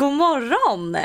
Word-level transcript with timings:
God 0.00 0.12
morgon! 0.12 0.96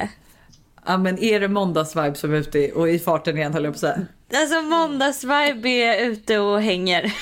Ja 0.86 0.98
men 0.98 1.20
är 1.24 1.40
det 1.40 1.48
måndagsvibe 1.48 2.16
som 2.16 2.34
är 2.34 2.38
ute 2.38 2.72
och 2.72 2.90
i 2.90 3.00
farten 3.00 3.38
igen 3.38 3.54
höll 3.54 3.64
jag 3.64 3.74
på 3.74 3.76
att 3.76 3.80
säga. 3.80 4.02
Alltså 4.36 4.62
måndagsvibe 4.62 5.70
är 5.70 6.06
ute 6.06 6.38
och 6.40 6.62
hänger. 6.62 7.14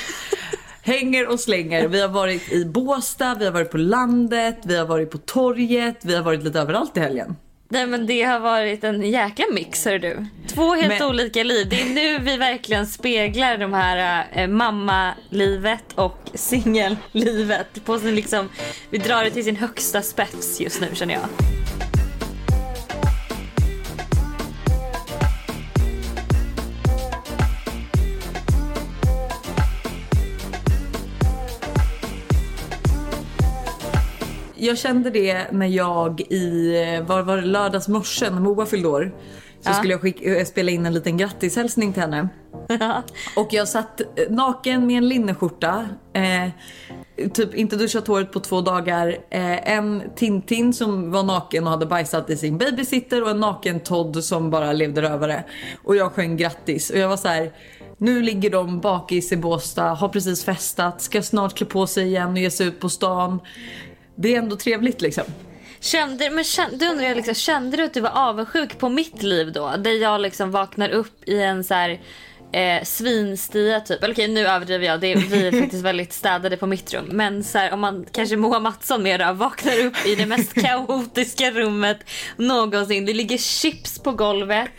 Hänger 0.81 1.27
och 1.27 1.39
slänger. 1.39 1.87
Vi 1.87 2.01
har 2.01 2.07
varit 2.07 2.51
i 2.51 2.65
Båstad, 2.65 3.35
vi 3.39 3.45
har 3.45 3.51
varit 3.51 3.71
på 3.71 3.77
landet, 3.77 4.57
vi 4.63 4.77
har 4.77 4.85
varit 4.85 5.11
på 5.11 5.17
torget, 5.17 5.97
vi 6.01 6.15
har 6.15 6.23
varit 6.23 6.43
lite 6.43 6.59
överallt 6.59 6.97
i 6.97 6.99
helgen. 6.99 7.35
Nej 7.69 7.87
men 7.87 8.05
det 8.07 8.23
har 8.23 8.39
varit 8.39 8.83
en 8.83 9.01
jäkla 9.01 9.45
mix 9.53 9.85
hör 9.85 9.99
du. 9.99 10.25
Två 10.47 10.73
helt 10.73 10.99
Men- 10.99 11.09
olika 11.09 11.43
liv. 11.43 11.67
Det 11.69 11.81
är 11.81 11.89
nu 11.93 12.19
vi 12.19 12.37
verkligen 12.37 12.87
speglar 12.87 13.57
de 13.57 13.73
här 13.73 14.27
eh, 14.33 14.47
mammalivet 14.47 15.83
och 15.95 16.17
singellivet. 16.33 17.85
På 17.85 17.99
sin 17.99 18.15
liksom, 18.15 18.49
vi 18.89 18.97
drar 18.97 19.23
det 19.23 19.31
till 19.31 19.43
sin 19.43 19.55
högsta 19.55 20.01
spets 20.01 20.61
just 20.61 20.81
nu 20.81 20.87
känner 20.93 21.13
jag. 21.13 21.23
Jag 34.63 34.77
kände 34.77 35.09
det 35.09 35.51
när 35.51 35.67
jag 35.67 36.21
i, 36.21 36.73
var, 37.07 37.21
var 37.21 37.37
det 37.37 37.45
lördags 37.45 37.87
morse 37.87 38.29
när 38.29 38.39
Moa 38.39 38.65
fyllde 38.65 38.87
år. 38.87 39.11
Så 39.61 39.69
Ja. 39.69 39.73
skulle 39.73 39.93
jag 39.93 40.01
skicka, 40.01 40.35
eh, 40.35 40.45
spela 40.45 40.71
in 40.71 40.85
en 40.85 40.93
liten 40.93 41.17
grattishälsning 41.17 41.93
till 41.93 42.01
henne. 42.01 42.29
Och 43.35 43.47
jag 43.53 43.67
satt 43.67 44.01
eh, 44.01 44.07
naken 44.29 44.87
med 44.87 44.97
en 44.97 45.09
linneskjorta. 45.09 45.87
Eh, 46.13 46.49
typ 47.33 47.55
inte 47.55 47.75
duschat 47.75 48.07
håret 48.07 48.31
på 48.31 48.39
två 48.39 48.61
dagar. 48.61 49.07
Eh, 49.29 49.71
en 49.71 50.03
Tintin 50.15 50.73
som 50.73 51.11
var 51.11 51.23
naken 51.23 51.63
och 51.63 51.69
hade 51.69 51.85
bajsat 51.85 52.29
i 52.29 52.37
sin 52.37 52.57
babysitter 52.57 53.23
och 53.23 53.29
en 53.29 53.39
naken 53.39 53.79
Todd 53.79 54.23
som 54.23 54.49
bara 54.49 54.73
levde 54.73 55.01
rövare. 55.01 55.43
Och 55.83 55.95
jag 55.95 56.11
sjöng 56.11 56.37
grattis 56.37 56.89
och 56.89 56.97
jag 56.97 57.09
var 57.09 57.17
så 57.17 57.27
här. 57.27 57.51
Nu 57.97 58.21
ligger 58.21 58.49
de 58.49 58.79
bakis 58.79 59.31
i 59.31 59.37
Båstad, 59.37 59.93
har 59.93 60.09
precis 60.09 60.43
festat, 60.45 61.01
ska 61.01 61.21
snart 61.21 61.57
klä 61.57 61.65
på 61.67 61.87
sig 61.87 62.07
igen 62.07 62.31
och 62.31 62.37
ge 62.37 62.51
sig 62.51 62.67
ut 62.67 62.79
på 62.79 62.89
stan. 62.89 63.39
Det 64.15 64.35
är 64.35 64.39
ändå 64.39 64.55
trevligt 64.55 65.01
liksom. 65.01 65.23
Kände, 65.79 66.29
men 66.29 66.43
kände, 66.43 66.77
du 66.77 66.89
undrar 66.89 67.05
jag 67.05 67.15
liksom, 67.15 67.35
kände 67.35 67.77
du 67.77 67.83
att 67.83 67.93
du 67.93 68.01
var 68.01 68.29
avundsjuk 68.29 68.79
på 68.79 68.89
mitt 68.89 69.23
liv 69.23 69.51
då? 69.51 69.73
Där 69.77 70.01
jag 70.01 70.21
liksom 70.21 70.51
vaknar 70.51 70.89
upp 70.89 71.29
i 71.29 71.41
en 71.41 71.63
så 71.63 71.73
här 71.73 72.01
eh, 72.53 72.83
svinstia 72.83 73.79
typ. 73.79 74.03
Eller 74.03 74.13
okej 74.13 74.27
nu 74.27 74.47
överdriver 74.47 74.85
jag, 74.85 74.99
det 74.99 75.11
är, 75.11 75.15
vi 75.17 75.47
är 75.47 75.51
faktiskt 75.61 75.83
väldigt 75.83 76.13
städade 76.13 76.57
på 76.57 76.67
mitt 76.67 76.93
rum. 76.93 77.05
Men 77.11 77.43
så 77.43 77.57
här, 77.57 77.73
om 77.73 77.79
man 77.79 78.05
kanske 78.11 78.35
Moa 78.37 78.59
Mattsson 78.59 79.03
mera 79.03 79.33
vaknar 79.33 79.85
upp 79.85 80.05
i 80.07 80.15
det 80.15 80.25
mest 80.25 80.53
kaotiska 80.61 81.51
rummet 81.51 81.97
någonsin. 82.37 83.05
Det 83.05 83.13
ligger 83.13 83.37
chips 83.37 83.99
på 83.99 84.11
golvet. 84.11 84.69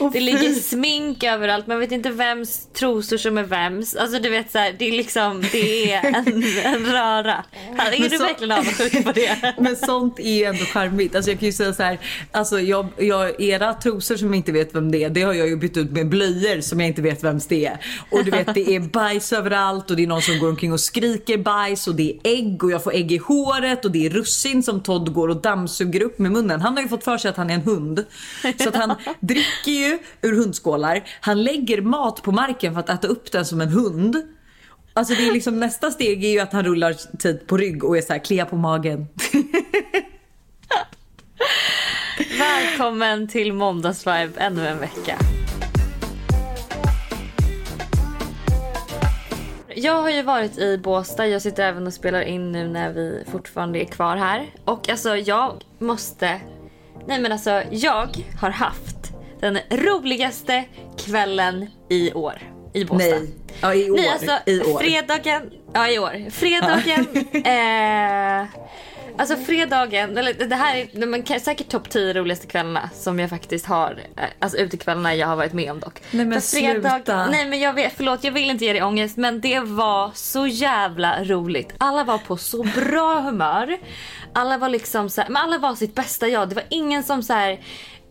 Åh, 0.00 0.12
det 0.12 0.20
ligger 0.20 0.52
smink 0.54 1.22
överallt. 1.24 1.66
Man 1.66 1.80
vet 1.80 1.92
inte 1.92 2.10
vems 2.10 2.68
trosor 2.72 3.16
som 3.16 3.38
är 3.38 3.42
vems. 3.42 3.94
Alltså 3.96 4.18
du 4.18 4.28
vet 4.28 4.50
så 4.52 4.58
här, 4.58 4.74
det 4.78 4.88
är 4.88 4.92
liksom 4.92 5.44
det 5.52 5.92
är 5.92 6.04
en, 6.06 6.26
en 6.64 6.86
röra. 6.86 7.44
Är 7.78 8.00
Men 8.00 8.08
du 8.10 8.18
så- 8.18 8.24
verkligen 8.24 8.52
avundsjuk 8.52 9.04
på 9.04 9.12
det? 9.12 9.54
Men 9.58 9.76
sånt 9.76 10.18
är 10.20 10.48
ändå 10.48 10.64
charmigt. 10.64 11.16
Alltså 11.16 11.30
jag 11.30 11.38
kan 11.40 11.46
ju 11.46 11.52
säga 11.52 11.72
så 11.72 11.82
här, 11.82 11.98
alltså 12.32 12.60
jag, 12.60 12.86
jag, 12.98 13.40
era 13.40 13.74
trosor 13.74 14.16
som 14.16 14.28
jag 14.28 14.36
inte 14.36 14.52
vet 14.52 14.74
vem 14.74 14.92
det 14.92 15.04
är, 15.04 15.10
det 15.10 15.22
har 15.22 15.32
jag 15.34 15.48
ju 15.48 15.56
bytt 15.56 15.76
ut 15.76 15.90
med 15.90 16.08
blöjor 16.08 16.60
som 16.60 16.80
jag 16.80 16.88
inte 16.88 17.02
vet 17.02 17.21
vems 17.24 17.46
det 17.46 17.66
är. 17.66 17.78
Och 18.10 18.24
du 18.24 18.30
vet 18.30 18.54
det 18.54 18.76
är 18.76 18.80
bajs 18.92 19.32
överallt 19.32 19.90
och 19.90 19.96
det 19.96 20.02
är 20.02 20.06
någon 20.06 20.22
som 20.22 20.38
går 20.38 20.48
omkring 20.48 20.72
och 20.72 20.80
skriker 20.80 21.38
bajs 21.38 21.88
och 21.88 21.94
det 21.94 22.10
är 22.10 22.30
ägg 22.30 22.64
och 22.64 22.70
jag 22.70 22.84
får 22.84 22.94
ägg 22.94 23.12
i 23.12 23.16
håret 23.16 23.84
och 23.84 23.90
det 23.90 24.06
är 24.06 24.10
russin 24.10 24.62
som 24.62 24.80
Todd 24.80 25.12
går 25.12 25.28
och 25.28 25.40
dammsuger 25.40 26.02
upp 26.02 26.18
med 26.18 26.32
munnen. 26.32 26.60
Han 26.60 26.74
har 26.74 26.82
ju 26.82 26.88
fått 26.88 27.04
för 27.04 27.18
sig 27.18 27.28
att 27.28 27.36
han 27.36 27.50
är 27.50 27.54
en 27.54 27.60
hund. 27.60 28.04
Så 28.58 28.68
att 28.68 28.76
han 28.76 28.94
dricker 29.20 29.72
ju 29.72 29.98
ur 30.22 30.36
hundskålar, 30.36 31.04
han 31.20 31.42
lägger 31.44 31.80
mat 31.80 32.22
på 32.22 32.32
marken 32.32 32.72
för 32.72 32.80
att 32.80 32.88
äta 32.88 33.08
upp 33.08 33.32
den 33.32 33.44
som 33.44 33.60
en 33.60 33.68
hund. 33.68 34.16
Alltså 34.94 35.14
det 35.14 35.28
är 35.28 35.32
liksom 35.32 35.60
nästa 35.60 35.90
steg 35.90 36.24
är 36.24 36.28
ju 36.28 36.40
att 36.40 36.52
han 36.52 36.64
rullar 36.64 37.16
tid 37.18 37.46
på 37.46 37.56
rygg 37.56 37.84
och 37.84 37.96
är 37.96 38.02
så 38.02 38.12
här 38.12 38.24
klia 38.24 38.46
på 38.46 38.56
magen. 38.56 39.06
Välkommen 42.38 43.28
till 43.28 43.52
Måndagsvibe 43.52 44.32
ännu 44.36 44.68
en 44.68 44.78
vecka. 44.78 45.18
Jag 49.76 50.02
har 50.02 50.10
ju 50.10 50.22
varit 50.22 50.58
i 50.58 50.78
Båstad, 50.78 51.26
jag 51.26 51.42
sitter 51.42 51.62
även 51.62 51.86
och 51.86 51.94
spelar 51.94 52.22
in 52.22 52.52
nu 52.52 52.68
när 52.68 52.92
vi 52.92 53.24
fortfarande 53.30 53.80
är 53.80 53.84
kvar 53.84 54.16
här. 54.16 54.46
Och 54.64 54.88
alltså 54.88 55.16
jag 55.16 55.64
måste... 55.78 56.40
Nej 57.06 57.20
men 57.20 57.32
alltså 57.32 57.62
jag 57.70 58.08
har 58.40 58.50
haft 58.50 58.96
den 59.40 59.58
roligaste 59.70 60.64
kvällen 60.98 61.66
i 61.88 62.12
år 62.12 62.42
i 62.72 62.84
Båstad. 62.84 63.18
Nej, 63.18 63.34
ja, 63.62 63.74
i 63.74 63.90
år. 63.90 63.96
Nej, 63.96 64.08
alltså 64.08 64.38
I 64.46 64.60
år. 64.60 64.78
fredagen, 64.78 65.50
ja 65.72 65.90
i 65.90 65.98
år. 65.98 66.30
Fredagen, 66.30 67.06
eh, 67.44 68.46
alltså 69.18 69.36
fredagen, 69.36 70.18
eller 70.18 70.34
det 70.34 70.54
här 70.54 70.76
är 70.76 71.06
men, 71.06 71.40
säkert 71.40 71.68
topp 71.68 71.90
10 71.90 72.14
roligaste 72.14 72.46
kvällarna 72.46 72.90
som 72.94 73.18
jag 73.18 73.30
faktiskt 73.30 73.66
har, 73.66 74.00
eh, 74.16 74.24
alltså 74.38 74.58
utekvällarna 74.58 75.14
jag 75.14 75.26
har 75.26 75.36
varit 75.36 75.52
med 75.52 75.70
om 75.70 75.80
dock. 75.80 76.00
Nej, 76.10 76.26
men 76.26 76.40
För 76.40 76.48
sluta. 76.48 77.26
Nej 77.26 77.46
men 77.46 77.60
jag 77.60 77.72
vet, 77.72 77.92
förlåt 77.96 78.24
jag 78.24 78.32
vill 78.32 78.50
inte 78.50 78.64
ge 78.64 78.72
dig 78.72 78.82
ångest 78.82 79.16
men 79.16 79.40
det 79.40 79.60
var 79.60 80.10
så 80.14 80.46
jävla 80.46 81.24
roligt. 81.24 81.74
Alla 81.78 82.04
var 82.04 82.18
på 82.18 82.36
så 82.36 82.62
bra 82.62 83.20
humör. 83.20 83.78
Alla 84.32 84.58
var 84.58 84.68
liksom 84.68 85.10
så 85.10 85.20
här, 85.20 85.28
men 85.28 85.42
alla 85.42 85.58
var 85.58 85.74
sitt 85.74 85.94
bästa 85.94 86.28
jag. 86.28 86.48
Det 86.48 86.54
var 86.54 86.64
ingen 86.70 87.02
som 87.02 87.22
så 87.22 87.32
här 87.32 87.58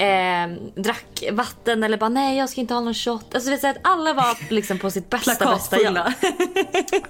Eh, 0.01 0.47
drack 0.75 1.23
vatten 1.31 1.83
eller 1.83 1.97
bara 1.97 2.09
nej 2.09 2.37
jag 2.37 2.49
ska 2.49 2.61
inte 2.61 2.73
ha 2.73 2.81
någon 2.81 2.93
shot. 2.93 3.35
Alltså 3.35 3.51
är 3.51 3.57
så 3.57 3.67
att 3.67 3.77
alla 3.81 4.13
var 4.13 4.53
liksom 4.53 4.79
på 4.79 4.91
sitt 4.91 5.09
bästa 5.09 5.45
bästa 5.45 5.81
jag. 5.81 6.13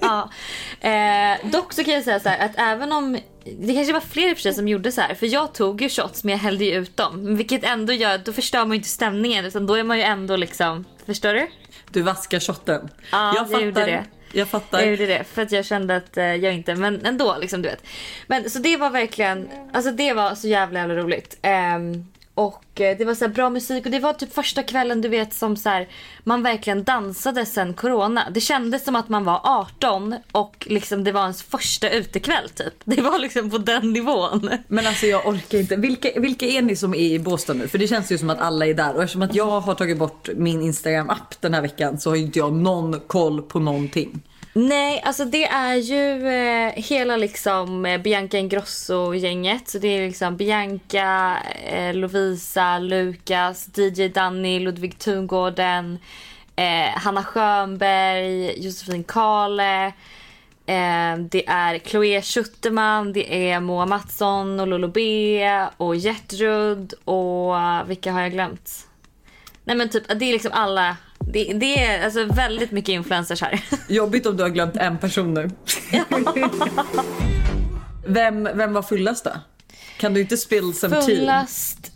Ja. 0.00 0.30
Eh, 0.88 1.50
dock 1.50 1.72
så 1.72 1.84
kan 1.84 1.94
jag 1.94 2.04
säga 2.04 2.20
så 2.20 2.28
här 2.28 2.46
att 2.46 2.52
även 2.56 2.92
om 2.92 3.18
det 3.44 3.74
kanske 3.74 3.92
var 3.92 4.00
fler 4.00 4.30
i 4.30 4.32
och 4.32 4.36
för 4.36 4.42
sig 4.42 4.54
som 4.54 4.68
gjorde 4.68 4.92
så 4.92 5.00
här. 5.00 5.14
För 5.14 5.26
jag 5.26 5.54
tog 5.54 5.82
ju 5.82 5.88
shots 5.88 6.24
men 6.24 6.32
jag 6.32 6.38
hällde 6.38 6.64
ju 6.64 6.74
ut 6.74 6.96
dem. 6.96 7.36
Vilket 7.36 7.64
ändå 7.64 7.92
gör, 7.92 8.18
då 8.18 8.32
förstör 8.32 8.58
man 8.58 8.70
ju 8.70 8.76
inte 8.76 8.88
stämningen 8.88 9.44
utan 9.44 9.66
då 9.66 9.74
är 9.74 9.84
man 9.84 9.98
ju 9.98 10.02
ändå 10.02 10.36
liksom, 10.36 10.84
förstår 11.06 11.34
du? 11.34 11.48
Du 11.90 12.02
vaskar 12.02 12.40
shotten. 12.40 12.88
Ja, 13.12 13.34
jag 13.36 13.52
jag 13.52 13.62
gjorde 13.62 13.86
det. 13.86 14.04
Jag 14.32 14.48
fattar. 14.48 14.80
Jag 14.80 14.90
gjorde 14.90 15.06
det 15.06 15.24
för 15.24 15.42
att 15.42 15.52
jag 15.52 15.64
kände 15.64 15.96
att 15.96 16.16
eh, 16.16 16.24
jag 16.24 16.54
inte, 16.54 16.74
men 16.74 17.06
ändå 17.06 17.36
liksom 17.40 17.62
du 17.62 17.68
vet. 17.68 17.84
Men 18.26 18.50
så 18.50 18.58
det 18.58 18.76
var 18.76 18.90
verkligen, 18.90 19.48
alltså 19.72 19.90
det 19.90 20.12
var 20.12 20.34
så 20.34 20.48
jävla 20.48 20.78
jävla 20.78 20.94
roligt. 20.94 21.38
Ehm, 21.42 22.06
och 22.34 22.80
eh, 22.80 22.98
det 22.98 23.04
var 23.04 23.14
så 23.14 23.24
här 23.24 23.32
bra 23.32 23.50
musik 23.50 23.84
och 23.84 23.90
det 23.90 23.98
var 23.98 24.12
typ 24.12 24.34
första 24.34 24.62
kvällen 24.62 25.00
du 25.00 25.08
vet 25.08 25.34
som 25.34 25.56
så 25.56 25.68
här, 25.68 25.88
man 26.24 26.42
verkligen 26.42 26.84
dansade 26.84 27.46
sen 27.46 27.74
corona. 27.74 28.30
Det 28.30 28.40
kändes 28.40 28.84
som 28.84 28.96
att 28.96 29.08
man 29.08 29.24
var 29.24 29.40
18 29.44 30.14
och 30.32 30.66
liksom 30.70 31.04
det 31.04 31.12
var 31.12 31.22
ens 31.22 31.42
första 31.42 31.90
utekväll 31.90 32.48
typ. 32.48 32.74
Det 32.84 33.00
var 33.00 33.18
liksom 33.18 33.50
på 33.50 33.58
den 33.58 33.92
nivån. 33.92 34.50
Men 34.68 34.86
alltså 34.86 35.06
jag 35.06 35.26
orkar 35.26 35.58
inte. 35.58 35.76
Vilka, 35.76 36.20
vilka 36.20 36.46
är 36.46 36.62
ni 36.62 36.76
som 36.76 36.94
är 36.94 36.98
i 36.98 37.18
Båstad 37.18 37.54
nu? 37.54 37.68
För 37.68 37.78
det 37.78 37.88
känns 37.88 38.12
ju 38.12 38.18
som 38.18 38.30
att 38.30 38.40
alla 38.40 38.66
är 38.66 38.74
där. 38.74 38.94
Och 38.94 39.02
eftersom 39.02 39.22
att 39.22 39.34
jag 39.34 39.60
har 39.60 39.74
tagit 39.74 39.98
bort 39.98 40.28
min 40.36 40.62
Instagram-app 40.62 41.40
den 41.40 41.54
här 41.54 41.62
veckan 41.62 41.98
så 41.98 42.10
har 42.10 42.16
ju 42.16 42.22
inte 42.22 42.38
jag 42.38 42.52
någon 42.52 43.00
koll 43.00 43.42
på 43.42 43.58
någonting. 43.58 44.22
Nej, 44.54 45.02
alltså 45.04 45.24
det 45.24 45.44
är 45.44 45.74
ju 45.74 46.28
eh, 46.28 46.72
hela 46.76 47.16
liksom 47.16 47.86
eh, 47.86 48.00
Bianca 48.00 48.38
Ingrosso-gänget. 48.38 49.68
Så 49.68 49.78
det 49.78 49.88
är 49.88 50.06
liksom 50.06 50.36
Bianca, 50.36 51.38
eh, 51.64 51.94
Lovisa, 51.94 52.78
Lukas, 52.78 53.68
DJ 53.78 54.08
Danny, 54.08 54.60
Ludvig 54.60 54.98
Tungården, 54.98 55.98
eh, 56.56 56.98
Hanna 56.98 57.24
Schönberg, 57.24 58.64
Josefin 58.64 59.04
Kale. 59.04 59.86
Eh, 60.66 61.16
det 61.30 61.46
är 61.46 61.78
Chloé 61.78 62.22
Schutterman, 62.22 63.12
det 63.12 63.50
är 63.50 63.60
Moa 63.60 63.86
Mattsson 63.86 64.60
och 64.60 64.66
Lolo 64.66 64.88
B 64.88 65.40
och 65.76 65.96
Gertrud 65.96 66.94
och 67.04 67.54
vilka 67.90 68.12
har 68.12 68.20
jag 68.20 68.32
glömt? 68.32 68.91
Nej 69.64 69.76
men 69.76 69.88
typ 69.88 70.08
det 70.08 70.24
är 70.24 70.32
liksom 70.32 70.52
alla. 70.52 70.96
Det, 71.18 71.44
det 71.44 71.84
är 71.84 72.04
alltså 72.04 72.24
väldigt 72.24 72.70
mycket 72.70 72.88
influencers 72.88 73.40
här. 73.40 73.64
Jobbigt 73.88 74.26
om 74.26 74.36
du 74.36 74.42
har 74.42 74.50
glömt 74.50 74.76
en 74.76 74.98
person 74.98 75.34
nu. 75.34 75.50
vem, 78.06 78.48
vem 78.54 78.72
var 78.72 78.82
fullast 78.82 79.24
då? 79.24 79.30
Kan 79.98 80.14
du 80.14 80.20
inte 80.20 80.36
spill 80.36 80.74
some 80.74 80.96
tea? 80.96 81.04
Fullast. 81.04 81.92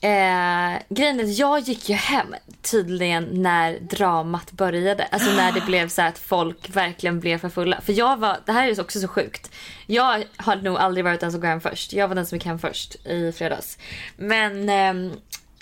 Eh, 0.00 0.82
grejen 0.88 1.20
är 1.20 1.24
att 1.24 1.38
jag 1.38 1.60
gick 1.60 1.88
ju 1.88 1.94
hem 1.94 2.34
tydligen 2.62 3.28
när 3.32 3.78
dramat 3.80 4.52
började. 4.52 5.04
Alltså 5.04 5.30
när 5.30 5.52
det 5.52 5.60
blev 5.60 5.88
så 5.88 6.02
att 6.02 6.18
folk 6.18 6.76
verkligen 6.76 7.20
blev 7.20 7.38
för 7.38 7.48
fulla. 7.48 7.80
För 7.80 7.92
jag 7.92 8.16
var, 8.16 8.36
det 8.46 8.52
här 8.52 8.68
är 8.68 8.80
också 8.80 9.00
så 9.00 9.08
sjukt. 9.08 9.50
Jag 9.86 10.24
har 10.36 10.56
nog 10.56 10.76
aldrig 10.76 11.04
varit 11.04 11.20
den 11.20 11.32
som 11.32 11.40
går 11.40 11.48
hem 11.48 11.60
först. 11.60 11.92
Jag 11.92 12.08
var 12.08 12.14
den 12.14 12.26
som 12.26 12.36
gick 12.36 12.46
hem 12.46 12.58
först 12.58 13.06
i 13.06 13.32
fredags. 13.32 13.78
Men 14.16 14.68
ehm, 14.68 15.12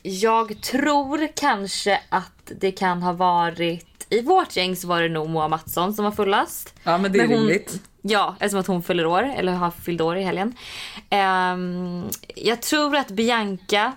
jag 0.07 0.61
tror 0.61 1.29
kanske 1.37 2.01
att 2.09 2.53
det 2.61 2.71
kan 2.73 3.03
ha 3.03 3.13
varit 3.13 4.07
i 4.11 4.23
vårt 4.23 4.57
gäng 4.57 4.77
så 4.77 4.89
var 4.89 5.03
det 5.03 5.09
nog 5.09 5.29
Moa 5.29 5.49
Mattsson 5.49 5.95
som 5.95 6.05
var 6.05 6.13
fullast. 6.13 6.75
Ja 6.83 6.99
men 6.99 7.13
det 7.13 7.19
är 7.19 7.29
Men 7.29 7.31
hon- 7.31 7.39
rimligt. 7.47 7.81
Ja, 8.03 8.35
eftersom 8.41 8.61
att 8.61 8.67
hon 8.67 8.83
fyller 8.83 9.07
år, 9.07 9.23
eller 9.37 9.53
har 9.53 9.71
fyllt 9.71 10.01
år 10.01 10.17
i 10.17 10.23
helgen. 10.23 10.55
Ehm, 11.11 12.05
jag 12.37 12.63
tror 12.63 12.97
att 12.97 13.09
Bianca 13.11 13.93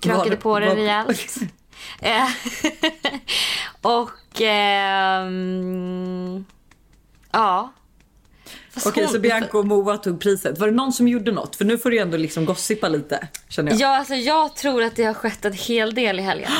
krökade 0.00 0.30
Var- 0.30 0.36
på 0.36 0.58
det 0.60 0.68
var- 0.68 0.74
rejält. 0.76 1.36
Eh, 2.00 2.28
och... 3.82 4.40
ehm, 4.40 6.44
ja. 7.32 7.72
Okej 8.86 9.08
så 9.08 9.18
Bianca 9.18 9.58
och 9.58 9.66
Moa 9.66 9.96
tog 9.96 10.20
priset. 10.20 10.58
Var 10.58 10.66
det 10.66 10.74
någon 10.74 10.92
som 10.92 11.08
gjorde 11.08 11.32
något? 11.32 11.56
För 11.56 11.64
nu 11.64 11.78
får 11.78 11.90
du 11.90 11.96
ju 11.96 12.02
ändå 12.02 12.16
liksom 12.16 12.44
gossipa 12.44 12.88
lite 12.88 13.28
känner 13.48 13.70
jag. 13.72 13.80
Ja, 13.80 13.98
alltså 13.98 14.14
jag 14.14 14.56
tror 14.56 14.82
att 14.82 14.96
det 14.96 15.04
har 15.04 15.14
skett 15.14 15.44
en 15.44 15.52
hel 15.52 15.94
del 15.94 16.18
i 16.18 16.22
helgen. 16.22 16.50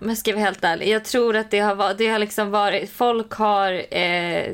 Om 0.00 0.08
jag 0.08 0.18
ska 0.18 0.32
vara 0.32 0.44
helt 0.44 0.64
ärlig. 0.64 0.88
Jag 0.88 1.04
tror 1.04 1.36
att 1.36 1.50
det 1.50 1.60
har, 1.60 1.94
det 1.94 2.08
har 2.08 2.18
liksom 2.18 2.50
varit... 2.50 2.90
Folk 2.90 3.32
har... 3.32 3.82
Eh, 3.90 4.46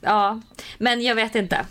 ja, 0.00 0.40
men 0.78 1.00
jag 1.02 1.14
vet 1.14 1.34
inte. 1.34 1.66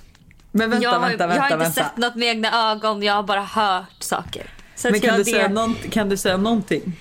Men 0.51 0.69
vänta, 0.69 0.83
jag, 0.83 0.91
har, 0.91 1.09
vänta, 1.09 1.23
jag 1.23 1.29
har 1.29 1.39
vänta, 1.39 1.45
inte 1.53 1.57
vänta. 1.57 1.83
sett 1.83 1.97
något 1.97 2.15
med 2.15 2.27
egna 2.27 2.71
ögon. 2.71 3.03
Jag 3.03 3.13
har 3.13 3.23
bara 3.23 3.41
hört 3.43 4.03
saker. 4.03 4.49
Så 4.75 4.91
Men 4.91 4.99
kan 4.99 5.17
du, 5.17 5.23
det... 5.23 5.31
säga 5.31 5.49
någon, 5.49 5.75
kan 5.75 6.09
du 6.09 6.17
säga 6.17 6.37
någonting? 6.37 6.93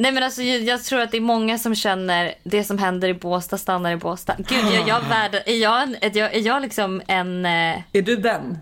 Nej 0.00 0.12
men 0.12 0.22
alltså 0.22 0.42
jag, 0.42 0.62
jag 0.62 0.84
tror 0.84 1.00
att 1.00 1.10
det 1.10 1.16
är 1.16 1.20
många 1.20 1.58
som 1.58 1.74
känner 1.74 2.34
det 2.44 2.64
som 2.64 2.78
händer 2.78 3.08
i 3.08 3.14
Båstad 3.14 3.58
stannar 3.58 3.92
i 3.92 3.96
Båstad. 3.96 4.34
Gud, 4.38 4.64
jag, 4.72 4.88
jag 4.88 5.00
värld, 5.08 5.42
är, 5.46 5.54
jag 5.56 5.82
en, 5.82 5.96
är, 6.00 6.16
jag, 6.18 6.34
är 6.34 6.40
jag 6.40 6.62
liksom 6.62 7.02
en... 7.06 7.46
eh, 7.46 7.76
Är 7.92 8.02
du 8.02 8.16
den? 8.16 8.58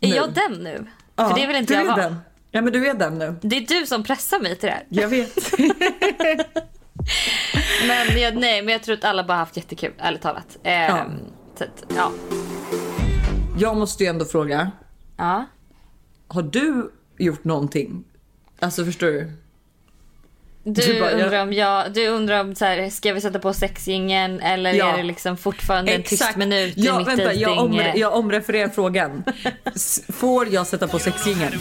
Är 0.00 0.08
nu? 0.08 0.14
jag 0.14 0.32
den 0.32 0.52
nu? 0.52 0.86
Ja, 1.16 1.28
För 1.28 1.36
det 1.40 1.46
vill 1.46 1.56
inte 1.56 1.72
du 1.74 1.78
jag 1.78 1.84
är 1.84 1.88
vara. 1.90 2.02
den. 2.02 2.16
Ja 2.50 2.60
men 2.62 2.72
du 2.72 2.88
är 2.88 2.94
den 2.94 3.18
nu. 3.18 3.34
Det 3.42 3.56
är 3.56 3.60
du 3.80 3.86
som 3.86 4.02
pressar 4.02 4.40
mig 4.40 4.56
till 4.56 4.66
det 4.66 4.72
här. 4.72 4.84
Jag 4.88 5.08
vet. 5.08 5.52
Men 7.86 8.20
jag, 8.20 8.36
nej, 8.36 8.62
men 8.62 8.72
jag 8.72 8.82
tror 8.82 8.94
att 8.96 9.04
alla 9.04 9.24
bara 9.24 9.38
haft 9.38 9.56
jättekul, 9.56 9.92
ärligt 9.98 10.22
talat. 10.22 10.58
Eh, 10.62 10.72
Ja. 10.72 11.06
Så 11.58 11.64
ja. 11.96 12.12
jag 13.58 13.76
måste 13.76 14.04
ju 14.04 14.10
ändå 14.10 14.24
fråga. 14.24 14.70
ja. 15.16 15.44
Har 16.28 16.42
du 16.42 16.90
gjort 17.18 17.44
någonting? 17.44 18.04
Alltså 18.60 18.84
förstår 18.84 19.06
du? 19.06 19.32
Du, 20.62 20.82
Du 20.82 21.00
bara, 21.00 21.10
undrar 21.10 21.42
om 21.42 21.52
jag, 21.52 21.92
du 21.92 22.06
undrar 22.06 22.40
om 22.40 22.54
så 22.54 22.64
här, 22.64 22.90
ska 22.90 23.12
vi 23.12 23.20
sätta 23.20 23.38
på 23.38 23.52
sexgingen 23.52 24.40
eller 24.40 24.72
Ja. 24.72 24.92
är 24.92 24.96
det 24.96 25.02
liksom 25.02 25.36
fortfarande 25.36 25.92
en 25.92 26.02
tyst 26.02 26.36
minut 26.36 26.78
i 26.78 26.82
ja, 26.82 26.98
mitt 26.98 27.08
vänta, 27.08 27.34
jag, 27.34 27.58
omre, 27.58 27.92
jag 27.96 28.14
omrefererar 28.14 28.68
frågan. 28.68 29.24
Får 30.08 30.48
jag 30.48 30.66
sätta 30.66 30.88
på 30.88 30.98
sexgingen? 30.98 31.52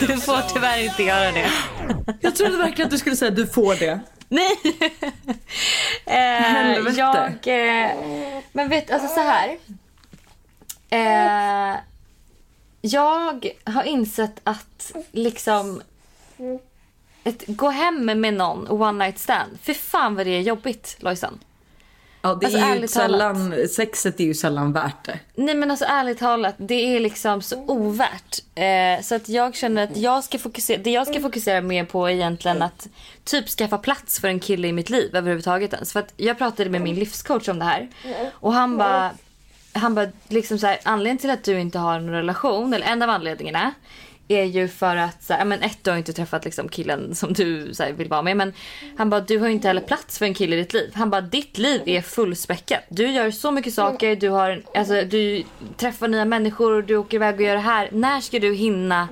Du 0.00 0.16
får 0.20 0.54
tyvärr 0.54 0.84
inte 0.84 1.02
göra 1.02 1.32
det. 1.32 1.50
Jag 2.20 2.36
trodde 2.36 2.56
verkligen 2.56 2.86
att 2.86 2.90
du 2.90 2.98
skulle 2.98 3.16
säga 3.16 3.30
du 3.30 3.46
får 3.46 3.74
det. 3.74 4.00
Nej! 4.28 4.50
eh, 6.06 6.94
jag... 6.96 7.46
Eh, 7.46 7.90
men 8.52 8.68
vet, 8.68 8.90
alltså 8.90 9.08
så 9.08 9.20
här. 9.20 9.58
Eh, 10.90 11.76
jag 12.80 13.52
har 13.64 13.82
insett 13.82 14.40
att 14.44 14.92
liksom... 15.12 15.82
Ett, 17.24 17.44
gå 17.46 17.68
hem 17.68 18.04
med 18.20 18.34
någon 18.34 18.68
one 18.82 19.04
night 19.04 19.18
stand. 19.18 19.58
För 19.62 19.72
fan 19.74 20.14
vad 20.14 20.26
det 20.26 20.30
är 20.36 20.40
jobbigt 20.40 20.96
Lojsan. 20.98 21.38
Ja, 22.22 22.34
det 22.34 22.46
Alltså, 22.46 22.58
är 22.60 22.74
ju 22.74 22.74
talat. 22.74 22.90
sällan, 22.90 23.68
sexet 23.68 24.20
är 24.20 24.24
ju 24.24 24.34
sällan 24.34 24.72
värt 24.72 25.04
det. 25.04 25.18
Nej 25.34 25.54
men 25.54 25.70
alltså 25.70 25.84
ärligt 25.88 26.18
talat, 26.18 26.54
det 26.58 26.96
är 26.96 27.00
liksom 27.00 27.42
så 27.42 27.56
ovärt. 27.66 28.38
Eh, 28.54 29.02
så 29.02 29.14
att 29.14 29.28
jag 29.28 29.54
känner 29.56 29.84
att 29.84 29.96
jag 29.96 30.24
ska 30.24 30.38
fokusera, 30.38 30.78
det 30.82 30.90
jag 30.90 31.06
ska 31.06 31.20
fokusera 31.20 31.60
mer 31.60 31.84
på 31.84 32.06
är 32.06 32.10
egentligen 32.12 32.62
att 32.62 32.88
typ 33.24 33.48
skaffa 33.48 33.78
plats 33.78 34.20
för 34.20 34.28
en 34.28 34.40
kille 34.40 34.68
i 34.68 34.72
mitt 34.72 34.90
liv 34.90 35.16
överhuvudtaget 35.16 35.72
ens. 35.72 35.92
För 35.92 36.00
att 36.00 36.12
jag 36.16 36.38
pratade 36.38 36.70
med 36.70 36.80
min 36.80 36.94
livscoach 36.94 37.48
om 37.48 37.58
det 37.58 37.64
här. 37.64 37.88
Och 38.32 38.52
han 38.52 38.76
bara, 38.76 39.10
han 39.72 39.94
bara 39.94 40.06
liksom 40.28 40.58
så 40.58 40.66
här, 40.66 40.78
anledningen 40.82 41.18
till 41.18 41.30
att 41.30 41.44
du 41.44 41.60
inte 41.60 41.78
har 41.78 41.94
en 41.94 42.10
relation, 42.10 42.74
eller 42.74 42.86
en 42.86 43.02
av 43.02 43.10
anledningarna 43.10 43.72
är 44.30 44.44
ju 44.44 44.68
för 44.68 44.96
att, 44.96 45.22
så 45.22 45.32
här, 45.32 45.44
men 45.44 45.62
ett 45.62 45.78
du 45.82 45.90
har 45.90 45.98
inte 45.98 46.12
träffat 46.12 46.44
liksom 46.44 46.68
killen 46.68 47.14
som 47.14 47.32
du 47.32 47.74
så 47.74 47.82
här, 47.82 47.92
vill 47.92 48.08
vara 48.08 48.22
med. 48.22 48.36
Men 48.36 48.52
han 48.96 49.10
bara, 49.10 49.20
du 49.20 49.38
har 49.38 49.48
inte 49.48 49.68
heller 49.68 49.80
plats 49.80 50.18
för 50.18 50.26
en 50.26 50.34
kille 50.34 50.56
i 50.56 50.58
ditt 50.58 50.72
liv. 50.72 50.90
Han 50.94 51.10
bara, 51.10 51.20
ditt 51.20 51.58
liv 51.58 51.82
är 51.86 52.00
fullspäckat. 52.00 52.80
Du 52.88 53.10
gör 53.10 53.30
så 53.30 53.50
mycket 53.50 53.74
saker, 53.74 54.16
du, 54.16 54.28
har, 54.28 54.62
alltså, 54.74 55.02
du 55.04 55.42
träffar 55.76 56.08
nya 56.08 56.24
människor, 56.24 56.82
du 56.82 56.96
åker 56.96 57.16
iväg 57.16 57.34
och 57.34 57.42
gör 57.42 57.54
det 57.54 57.60
här. 57.60 57.88
När 57.92 58.20
ska 58.20 58.38
du 58.38 58.54
hinna? 58.54 59.08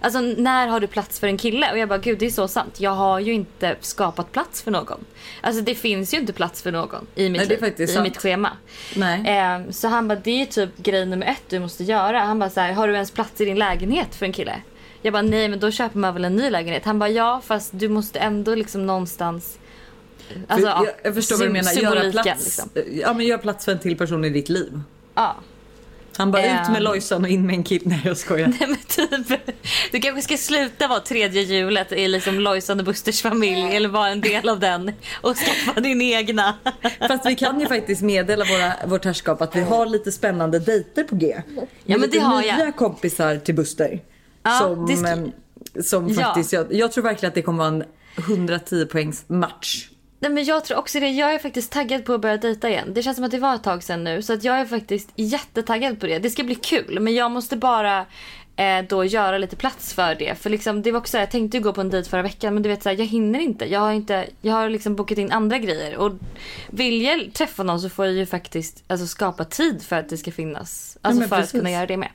Alltså 0.00 0.20
när 0.20 0.68
har 0.68 0.80
du 0.80 0.86
plats 0.86 1.20
för 1.20 1.26
en 1.26 1.36
kille? 1.38 1.72
Och 1.72 1.78
jag 1.78 1.88
bara, 1.88 1.98
gud 1.98 2.18
det 2.18 2.26
är 2.26 2.30
så 2.30 2.48
sant. 2.48 2.80
Jag 2.80 2.90
har 2.90 3.20
ju 3.20 3.32
inte 3.32 3.76
skapat 3.80 4.32
plats 4.32 4.62
för 4.62 4.70
någon. 4.70 5.04
Alltså 5.40 5.62
det 5.62 5.74
finns 5.74 6.14
ju 6.14 6.18
inte 6.18 6.32
plats 6.32 6.62
för 6.62 6.72
någon 6.72 7.06
i 7.14 7.28
mitt 7.28 7.48
Nej, 7.48 7.60
liv, 7.60 7.80
i 7.80 7.86
sant. 7.86 8.02
mitt 8.04 8.16
schema. 8.16 8.50
Nej. 8.96 9.22
Ehm, 9.26 9.72
så 9.72 9.88
han 9.88 10.08
bara, 10.08 10.18
det 10.24 10.42
är 10.42 10.46
typ 10.46 10.76
grej 10.76 11.06
nummer 11.06 11.26
ett 11.26 11.42
du 11.48 11.58
måste 11.58 11.84
göra. 11.84 12.20
Han 12.20 12.38
bara 12.38 12.50
så 12.50 12.60
här, 12.60 12.72
har 12.72 12.88
du 12.88 12.94
ens 12.94 13.10
plats 13.10 13.40
i 13.40 13.44
din 13.44 13.58
lägenhet 13.58 14.14
för 14.14 14.26
en 14.26 14.32
kille? 14.32 14.62
Jag 15.02 15.12
bara, 15.12 15.22
nej 15.22 15.48
men 15.48 15.60
då 15.60 15.70
köper 15.70 15.98
man 15.98 16.14
väl 16.14 16.24
en 16.24 16.36
ny 16.36 16.50
lägenhet. 16.50 16.84
Han 16.84 16.98
bara, 16.98 17.10
ja 17.10 17.40
fast 17.44 17.70
du 17.74 17.88
måste 17.88 18.18
ändå 18.18 18.54
liksom 18.54 18.86
någonstans... 18.86 19.58
Alltså, 20.48 20.68
jag, 20.68 20.86
jag 21.02 21.14
förstår 21.14 21.36
vad 21.36 21.46
du 21.46 21.52
menar. 21.52 21.72
Göra 21.72 22.12
plats, 22.12 22.44
liksom. 22.44 22.70
ja, 22.92 23.12
men 23.12 23.26
gör 23.26 23.38
plats 23.38 23.64
för 23.64 23.72
en 23.72 23.78
till 23.78 23.96
person 23.96 24.24
i 24.24 24.30
ditt 24.30 24.48
liv. 24.48 24.80
Ja. 25.14 25.36
Han 26.18 26.30
bara 26.30 26.42
ut 26.42 26.68
med 26.68 26.76
Ehm. 26.76 26.82
Lojsan 26.82 27.22
och 27.24 27.28
in 27.30 27.46
med 27.46 27.54
en 27.54 27.62
kid. 27.64 27.82
Nej 27.86 28.00
jag 28.04 28.16
skojar. 28.16 28.46
Nej 28.60 28.68
men 28.68 28.76
typ, 29.28 29.40
du 29.92 30.00
kanske 30.00 30.22
ska 30.22 30.36
sluta 30.36 30.88
vara 30.88 31.00
tredje 31.00 31.42
hjulet 31.42 31.92
i 31.92 32.08
liksom 32.08 32.40
Lojsan 32.40 32.78
och 32.78 32.84
Busters 32.86 33.22
familj 33.22 33.76
eller 33.76 33.88
vara 33.88 34.08
en 34.08 34.20
del 34.20 34.48
av 34.48 34.60
den 34.60 34.92
och 35.22 35.36
skaffa 35.36 35.80
din 35.80 36.02
egna. 36.02 36.54
Fast 37.08 37.26
vi 37.26 37.34
kan 37.34 37.60
ju 37.60 37.66
faktiskt 37.66 38.02
meddela 38.02 38.44
våra, 38.44 38.72
vårt 38.86 39.04
herrskap 39.04 39.42
att 39.42 39.56
vi 39.56 39.60
har 39.60 39.86
lite 39.86 40.12
spännande 40.12 40.58
dejter 40.58 41.04
på 41.04 41.16
G. 41.16 41.36
Med 41.46 41.64
men 41.86 42.00
lite 42.00 42.18
det 42.18 42.24
har 42.24 42.42
jag. 42.42 42.58
nya 42.58 42.72
kompisar 42.72 43.36
till 43.36 43.54
Buster. 43.54 44.00
Ja, 44.42 44.58
som 44.58 44.86
det 44.86 44.96
ska- 44.96 45.08
em, 45.08 45.32
som 45.84 46.08
Ja. 46.08 46.14
faktiskt, 46.14 46.52
jag, 46.52 46.72
jag 46.74 46.92
tror 46.92 47.04
verkligen 47.04 47.28
att 47.28 47.34
det 47.34 47.42
kommer 47.42 47.58
vara 47.58 47.68
en 47.68 47.84
110 48.16 48.86
poängs 48.86 49.24
match. 49.28 49.88
Nej 50.20 50.30
men 50.30 50.44
jag 50.44 50.64
tror 50.64 50.78
också 50.78 51.00
det. 51.00 51.08
Jag 51.08 51.34
är 51.34 51.38
faktiskt 51.38 51.72
taggad 51.72 52.04
på 52.04 52.12
att 52.12 52.20
börja 52.20 52.36
dejta 52.36 52.68
igen. 52.68 52.94
Det 52.94 53.02
känns 53.02 53.16
som 53.16 53.24
att 53.24 53.30
det 53.30 53.38
var 53.38 53.54
ett 53.54 53.62
tag 53.62 53.82
sedan 53.82 54.04
nu. 54.04 54.22
Så 54.22 54.32
att 54.32 54.44
jag 54.44 54.60
är 54.60 54.64
faktiskt 54.64 55.10
jättetaggad 55.16 56.00
på 56.00 56.06
det. 56.06 56.18
Det 56.18 56.30
ska 56.30 56.44
bli 56.44 56.54
kul. 56.54 57.00
Men 57.00 57.14
jag 57.14 57.30
måste 57.30 57.56
bara 57.56 58.06
eh, 58.56 58.84
då 58.88 59.04
göra 59.04 59.38
lite 59.38 59.56
plats 59.56 59.92
för 59.92 60.14
det. 60.14 60.34
För 60.34 60.50
liksom, 60.50 60.82
det 60.82 60.92
var 60.92 60.98
också 60.98 61.10
så 61.10 61.16
här, 61.16 61.22
jag 61.22 61.30
tänkte 61.30 61.56
ju 61.56 61.62
gå 61.62 61.72
på 61.72 61.80
en 61.80 61.90
dejt 61.90 62.10
förra 62.10 62.22
veckan. 62.22 62.54
Men 62.54 62.62
du 62.62 62.68
vet 62.68 62.82
så 62.82 62.88
här, 62.88 62.96
jag 62.96 63.06
hinner 63.06 63.40
inte. 63.40 63.64
Jag 63.64 63.80
har, 63.80 63.92
inte, 63.92 64.26
jag 64.40 64.54
har 64.54 64.68
liksom 64.68 64.96
bokat 64.96 65.18
in 65.18 65.32
andra 65.32 65.58
grejer. 65.58 65.96
Och 65.96 66.12
vill 66.70 67.02
jag 67.02 67.30
träffa 67.32 67.62
någon 67.62 67.80
så 67.80 67.88
får 67.88 68.06
jag 68.06 68.14
ju 68.14 68.26
faktiskt 68.26 68.84
alltså, 68.86 69.06
skapa 69.06 69.44
tid 69.44 69.82
för 69.82 69.96
att 69.96 70.08
det 70.08 70.16
ska 70.16 70.32
finnas. 70.32 70.98
Alltså 71.02 71.20
men 71.20 71.28
för 71.28 71.36
att 71.36 71.42
precis. 71.42 71.60
kunna 71.60 71.70
göra 71.70 71.86
det 71.86 71.96
med. 71.96 72.10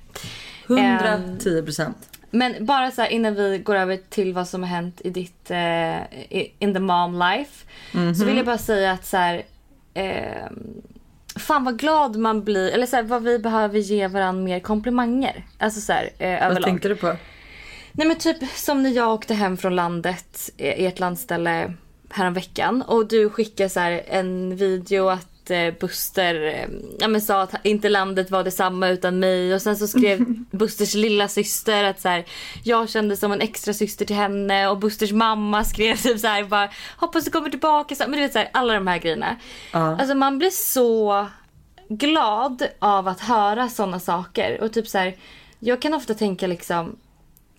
110 0.67 1.61
procent. 1.61 1.97
Men 2.35 2.65
bara 2.65 2.91
så 2.91 3.01
här 3.01 3.09
innan 3.09 3.35
vi 3.35 3.57
går 3.57 3.75
över 3.75 3.99
till 4.09 4.33
vad 4.33 4.47
som 4.47 4.63
har 4.63 4.69
hänt 4.69 5.01
i 5.03 5.09
ditt 5.09 5.51
eh, 5.51 5.97
in 6.59 6.73
the 6.73 6.79
mom 6.79 7.19
life. 7.19 7.65
Så 8.19 8.25
vill 8.25 8.37
jag 8.37 8.45
bara 8.45 8.57
säga 8.57 8.91
att 8.91 9.05
så 9.05 9.17
här, 9.17 9.43
eh, 9.93 10.47
fan 11.35 11.63
vad 11.63 11.79
glad 11.79 12.15
man 12.15 12.43
blir. 12.43 12.71
Eller 12.71 12.85
så 12.85 12.95
här, 12.95 13.03
vad 13.03 13.23
vi 13.23 13.39
behöver 13.39 13.79
ge 13.79 14.07
varandra 14.07 14.43
mer 14.43 14.59
komplimanger. 14.59 15.45
Alltså 15.57 15.81
så 15.81 15.93
här, 15.93 16.09
eh, 16.17 16.29
Vad 16.29 16.41
överlag. 16.41 16.63
tänkte 16.63 16.87
du 16.89 16.95
på? 16.95 17.15
Nej 17.91 18.07
men 18.07 18.17
typ 18.17 18.37
som 18.55 18.83
när 18.83 18.89
jag 18.89 19.13
åkte 19.13 19.33
hem 19.33 19.57
från 19.57 19.75
landet, 19.75 20.49
ert 20.57 20.99
landställe 20.99 21.73
häromveckan 22.09 22.81
och 22.81 23.07
du 23.07 23.29
skickade 23.29 23.69
så 23.69 23.79
en 24.07 24.55
video 24.55 25.07
att 25.09 25.32
eh, 25.51 25.73
Buster 25.79 26.43
eh, 26.43 26.67
ja, 26.99 27.07
men 27.07 27.21
sa 27.21 27.41
att 27.41 27.55
inte 27.63 27.89
landet 27.89 28.31
var 28.31 28.43
detsamma 28.43 28.89
utan 28.89 29.19
mig 29.19 29.53
och 29.53 29.61
sen 29.61 29.77
så 29.77 29.87
skrev 29.87 30.25
Busters 30.51 30.93
lilla 30.93 31.27
syster 31.27 31.83
att 31.83 32.01
så 32.01 32.09
här, 32.09 32.25
jag 32.63 32.89
kände 32.89 33.17
som 33.17 33.31
en 33.31 33.41
extra 33.41 33.73
syster 33.73 34.05
till 34.05 34.15
henne 34.15 34.67
och 34.67 34.79
Busters 34.79 35.11
mamma 35.11 35.63
skrev 35.63 35.95
typ 35.95 36.19
så 36.19 36.27
här 36.27 36.43
bara 36.43 36.69
hoppas 36.97 37.25
du 37.25 37.31
kommer 37.31 37.49
tillbaka. 37.49 37.95
Så, 37.95 38.03
men 38.03 38.11
du 38.11 38.19
vet 38.19 38.33
så 38.33 38.39
här, 38.39 38.49
alla 38.53 38.73
de 38.73 38.87
här 38.87 38.97
grejerna. 38.97 39.35
Ja. 39.71 39.97
Alltså 39.99 40.15
man 40.15 40.37
blir 40.37 40.49
så 40.49 41.27
glad 41.89 42.63
av 42.79 43.07
att 43.07 43.19
höra 43.19 43.69
såna 43.69 43.99
saker 43.99 44.61
och 44.61 44.73
typ 44.73 44.87
så 44.87 44.97
här, 44.97 45.15
jag 45.59 45.81
kan 45.81 45.93
ofta 45.93 46.13
tänka 46.13 46.47
liksom 46.47 46.95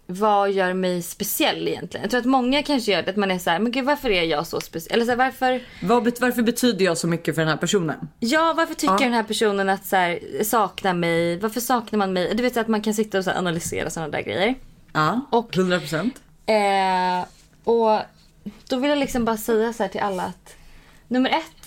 vad 0.07 0.51
gör 0.53 0.73
mig 0.73 1.03
speciell 1.03 1.69
egentligen? 1.69 2.03
Jag 2.05 2.11
tror 2.11 2.21
att 2.21 2.27
många 2.27 2.63
kanske 2.63 2.93
gör 2.93 3.03
det, 3.03 3.11
att 3.11 3.17
man 3.17 3.31
är 3.31 3.39
så 3.39 3.51
här, 3.51 3.59
men 3.59 3.73
gud 3.73 3.85
varför 3.85 4.11
är 4.11 4.23
jag 4.23 4.47
så 4.47 4.61
speciell? 4.61 4.95
Eller 4.97 5.05
så 5.05 5.11
här, 5.11 5.17
varför, 5.19 5.63
Vad, 5.83 6.21
varför 6.21 6.43
betyder 6.43 6.85
jag 6.85 6.99
så 6.99 7.07
mycket 7.07 7.35
för 7.35 7.43
den 7.43 7.49
här 7.49 7.57
personen? 7.57 8.09
ja 8.21 8.55
varför 8.57 8.75
tycker 8.75 8.95
Ja. 8.95 8.99
den 8.99 9.13
här 9.13 9.23
personen 9.23 9.69
att 9.69 9.85
så 9.87 9.97
här, 9.97 10.19
saknar 10.45 10.95
mig? 10.95 11.39
Varför 11.39 11.61
saknar 11.61 11.99
man 11.99 12.13
mig? 12.13 12.35
Du 12.35 12.43
vet 12.43 12.57
att 12.57 12.69
man 12.69 12.83
kan 12.83 12.95
sitta 12.95 13.19
och 13.19 13.25
så 13.25 13.31
analysera 13.31 13.91
sådana 13.91 14.11
där 14.13 14.23
grejer. 14.23 14.55
Ja, 14.93 15.21
Och- 15.31 15.57
100 15.57 15.81
procent. 15.81 16.23
Eh, 16.47 17.27
och 17.65 18.01
då 18.69 18.77
vill 18.77 18.91
jag 18.91 18.99
liksom 18.99 19.25
bara 19.25 19.37
säga 19.37 19.73
så 19.73 19.83
här 19.83 19.91
till 19.91 20.01
alla 20.01 20.23
att 20.23 20.55
nummer 21.09 21.31
ett, 21.31 21.64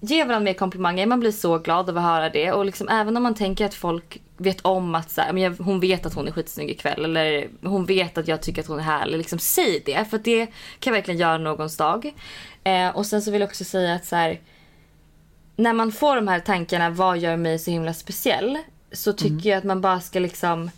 ge 0.00 0.24
varandra 0.24 0.44
mer 0.44 0.54
komplimanger. 0.54 1.06
Man 1.06 1.20
blir 1.20 1.32
så 1.32 1.58
glad 1.58 1.90
av 1.90 1.96
att 1.98 2.02
höra 2.04 2.30
det. 2.30 2.52
Och 2.52 2.64
liksom, 2.64 2.88
även 2.88 3.16
om 3.16 3.22
man 3.22 3.34
tänker 3.34 3.64
att 3.64 3.74
folk 3.74 4.20
vet 4.36 4.60
om 4.60 4.94
att 4.94 5.10
så 5.10 5.20
här, 5.20 5.62
hon 5.62 5.80
vet 5.80 6.06
att 6.06 6.14
hon 6.14 6.28
är 6.28 6.32
skitsnygg 6.32 6.70
ikväll 6.70 7.04
eller 7.04 7.48
hon 7.62 7.84
vet 7.86 8.18
att 8.18 8.28
jag 8.28 8.42
tycker 8.42 8.62
att 8.62 8.68
hon 8.68 8.78
är 8.78 8.82
härlig. 8.82 9.18
Liksom, 9.18 9.38
säg 9.38 9.82
det 9.86 10.04
för 10.10 10.18
det 10.18 10.46
kan 10.78 10.92
verkligen 10.92 11.20
göra 11.20 11.38
någons 11.38 11.76
dag. 11.76 12.14
Eh, 12.64 12.88
och 12.88 13.06
sen 13.06 13.22
så 13.22 13.30
vill 13.30 13.40
jag 13.40 13.48
också 13.48 13.64
säga 13.64 13.94
att 13.94 14.04
så 14.04 14.16
här, 14.16 14.40
när 15.56 15.72
man 15.72 15.92
får 15.92 16.16
de 16.16 16.28
här 16.28 16.40
tankarna, 16.40 16.90
vad 16.90 17.18
gör 17.18 17.36
mig 17.36 17.58
så 17.58 17.70
himla 17.70 17.94
speciell? 17.94 18.58
Så 18.92 19.12
tycker 19.12 19.30
Mm. 19.34 19.48
jag 19.48 19.58
att 19.58 19.64
man 19.64 19.80
bara 19.80 20.00
ska 20.00 20.18
liksom 20.18 20.70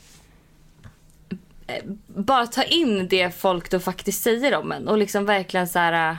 eh, 1.66 1.82
bara 2.06 2.46
ta 2.46 2.62
in 2.62 3.08
det 3.08 3.34
folk 3.34 3.70
då 3.70 3.80
faktiskt 3.80 4.22
säger 4.22 4.56
om 4.56 4.72
en 4.72 4.88
och 4.88 4.98
liksom 4.98 5.24
verkligen 5.24 5.68
så 5.68 5.78
här 5.78 6.16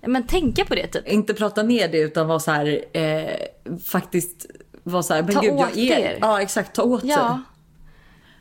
men 0.00 0.26
tänka 0.26 0.64
på 0.64 0.74
det 0.74 0.86
typ. 0.86 1.08
Inte 1.08 1.34
prata 1.34 1.62
ner 1.62 1.88
det 1.88 1.98
utan 1.98 2.28
vara 2.28 2.38
så 2.38 2.50
här, 2.50 2.84
eh, 2.92 3.78
faktiskt 3.84 4.46
vara 4.82 5.02
så 5.02 5.14
här, 5.14 5.22
men 5.22 5.34
Ta 5.34 5.40
gud 5.40 5.52
åt 5.52 5.76
jag 5.76 5.78
är... 5.78 5.98
er. 5.98 6.18
Ja 6.20 6.42
exakt, 6.42 6.74
ta 6.74 6.82
åt 6.82 7.00
sig. 7.00 7.10
Ja. 7.10 7.42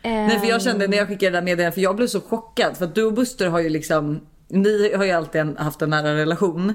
Nej 0.01 0.39
för 0.39 0.47
jag 0.47 0.61
kände 0.61 0.85
Ehm, 0.85 0.91
när 0.91 0.97
jag 0.97 1.07
skickade 1.07 1.31
det 1.31 1.37
där 1.37 1.45
meddelandet, 1.45 1.73
för 1.73 1.81
jag 1.81 1.95
blev 1.95 2.07
så 2.07 2.21
chockad 2.21 2.77
för 2.77 2.85
att 2.85 2.95
du 2.95 3.03
och 3.03 3.13
Buster 3.13 3.47
har 3.47 3.59
ju 3.59 3.69
liksom 3.69 4.21
ni 4.49 4.93
har 4.95 5.05
ju 5.05 5.11
alltid 5.11 5.57
haft 5.57 5.81
en 5.81 5.89
nära 5.89 6.15
relation. 6.15 6.73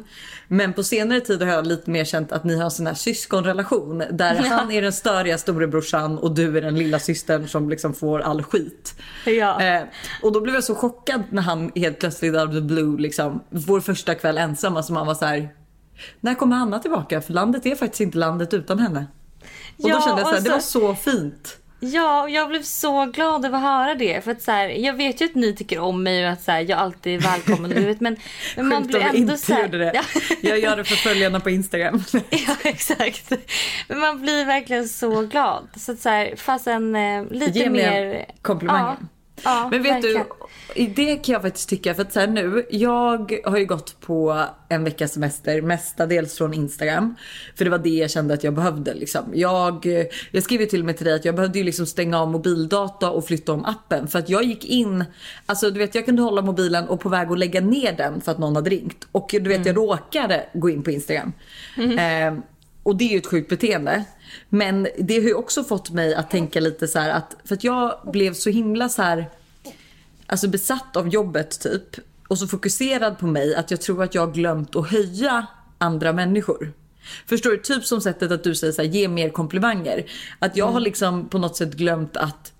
Men 0.49 0.73
på 0.73 0.83
senare 0.83 1.21
tid 1.21 1.43
har 1.43 1.49
jag 1.49 1.67
lite 1.67 1.91
mer 1.91 2.05
känt 2.05 2.33
att 2.33 2.45
ni 2.45 2.57
har 2.57 2.65
en 2.65 2.71
sån 2.71 2.87
här 2.87 2.95
syskonrelation. 2.95 3.99
Där 4.11 4.35
Ja. 4.35 4.43
han 4.57 4.71
är 4.73 4.83
den 4.83 4.93
störiga 4.93 5.39
storebrorsan 5.39 6.19
och 6.19 6.35
du 6.35 6.57
är 6.59 6.63
den 6.63 6.79
lilla 6.79 6.99
systern 6.99 7.49
som 7.49 7.71
liksom 7.71 7.95
får 7.95 8.21
all 8.21 8.43
skit. 8.43 8.95
Ja. 9.27 9.63
Eh, 9.63 9.83
och 10.23 10.33
då 10.33 10.41
blev 10.41 10.55
jag 10.55 10.65
så 10.65 10.75
chockad 10.75 11.23
när 11.31 11.43
han 11.43 11.71
helt 11.75 11.99
plötsligt 11.99 12.35
out 12.35 12.49
of 12.49 12.55
the 12.55 12.61
blue 12.61 12.99
liksom, 13.01 13.43
vår 13.51 13.81
första 13.81 14.15
kväll 14.15 14.39
ensam, 14.39 14.77
alltså 14.77 14.93
man 14.93 15.07
var 15.07 15.15
så 15.15 15.25
här. 15.25 15.49
När 16.21 16.35
kommer 16.35 16.57
Hanna 16.57 16.79
tillbaka? 16.79 17.21
För 17.21 17.33
landet 17.33 17.67
är 17.67 17.75
faktiskt 17.75 18.01
inte 18.01 18.19
landet 18.19 18.55
utan 18.55 18.79
henne. 18.79 19.07
Och 19.77 19.89
Ja, 19.89 19.95
då 19.95 20.01
kände 20.01 20.21
jag 20.21 20.29
så 20.29 20.33
här, 20.35 20.39
och 20.39 20.45
det 20.45 20.51
var 20.51 20.59
så 20.59 20.95
fint. 20.95 21.59
Ja, 21.85 22.23
och 22.23 22.31
jag 22.31 22.49
blev 22.49 22.63
så 22.63 23.07
glad 23.07 23.45
över 23.45 23.59
att 23.59 23.63
höra 23.63 23.95
det. 23.95 24.25
För 24.25 24.31
att 24.31 24.43
så 24.43 24.51
här, 24.51 24.69
jag 24.69 24.95
vet 24.95 25.21
ju 25.21 25.25
att 25.25 25.35
ni 25.35 25.55
tycker 25.55 25.79
om 25.79 26.03
mig 26.03 26.27
och 26.27 26.33
att 26.33 26.43
så 26.43 26.53
här, 26.53 26.61
jag 26.61 26.79
alltid 26.79 27.15
är 27.15 27.21
välkommen. 27.21 27.71
du 27.71 27.81
vet, 27.87 28.01
men, 28.01 28.17
men 28.57 28.69
man 28.69 28.87
blir 28.87 29.01
ändå 29.01 29.17
inte 29.17 29.37
så 29.37 29.53
här, 29.53 29.63
gjorde 29.63 29.79
det. 29.79 29.93
Ja, 29.95 30.03
Jag 30.41 30.59
gör 30.59 30.77
det 30.77 30.85
för 30.85 30.97
följarna 30.97 31.41
på 31.41 31.51
Instagram. 31.51 32.05
ja, 32.31 32.57
exakt. 32.65 33.33
Men 33.89 33.99
man 33.99 34.23
blir 34.23 34.45
verkligen 34.45 34.89
så 34.89 35.23
glad. 35.23 35.69
Så 35.77 35.93
att 35.93 35.99
så 35.99 36.09
här, 36.09 36.37
fastän 36.37 36.97
eh, 36.97 37.25
lite 37.31 37.59
Ge 37.59 37.71
mer... 37.71 38.25
komplimanger. 38.43 38.97
Ja, 39.01 39.07
ja, 39.45 39.69
Men 39.71 39.83
vet 39.83 39.93
verkligen. 39.93 40.27
du, 40.75 40.87
det 40.87 41.17
kan 41.17 41.33
jag 41.33 41.43
faktiskt 41.43 41.69
tycka, 41.69 41.95
för 41.95 42.03
att 42.03 42.13
så 42.13 42.21
här 42.21 42.27
nu, 42.27 42.67
jag 42.71 43.41
har 43.45 43.59
ju 43.59 43.67
gått 43.67 44.01
på 44.01 44.47
en 44.69 44.85
veckas 44.85 45.13
semester 45.13 45.63
mestadels 45.63 46.39
från 46.39 46.55
Instagram. 46.55 47.15
För 47.57 47.65
det 47.65 47.71
var 47.71 47.79
det 47.79 47.89
jag 47.89 48.11
kände 48.11 48.35
att 48.35 48.45
jag 48.45 48.55
behövde 48.55 48.95
liksom. 48.95 49.25
Jag, 49.35 49.87
jag 50.31 50.43
skrev 50.43 50.61
ju 50.61 50.67
till 50.67 50.81
och 50.81 50.87
med 50.87 50.97
till 50.97 51.07
dig 51.07 51.15
att 51.15 51.25
jag 51.25 51.35
behövde 51.35 51.59
ju 51.59 51.65
liksom 51.65 51.87
stänga 51.87 52.21
av 52.21 52.31
mobildata 52.31 53.11
och 53.11 53.27
flytta 53.27 53.53
om 53.53 53.65
appen. 53.65 54.09
För 54.09 54.19
att 54.19 54.29
jag 54.29 54.45
gick 54.45 54.65
in, 54.65 55.05
alltså 55.47 55.71
du 55.71 55.79
vet 55.79 55.95
jag 55.95 56.05
kunde 56.05 56.23
hålla 56.23 56.43
mobilen 56.43 56.89
och 56.89 57.01
på 57.01 57.09
väg 57.09 57.29
att 57.31 57.39
lägga 57.39 57.61
ner 57.61 57.93
den 57.93 58.21
för 58.21 58.33
att 58.33 58.39
någon 58.39 58.57
hade 58.57 58.71
ringt. 58.71 59.07
Och 59.13 59.29
du 59.33 59.49
vet 59.49 59.67
jag 59.67 59.77
råkade 59.77 60.47
gå 60.53 60.71
in 60.71 60.83
på 60.83 60.91
Instagram. 60.91 61.33
Eh, 61.77 62.35
och 62.83 62.97
det 62.97 63.05
är 63.05 63.09
ju 63.09 63.19
ett 63.19 63.27
sjukt 63.27 63.49
beteende. 63.49 64.05
Men 64.49 64.89
det 64.99 65.15
har 65.15 65.23
ju 65.23 65.35
också 65.35 65.65
fått 65.65 65.91
mig 65.91 66.15
att 66.15 66.31
tänka 66.31 66.61
lite 66.61 66.89
så 66.89 66.99
att, 66.99 67.37
för 67.45 67.55
att 67.55 67.65
jag 67.65 68.01
blev 68.13 68.35
så 68.35 68.51
himla 68.51 68.89
så 68.89 69.03
här 69.03 69.31
alltså 70.27 70.49
besatt 70.49 70.97
av 70.97 71.09
jobbet 71.09 71.61
typ 71.61 71.97
och 72.29 72.39
så 72.39 72.47
fokuserad 72.47 73.19
på 73.19 73.27
mig 73.27 73.55
att 73.55 73.71
jag 73.71 73.81
tror 73.81 74.03
att 74.03 74.15
jag 74.15 74.27
har 74.27 74.33
glömt 74.33 74.77
att 74.77 74.91
höja 74.91 75.47
andra 75.79 76.13
människor. 76.13 76.73
Förstår 77.27 77.51
du? 77.51 77.59
Typ 77.59 77.85
som 77.85 78.01
sättet 78.01 78.31
att 78.33 78.45
du 78.45 78.55
säger 78.55 78.73
så 78.73 78.83
här, 78.83 78.89
ge 78.89 79.09
mer 79.09 79.31
komplimanger. 79.31 80.05
Att 80.39 80.57
jag 80.57 80.67
har 80.67 80.81
liksom 80.81 81.29
på 81.29 81.39
något 81.39 81.57
sätt 81.57 81.75
glömt 81.75 82.17
att 82.17 82.53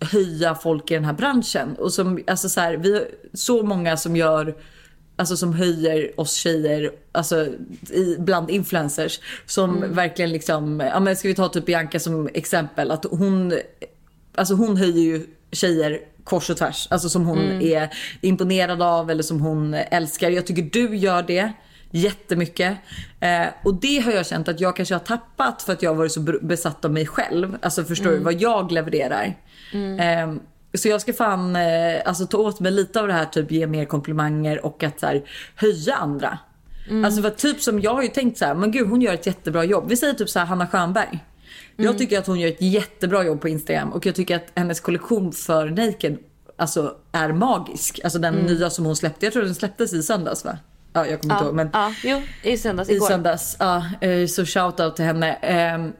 höja 0.00 0.54
folk 0.54 0.90
i 0.90 0.94
den 0.94 1.04
här 1.04 1.12
branschen. 1.12 1.76
Och 1.78 1.92
som, 1.92 2.20
alltså 2.26 2.48
så 2.48 2.60
här, 2.60 2.76
vi 2.76 2.92
har 2.92 3.04
så 3.34 3.62
många 3.62 3.96
som 3.96 4.16
gör 4.16 4.54
Alltså 5.18 5.36
som 5.36 5.52
höjer 5.52 6.20
oss 6.20 6.34
tjejer, 6.34 6.90
alltså 7.12 7.46
i, 7.90 8.16
bland 8.18 8.50
influencers. 8.50 9.20
Som 9.46 9.94
verkligen 9.94 10.32
liksom, 10.32 10.80
ja 10.80 11.00
men 11.00 11.16
ska 11.16 11.28
vi 11.28 11.34
ta 11.34 11.48
typ 11.48 11.66
Bianca 11.66 11.98
som 12.00 12.28
exempel. 12.34 12.90
Att 12.90 13.04
hon, 13.10 13.58
alltså 14.34 14.54
hon 14.54 14.76
höjer 14.76 15.02
ju 15.02 15.26
tjejer 15.52 16.00
kors 16.24 16.50
och 16.50 16.56
tvärs. 16.56 16.88
Alltså 16.90 17.08
som 17.08 17.26
hon 17.26 17.38
är 17.62 17.88
imponerad 18.20 18.82
av 18.82 19.10
eller 19.10 19.22
som 19.22 19.40
hon 19.40 19.74
älskar. 19.74 20.30
Jag 20.30 20.46
tycker 20.46 20.62
du 20.62 20.96
gör 20.96 21.22
det 21.22 21.52
jättemycket. 21.90 22.78
Eh, 23.20 23.46
och 23.64 23.74
det 23.74 23.98
har 23.98 24.12
jag 24.12 24.26
känt 24.26 24.48
att 24.48 24.60
jag 24.60 24.76
kanske 24.76 24.94
har 24.94 25.00
tappat 25.00 25.62
för 25.62 25.72
att 25.72 25.82
jag 25.82 25.90
har 25.90 25.96
varit 25.96 26.12
så 26.12 26.20
besatt 26.42 26.84
av 26.84 26.92
mig 26.92 27.06
själv. 27.06 27.56
Alltså 27.62 27.84
förstår 27.84 28.10
du 28.10 28.18
vad 28.18 28.40
jag 28.40 28.72
levererar. 28.72 29.34
Eh, 29.72 30.34
så 30.78 30.88
jag 30.88 31.00
ska 31.00 31.12
fan 31.12 31.56
eh, 31.56 31.62
alltså, 32.04 32.26
ta 32.26 32.38
åt 32.38 32.60
mig 32.60 32.72
lite 32.72 33.00
av 33.00 33.06
det 33.06 33.12
här 33.12 33.24
typ 33.24 33.50
ge 33.50 33.66
mer 33.66 33.84
komplimanger 33.84 34.66
och 34.66 34.82
att 34.82 35.00
så 35.00 35.06
här, 35.06 35.22
höja 35.54 35.94
andra. 35.96 36.38
Alltså 37.04 37.22
för 37.22 37.30
typ 37.30 37.62
som 37.62 37.80
jag 37.80 37.94
har 37.94 38.02
ju 38.02 38.08
tänkt 38.08 38.38
så 38.38 38.44
här, 38.44 38.54
men 38.54 38.70
gud 38.70 38.88
hon 38.88 39.00
gör 39.02 39.14
ett 39.14 39.26
jättebra 39.26 39.64
jobb. 39.64 39.88
Vi 39.88 39.96
säger 39.96 40.14
typ 40.14 40.28
så 40.30 40.38
här 40.38 40.46
Hanna 40.46 40.66
Stjernberg. 40.66 41.18
Jag 41.76 41.98
tycker 41.98 42.18
att 42.18 42.26
hon 42.26 42.40
gör 42.40 42.48
ett 42.48 42.62
jättebra 42.62 43.24
jobb 43.24 43.40
på 43.40 43.48
Instagram 43.48 43.92
och 43.92 44.06
jag 44.06 44.14
tycker 44.14 44.36
att 44.36 44.46
hennes 44.54 44.80
kollektion 44.80 45.32
för 45.32 45.66
Naked 45.70 46.18
alltså, 46.56 46.94
är 47.12 47.32
magisk. 47.32 48.00
Alltså 48.04 48.18
den 48.18 48.34
nya 48.34 48.70
som 48.70 48.84
hon 48.84 48.96
släppte, 48.96 49.26
jag 49.26 49.32
tror 49.32 49.42
den 49.42 49.54
släpptes 49.54 49.92
i 49.92 50.02
söndags 50.02 50.44
va? 50.44 50.58
Ja 50.92 51.06
jag 51.06 51.20
kommer 51.20 51.34
inte 51.34 51.44
ihåg 51.44 51.54
men 51.54 51.70
Ja, 51.72 51.94
jo, 52.04 52.22
i 52.42 52.56
söndags 52.56 52.90
i 52.90 52.94
igår. 52.94 53.06
söndags. 53.06 53.56
Ja, 53.58 53.84
eh, 54.00 54.26
så 54.26 54.44
shout 54.46 54.80
out 54.80 54.96
till 54.96 55.04
henne. 55.04 55.32
Ehm, 55.34 55.92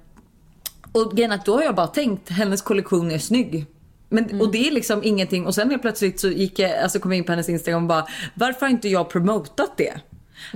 Och 0.92 1.12
grejen 1.16 1.32
att 1.32 1.44
då 1.44 1.54
har 1.54 1.62
jag 1.62 1.74
bara 1.74 1.86
tänkt 1.86 2.28
hennes 2.30 2.62
kollektion 2.62 3.10
är 3.10 3.18
snygg. 3.18 3.66
Men, 4.08 4.40
Och 4.40 4.52
det 4.52 4.68
är 4.68 4.70
liksom 4.70 5.04
ingenting 5.04 5.46
och 5.46 5.54
sen 5.54 5.70
helt 5.70 5.82
plötsligt 5.82 6.20
så 6.20 6.28
gick 6.28 6.58
jag, 6.58 6.78
alltså 6.78 6.98
kom 6.98 7.12
jag 7.12 7.18
in 7.18 7.24
på 7.24 7.32
hennes 7.32 7.48
instagram 7.48 7.82
och 7.82 7.88
bara 7.88 8.06
varför 8.34 8.60
har 8.60 8.68
inte 8.68 8.88
jag 8.88 9.10
promotat 9.10 9.76
det? 9.76 10.00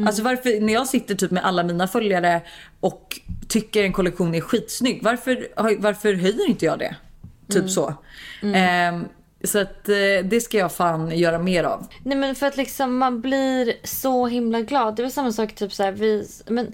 Alltså 0.07 0.23
varför, 0.23 0.61
när 0.61 0.73
jag 0.73 0.87
sitter 0.87 1.15
typ 1.15 1.31
med 1.31 1.45
alla 1.45 1.63
mina 1.63 1.89
följare 1.89 2.43
och 2.81 3.21
tycker 3.49 3.85
en 3.85 3.93
kollektion 3.93 4.35
är 4.35 4.41
skitsnygg, 4.41 5.03
varför, 5.03 5.49
varför 5.79 6.15
höjer 6.15 6.49
inte 6.49 6.65
jag 6.65 6.79
det? 6.79 6.97
Typ 7.49 7.71
så. 7.71 7.95
Ehm, 8.43 9.05
så 9.45 9.59
att 9.59 9.89
eh, 9.89 10.25
det 10.25 10.41
ska 10.43 10.59
jag 10.59 10.73
fan 10.73 11.19
göra 11.19 11.39
mer 11.39 11.65
av. 11.65 11.87
Nej 12.05 12.19
men 12.19 12.35
för 12.35 12.47
att 12.47 12.57
liksom 12.57 12.99
man 12.99 13.21
blir 13.21 13.75
så 13.85 14.27
himla 14.27 14.61
glad. 14.61 14.97
Det 14.97 15.03
var 15.03 15.11
samma 15.11 15.33
sak 15.33 15.55
typ 15.55 15.73
så 15.73 15.83
här, 15.83 15.93
vi, 15.93 16.27
men 16.47 16.73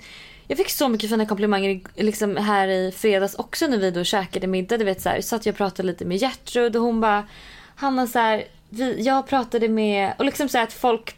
jag 0.49 0.59
fick 0.59 0.71
så 0.71 0.89
mycket 0.89 1.11
fina 1.11 1.27
komplimanger 1.27 1.71
i- 1.71 2.03
liksom 2.03 2.37
här 2.37 2.69
i 2.69 2.93
fredags 2.97 3.35
också 3.35 3.67
när 3.67 3.79
vi 3.79 3.91
då 3.91 4.05
käkade 4.05 4.47
middag. 4.47 4.77
Du 4.79 4.85
vet 4.85 5.01
så 5.03 5.09
här, 5.09 5.21
så 5.21 5.37
att 5.37 5.47
jag 5.47 5.57
pratade 5.57 5.87
lite 5.87 6.05
med 6.05 6.17
Gertrud 6.17 6.77
och 6.77 6.83
hon 6.83 7.01
bara 7.01 7.25
Hanna 7.77 8.07
så 8.07 8.19
här, 8.19 8.45
vi, 8.71 9.03
jag 9.03 9.27
pratade 9.27 9.69
med 9.69 10.13
och 10.19 10.25
liksom 10.25 10.49
så 10.49 10.59
här 10.59 10.65
att 10.65 10.73
folk 10.73 11.17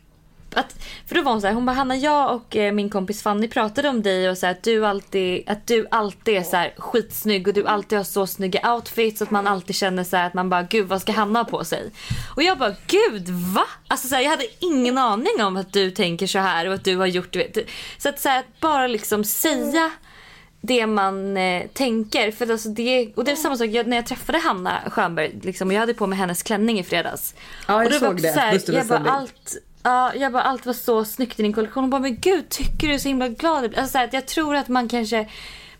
att, 0.54 0.76
för 1.06 1.14
då 1.14 1.22
var 1.22 1.32
hon 1.32 1.40
så 1.40 1.46
här, 1.46 1.54
hon 1.54 1.66
bara 1.66 1.76
Hanna 1.76 1.96
jag 1.96 2.34
och 2.34 2.56
eh, 2.56 2.72
min 2.72 2.90
kompis 2.90 3.22
Fanny 3.22 3.48
pratade 3.48 3.88
om 3.88 4.02
dig 4.02 4.30
och 4.30 4.38
så 4.38 4.46
här, 4.46 4.52
att 4.52 4.62
du 4.62 4.86
alltid, 4.86 5.48
att 5.48 5.66
du 5.66 5.86
alltid 5.90 6.36
är 6.36 6.42
så 6.42 6.56
här 6.56 6.74
skitsnygg 6.78 7.48
och 7.48 7.54
du 7.54 7.66
alltid 7.66 7.98
har 7.98 8.04
så 8.04 8.26
snygga 8.26 8.74
outfits 8.74 9.22
att 9.22 9.30
man 9.30 9.46
alltid 9.46 9.76
känner 9.76 10.04
så 10.04 10.16
här 10.16 10.26
att 10.26 10.34
man 10.34 10.50
bara 10.50 10.62
gud 10.62 10.88
vad 10.88 11.02
ska 11.02 11.12
Hanna 11.12 11.38
ha 11.38 11.44
på 11.44 11.64
sig? 11.64 11.90
Och 12.36 12.42
jag 12.42 12.58
bara 12.58 12.74
gud 12.86 13.28
va? 13.28 13.66
Alltså 13.88 14.08
så 14.08 14.14
jag 14.14 14.30
hade 14.30 14.46
ingen 14.58 14.98
aning 14.98 15.42
om 15.42 15.56
att 15.56 15.72
du 15.72 15.90
tänker 15.90 16.26
så 16.26 16.38
här 16.38 16.68
och 16.68 16.74
att 16.74 16.84
du 16.84 16.96
har 16.96 17.06
gjort 17.06 17.36
vet. 17.36 17.58
Så 17.98 18.08
att 18.08 18.20
så 18.20 18.28
att 18.28 18.60
bara 18.60 18.86
liksom 18.86 19.24
säga 19.24 19.90
det 20.60 20.86
man 20.86 21.36
eh, 21.36 21.66
tänker. 21.72 22.30
För 22.30 22.50
alltså 22.50 22.68
det, 22.68 23.12
och 23.14 23.24
det 23.24 23.30
är 23.30 23.36
samma 23.36 23.56
sak 23.56 23.66
jag, 23.66 23.86
när 23.86 23.96
jag 23.96 24.06
träffade 24.06 24.38
Hanna 24.38 24.80
Stjernberg 24.90 25.40
liksom, 25.42 25.68
och 25.68 25.74
jag 25.74 25.80
hade 25.80 25.94
på 25.94 26.06
mig 26.06 26.18
hennes 26.18 26.42
klänning 26.42 26.78
i 26.78 26.82
fredags. 26.82 27.34
Ja, 27.68 27.82
jag 27.82 27.86
och 27.86 27.92
såg 27.92 28.02
var 28.02 28.12
också 28.12 28.26
det. 28.26 28.32
så 28.32 28.38
här, 28.38 28.62
jag 28.66 28.86
bara, 28.86 29.10
allt, 29.10 29.56
ja, 29.82 30.14
jag 30.14 30.32
bara 30.32 30.42
allt 30.42 30.66
var 30.66 30.72
så 30.72 31.04
snyggt 31.04 31.40
i 31.40 31.42
din 31.42 31.52
kollektion. 31.52 31.82
Hon 31.82 31.90
bara 31.90 32.00
men 32.00 32.16
gud 32.20 32.48
tycker 32.48 32.88
du 32.88 32.94
är 32.94 32.98
så 32.98 33.08
himla 33.08 33.28
glad? 33.28 33.64
Alltså, 33.64 33.86
så 33.86 33.98
här, 33.98 34.08
jag 34.12 34.26
tror 34.26 34.56
att 34.56 34.68
man 34.68 34.88
kanske 34.88 35.28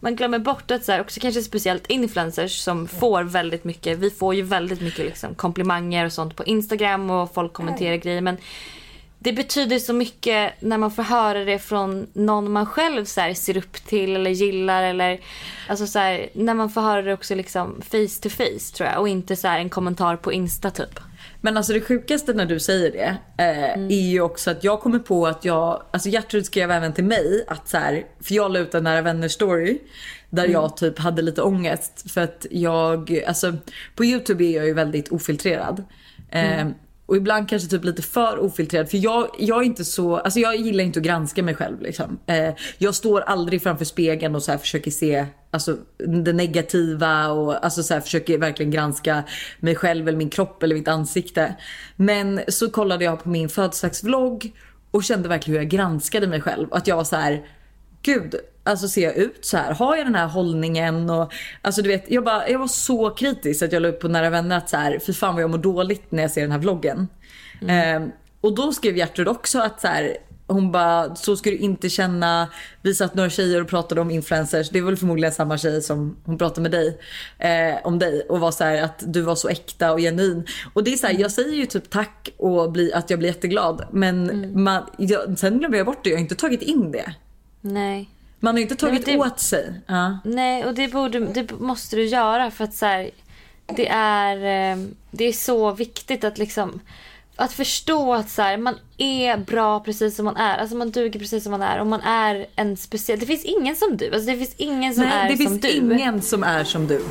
man 0.03 0.17
glömmer 0.17 0.39
bort 0.39 0.71
att 0.71 0.85
så 0.85 0.93
här, 0.93 1.01
också 1.01 1.21
kanske 1.21 1.43
speciellt 1.43 1.87
influencers 1.87 2.59
som 2.59 2.89
får 2.89 3.23
väldigt 3.23 3.65
mycket, 3.65 3.99
vi 3.99 4.11
får 4.11 4.35
ju 4.35 4.43
väldigt 4.43 4.81
mycket 4.81 5.05
liksom, 5.05 5.35
komplimanger 5.35 6.05
och 6.05 6.13
sånt 6.13 6.37
på 6.37 6.45
Instagram 6.45 7.11
och 7.11 7.35
folk 7.35 7.53
kommenterar 7.53 7.97
grejer 7.97 8.21
men 8.21 8.37
det 9.23 9.33
betyder 9.33 9.79
så 9.79 9.93
mycket 9.93 10.53
när 10.61 10.79
man 10.79 10.91
får 10.91 11.03
höra 11.03 11.45
det 11.45 11.59
från 11.59 12.07
någon 12.13 12.53
man 12.53 12.67
själv 12.67 13.05
så 13.05 13.21
här, 13.21 13.35
ser 13.35 13.57
upp 13.57 13.73
till 13.87 14.17
eller 14.17 14.31
gillar. 14.31 14.83
Eller, 14.83 15.21
alltså 15.69 15.87
så 15.87 15.99
här, 15.99 16.29
när 16.35 16.55
man 16.55 16.71
får 16.71 16.81
höra 16.81 17.03
det 17.03 17.13
också 17.13 17.35
liksom 17.35 17.83
face 17.83 18.23
to 18.23 18.29
face 18.29 18.77
tror 18.77 18.89
jag. 18.89 19.01
Och 19.01 19.09
inte 19.09 19.37
så 19.37 19.49
här, 19.49 19.59
en 19.59 19.71
kommentar 19.71 20.17
på 20.17 20.33
Insta 20.33 20.71
typ. 20.71 21.01
Men 21.41 21.57
alltså 21.57 21.73
det 21.73 21.81
sjukaste 21.81 22.33
när 22.33 22.47
du 22.47 22.61
säger 22.61 22.93
det 22.93 23.17
eh, 23.45 23.85
är 23.99 24.11
ju 24.11 24.21
också 24.21 24.51
att 24.51 24.65
jag 24.65 24.81
kommer 24.81 24.99
på 24.99 25.27
att 25.27 25.45
jag, 25.45 25.83
alltså 25.91 26.09
Gertrud 26.09 26.47
skrev 26.47 26.71
även 26.71 26.93
till 26.93 27.05
mig 27.05 27.45
att 27.49 27.69
så 27.69 27.77
här, 27.77 28.05
för 28.21 28.35
jag 28.35 28.53
la 28.53 28.59
ut 28.59 28.75
en 28.75 28.85
nära 28.85 29.03
vänner 29.03 29.29
story 29.29 29.79
där 30.31 30.49
jag 30.49 30.77
typ 30.77 30.99
hade 30.99 31.23
lite 31.23 31.43
ångest 31.43 32.11
för 32.11 32.21
att 32.21 32.47
jag, 32.51 33.23
alltså 33.27 33.55
på 33.95 34.05
Youtube 34.05 34.45
är 34.45 34.57
jag 34.57 34.67
ju 34.67 34.75
väldigt 34.75 35.09
ofiltrerad. 35.09 35.85
Eh, 36.31 36.67
och 37.11 37.17
ibland 37.17 37.49
kanske 37.49 37.69
typ 37.69 37.85
lite 37.85 38.03
för 38.03 38.39
ofiltrerad 38.39 38.91
för 38.91 38.99
jag, 38.99 39.31
jag 39.39 39.59
är 39.59 39.63
inte 39.63 39.85
så, 39.85 40.17
alltså 40.17 40.41
jag 40.41 40.57
gillar 40.57 40.85
inte 40.85 41.01
att 41.01 41.05
granska 41.07 41.43
mig 41.43 41.55
själv 41.55 41.81
liksom. 41.83 42.19
Eh, 42.27 42.55
jag 42.79 42.95
står 42.95 43.21
aldrig 43.21 43.63
framför 43.63 43.85
spegeln 43.85 44.35
och 44.35 44.43
så 44.43 44.51
här 44.51 44.59
försöker 44.59 44.91
se 44.91 45.27
alltså, 45.51 45.77
det 46.25 46.33
negativa 46.33 47.29
och 47.29 47.65
alltså, 47.65 47.83
så 47.83 47.95
här, 47.95 48.01
försöker 48.01 48.39
verkligen 48.39 48.71
granska 48.71 49.23
mig 49.61 49.77
själv 49.77 50.09
eller 50.09 50.19
min 50.19 50.31
kropp 50.31 50.63
eller 50.63 50.75
mitt 50.75 50.89
ansikte. 50.89 51.57
Men 51.97 52.41
så 52.49 52.71
kollade 52.71 53.05
jag 53.05 53.23
på 53.23 53.29
min 53.29 53.49
födelsedagsvlogg 53.49 54.53
och 54.91 55.05
kände 55.05 55.29
verkligen 55.29 55.57
hur 55.57 55.65
jag 55.65 55.71
granskade 55.71 56.27
mig 56.27 56.41
själv. 56.41 56.69
Att 56.71 56.87
jag 56.87 56.97
var 56.97 57.05
så 57.05 57.17
här 57.17 57.43
gud, 58.03 58.35
alltså 58.65 58.89
ser 58.89 59.03
jag 59.03 59.17
ut 59.17 59.45
så 59.45 59.57
här? 59.57 59.75
Har 59.75 59.97
jag 59.97 60.07
den 60.07 60.15
här 60.15 60.27
hållningen? 60.27 61.11
Och, 61.11 61.33
alltså 61.63 61.83
du 61.83 61.89
vet, 61.89 62.11
jag, 62.11 62.25
bara, 62.25 62.49
jag 62.49 62.59
var 62.59 62.69
så 62.69 63.11
kritisk 63.11 63.63
att 63.63 63.73
jag 63.73 63.83
la 63.83 63.89
upp 63.89 64.01
på 64.01 64.09
Nära 64.09 64.31
Vänner 64.31 64.59
att 64.59 64.69
så 64.69 64.77
här, 64.77 64.99
fy 64.99 65.13
fan 65.13 65.35
vad 65.35 65.43
jag 65.43 65.51
mår 65.51 65.59
dåligt 65.59 66.13
när 66.13 66.23
jag 66.23 66.31
ser 66.31 66.41
den 66.41 66.53
här 66.53 66.59
vloggen. 66.59 67.09
Eh, 67.69 68.03
och 68.41 68.55
då 68.55 68.73
skrev 68.73 68.97
Gertrud 68.97 69.29
också 69.29 69.59
att 69.59 69.81
så 69.81 69.87
här, 69.87 70.17
hon 70.47 70.73
bara, 70.73 71.17
så 71.17 71.37
ska 71.37 71.51
du 71.51 71.57
inte 71.57 71.89
känna. 71.89 72.49
Vi 72.83 72.95
satt 72.95 73.15
några 73.15 73.31
tjejer 73.31 73.63
och 73.63 73.69
pratade 73.69 74.01
om 74.01 74.11
influencers. 74.11 74.71
Det 74.71 74.79
är 74.79 74.83
väl 74.83 74.97
förmodligen 74.97 75.33
samma 75.33 75.59
tjej 75.59 75.83
som 75.83 76.17
hon 76.25 76.39
pratade 76.39 76.61
med 76.61 76.71
dig. 76.71 76.99
Eh, 77.39 77.87
om 77.87 77.99
dig 77.99 78.23
och 78.29 78.41
var 78.41 78.51
så 78.51 78.65
här 78.65 78.83
att 78.83 79.03
du 79.07 79.21
var 79.21 79.35
så 79.35 79.49
äkta 79.49 79.93
och 79.93 79.99
genuin. 79.99 80.47
Och 80.73 80.85
det 80.85 80.93
är 80.93 80.97
så 80.97 81.07
här, 81.07 81.15
jag 81.19 81.31
säger 81.31 81.55
ju 81.55 81.67
typ 81.67 81.91
tack 81.91 82.31
och 82.37 82.73
bli, 82.73 82.93
att 82.93 83.11
jag 83.11 83.19
blir 83.19 83.29
jätteglad. 83.29 83.87
Men 83.93 84.51
man, 84.63 84.83
jag, 84.99 85.39
sen 85.39 85.59
glömmer 85.59 85.77
jag 85.77 85.87
bort 85.87 86.05
det. 86.05 86.11
Jag 86.11 86.17
har 86.17 86.23
inte 86.23 86.35
tagit 86.35 86.63
in 86.63 86.93
det. 86.93 87.15
Nej. 87.61 88.09
Man 88.41 88.55
har 88.55 88.61
inte 88.63 88.77
tagit 88.77 89.07
Nej, 89.07 89.17
det- 89.17 89.23
åt 89.23 89.41
sig. 89.41 89.73
Ja. 89.87 90.19
Nej, 90.25 90.65
och 90.65 90.75
det, 90.75 90.89
borde, 90.89 91.21
det 91.21 91.51
måste 91.61 91.97
du 91.97 92.05
göra 92.05 92.51
för 92.51 92.65
att 92.65 92.75
så 92.75 92.87
här, 92.87 93.11
det, 93.67 93.89
är, 93.89 94.37
eh, 94.73 94.79
det 95.11 95.25
är 95.25 95.33
så 95.33 95.73
viktigt 95.73 96.25
att 96.25 96.39
liksom 96.39 96.81
att 97.37 97.53
förstå 97.53 98.15
att 98.15 98.31
så 98.31 98.43
här, 98.43 98.57
man 98.57 98.75
är 98.99 99.37
bra 99.37 99.81
precis 99.81 100.17
som 100.17 100.25
man 100.25 100.37
är. 100.37 100.59
Alltså 100.59 100.77
man 100.77 100.91
duger 100.91 101.21
precis 101.21 101.43
som 101.43 101.51
man 101.51 101.63
är. 101.63 101.81
Och 101.81 101.87
man 101.87 102.01
är 102.01 102.47
en 102.57 102.77
speciell... 102.77 103.19
Det 103.19 103.27
finns 103.27 103.45
ingen 103.45 103.77
som 103.77 103.97
du. 103.97 104.15
Alltså 104.15 104.31
det 104.31 104.37
finns 104.37 104.55
ingen 104.57 104.95
som 104.95 105.05
Nej, 105.05 105.13
är 105.13 105.29
det 105.29 105.37
som 105.37 105.47
finns 105.47 105.61
du. 105.61 105.71
ingen 105.71 106.23
som 106.23 106.43
är 106.43 106.65
som 106.65 106.87
du. 106.87 107.03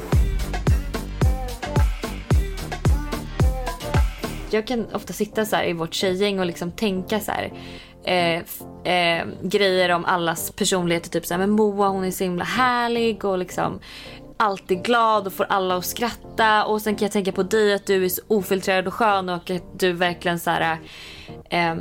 Jag 4.51 4.67
kan 4.67 4.85
ofta 4.93 5.13
sitta 5.13 5.45
så 5.45 5.61
i 5.61 5.73
vårt 5.73 5.93
tjejgäng 5.93 6.39
och 6.39 6.45
liksom 6.45 6.71
tänka 6.71 7.19
så 7.19 7.31
här. 7.31 7.51
Eh, 8.03 8.43
eh, 8.83 9.27
grejer 9.41 9.89
om 9.89 10.05
allas 10.05 10.51
personligheter. 10.51 11.09
Typ 11.09 11.25
så 11.25 11.33
här, 11.33 11.39
men 11.39 11.49
Moa 11.49 11.87
hon 11.87 12.03
är 12.03 12.11
så 12.11 12.23
himla 12.23 12.43
härlig 12.43 13.25
och 13.25 13.37
liksom 13.37 13.79
alltid 14.37 14.83
glad 14.83 15.27
och 15.27 15.33
får 15.33 15.45
alla 15.49 15.77
att 15.77 15.85
skratta. 15.85 16.65
Och 16.65 16.81
sen 16.81 16.95
kan 16.95 17.05
jag 17.05 17.11
tänka 17.11 17.31
på 17.31 17.43
dig 17.43 17.73
att 17.73 17.85
du 17.85 18.05
är 18.05 18.09
så 18.09 18.21
ofiltrerad 18.27 18.87
och 18.87 18.93
skön 18.93 19.29
och 19.29 19.49
att 19.49 19.79
du 19.79 19.91
verkligen 19.91 20.39
så 20.39 20.49
här. 20.49 20.77
Eh, 21.49 21.75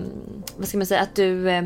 vad 0.57 0.69
ska 0.69 0.78
man 0.78 0.87
säga? 0.87 1.00
Att 1.00 1.17
du... 1.17 1.50
Eh, 1.50 1.62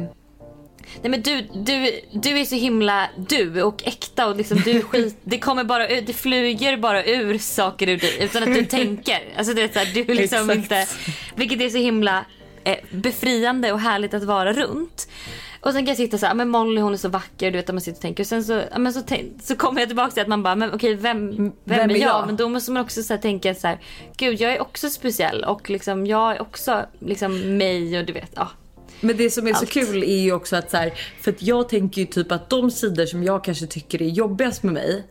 Nej 1.02 1.10
men 1.10 1.22
du, 1.22 1.40
du, 1.54 2.00
du 2.12 2.38
är 2.40 2.44
så 2.44 2.54
himla 2.54 3.08
du 3.16 3.62
och 3.62 3.86
äkta 3.86 4.26
och 4.28 4.36
liksom 4.36 4.58
du 4.64 4.82
skit, 4.82 5.16
det 5.24 5.38
kommer 5.38 5.64
bara 5.64 5.88
ut, 5.88 6.06
det 6.06 6.12
flyger 6.12 6.76
bara 6.76 7.04
ur 7.04 7.38
saker 7.38 7.88
ur 7.88 7.96
dig 7.96 8.16
utan 8.20 8.42
att 8.42 8.54
du 8.54 8.64
tänker. 8.78 9.18
Alltså 9.36 9.54
det 9.54 9.62
är 9.62 9.68
så 9.68 9.78
här, 9.78 9.94
du 9.94 10.14
liksom 10.14 10.50
inte, 10.50 10.86
vilket 11.34 11.60
är 11.60 11.68
så 11.68 11.78
himla 11.78 12.24
befriande 12.90 13.72
och 13.72 13.80
härligt 13.80 14.14
att 14.14 14.24
vara 14.24 14.52
runt. 14.52 15.08
Och 15.60 15.72
sen 15.72 15.80
kan 15.80 15.86
jag 15.86 15.96
sitta 15.96 16.18
så 16.18 16.26
här, 16.26 16.34
men 16.34 16.48
Molly 16.48 16.80
hon 16.80 16.92
är 16.92 16.96
så 16.96 17.08
vacker, 17.08 17.50
du 17.50 17.58
vet 17.58 17.68
att 17.68 17.74
man 17.74 17.80
sitter 17.80 17.98
och 17.98 18.02
tänker. 18.02 18.22
Och 18.22 18.26
sen 18.26 18.44
så, 18.44 18.62
men 18.78 18.92
så, 18.92 19.00
så 19.42 19.56
kommer 19.56 19.80
jag 19.80 19.88
tillbaka 19.88 20.10
till 20.10 20.22
att 20.22 20.28
man 20.28 20.42
bara, 20.42 20.54
men 20.54 20.74
okej 20.74 20.94
vem, 20.94 21.30
vem, 21.36 21.52
vem 21.64 21.90
är 21.90 21.94
jag? 21.94 22.00
jag? 22.00 22.26
Men 22.26 22.36
då 22.36 22.48
måste 22.48 22.72
man 22.72 22.82
också 22.82 23.02
så 23.02 23.14
här, 23.14 23.20
tänka 23.20 23.54
så 23.54 23.66
här, 23.66 23.78
gud 24.16 24.40
jag 24.40 24.52
är 24.52 24.60
också 24.60 24.90
speciell 24.90 25.44
och 25.44 25.70
liksom 25.70 26.06
jag 26.06 26.36
är 26.36 26.42
också 26.42 26.86
liksom 26.98 27.56
mig 27.56 27.98
och 27.98 28.04
du 28.04 28.12
vet, 28.12 28.30
ja. 28.34 28.48
Men 29.00 29.16
det 29.16 29.30
som 29.30 29.46
är 29.46 29.52
så 29.52 29.58
Allt. 29.58 29.70
kul 29.70 30.02
är 30.02 30.22
ju 30.22 30.32
också 30.32 30.56
att 30.56 30.70
så 30.70 30.76
här, 30.76 30.92
för 31.20 31.30
att 31.30 31.42
jag 31.42 31.68
tänker 31.68 32.00
ju 32.00 32.06
typ 32.06 32.32
att 32.32 32.50
de 32.50 32.70
sidor 32.70 33.06
som 33.06 33.24
jag 33.24 33.44
kanske 33.44 33.66
tycker 33.66 34.02
är 34.02 34.08
jobbigast 34.08 34.62
med 34.62 34.74
mig 34.74 35.04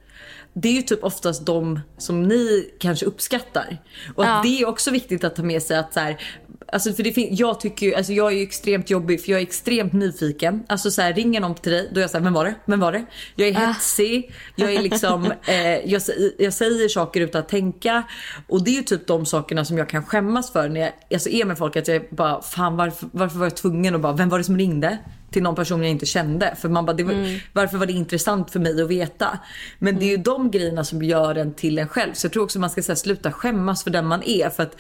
det 0.54 0.70
är 0.70 0.74
ju 0.74 0.82
typ 0.82 1.04
oftast 1.04 1.46
de 1.46 1.80
som 1.98 2.24
ni 2.24 2.72
kanske 2.80 3.06
uppskattar. 3.06 3.78
Och 4.16 4.24
att 4.24 4.30
Ja. 4.30 4.42
det 4.44 4.62
är 4.62 4.68
också 4.68 4.92
viktigt 4.92 5.24
att 5.24 5.36
ta 5.36 5.44
med 5.44 5.64
sig 5.64 5.78
att 5.78 5.94
så 5.94 6.00
här, 6.00 6.18
alltså 6.72 6.94
för 6.94 7.04
det 7.04 7.12
fin- 7.12 7.36
jag 7.36 7.60
tycker 7.60 7.86
ju, 7.86 7.96
alltså 7.96 8.14
jag 8.14 8.32
är 8.32 8.36
ju 8.36 8.44
extremt 8.44 8.90
jobbig 8.90 9.24
för 9.24 9.32
jag 9.32 9.40
är 9.42 9.46
extremt 9.46 9.94
nyfiken. 9.94 10.64
Alltså 10.68 10.92
så 10.92 11.02
här, 11.02 11.14
ringer 11.14 11.42
någon 11.42 11.56
till 11.56 11.72
dig 11.72 11.90
då 11.94 12.00
är 12.00 12.02
jag 12.02 12.10
såhär, 12.10 12.24
vem 12.24 12.34
var 12.34 12.46
det? 12.46 12.56
Vem 12.66 12.80
var 12.80 12.92
det? 12.92 13.06
Jag 13.36 13.48
är 13.48 13.54
hetsig, 13.54 14.34
jag 14.56 14.74
är 14.74 14.82
liksom, 14.82 15.26
eh, 15.46 15.92
jag, 15.92 16.02
jag 16.38 16.54
säger 16.54 16.88
saker 16.88 17.22
utan 17.22 17.42
att 17.42 17.50
tänka. 17.50 18.04
Och 18.48 18.64
det 18.64 18.72
är 18.72 18.76
ju 18.76 18.84
typ 18.84 19.08
de 19.08 19.26
sakerna 19.26 19.66
som 19.66 19.78
jag 19.78 19.90
kan 19.90 20.06
skämmas 20.06 20.52
för 20.52 20.70
när 20.70 20.82
jag 20.82 20.92
alltså 21.14 21.30
är 21.30 21.46
med 21.46 21.58
folk. 21.58 21.76
Att 21.76 21.88
jag 21.88 22.06
bara, 22.10 22.42
fan 22.42 22.78
varför, 22.78 23.10
varför 23.12 23.38
var 23.38 23.46
jag 23.46 23.56
tvungen 23.58 23.96
att 23.96 24.02
bara, 24.02 24.14
vem 24.14 24.30
var 24.30 24.38
det 24.38 24.44
som 24.44 24.58
ringde? 24.58 24.98
Till 25.32 25.44
någon 25.44 25.56
person 25.56 25.82
jag 25.82 25.92
inte 25.92 26.06
kände. 26.06 26.56
För 26.62 26.70
man 26.70 26.86
bara, 26.86 26.94
det 26.94 27.04
var, 27.04 27.42
varför 27.54 27.78
var 27.78 27.86
det 27.86 27.94
intressant 27.94 28.52
för 28.52 28.60
mig 28.60 28.82
att 28.82 28.90
veta? 28.90 29.40
Men 29.80 30.00
det 30.00 30.06
är 30.06 30.10
ju 30.10 30.18
de 30.18 30.52
grejerna 30.52 30.84
som 30.84 31.04
gör 31.04 31.36
en 31.36 31.54
till 31.54 31.80
en 31.80 31.88
själv. 31.88 32.14
Så 32.14 32.26
jag 32.26 32.34
tror 32.34 32.44
också 32.44 32.60
man 32.60 32.70
ska 32.70 32.82
här, 32.88 32.96
sluta 32.96 33.32
skämmas 33.32 33.84
för 33.84 33.92
den 33.92 34.08
man 34.08 34.24
är. 34.24 34.50
För 34.50 34.64
att 34.64 34.76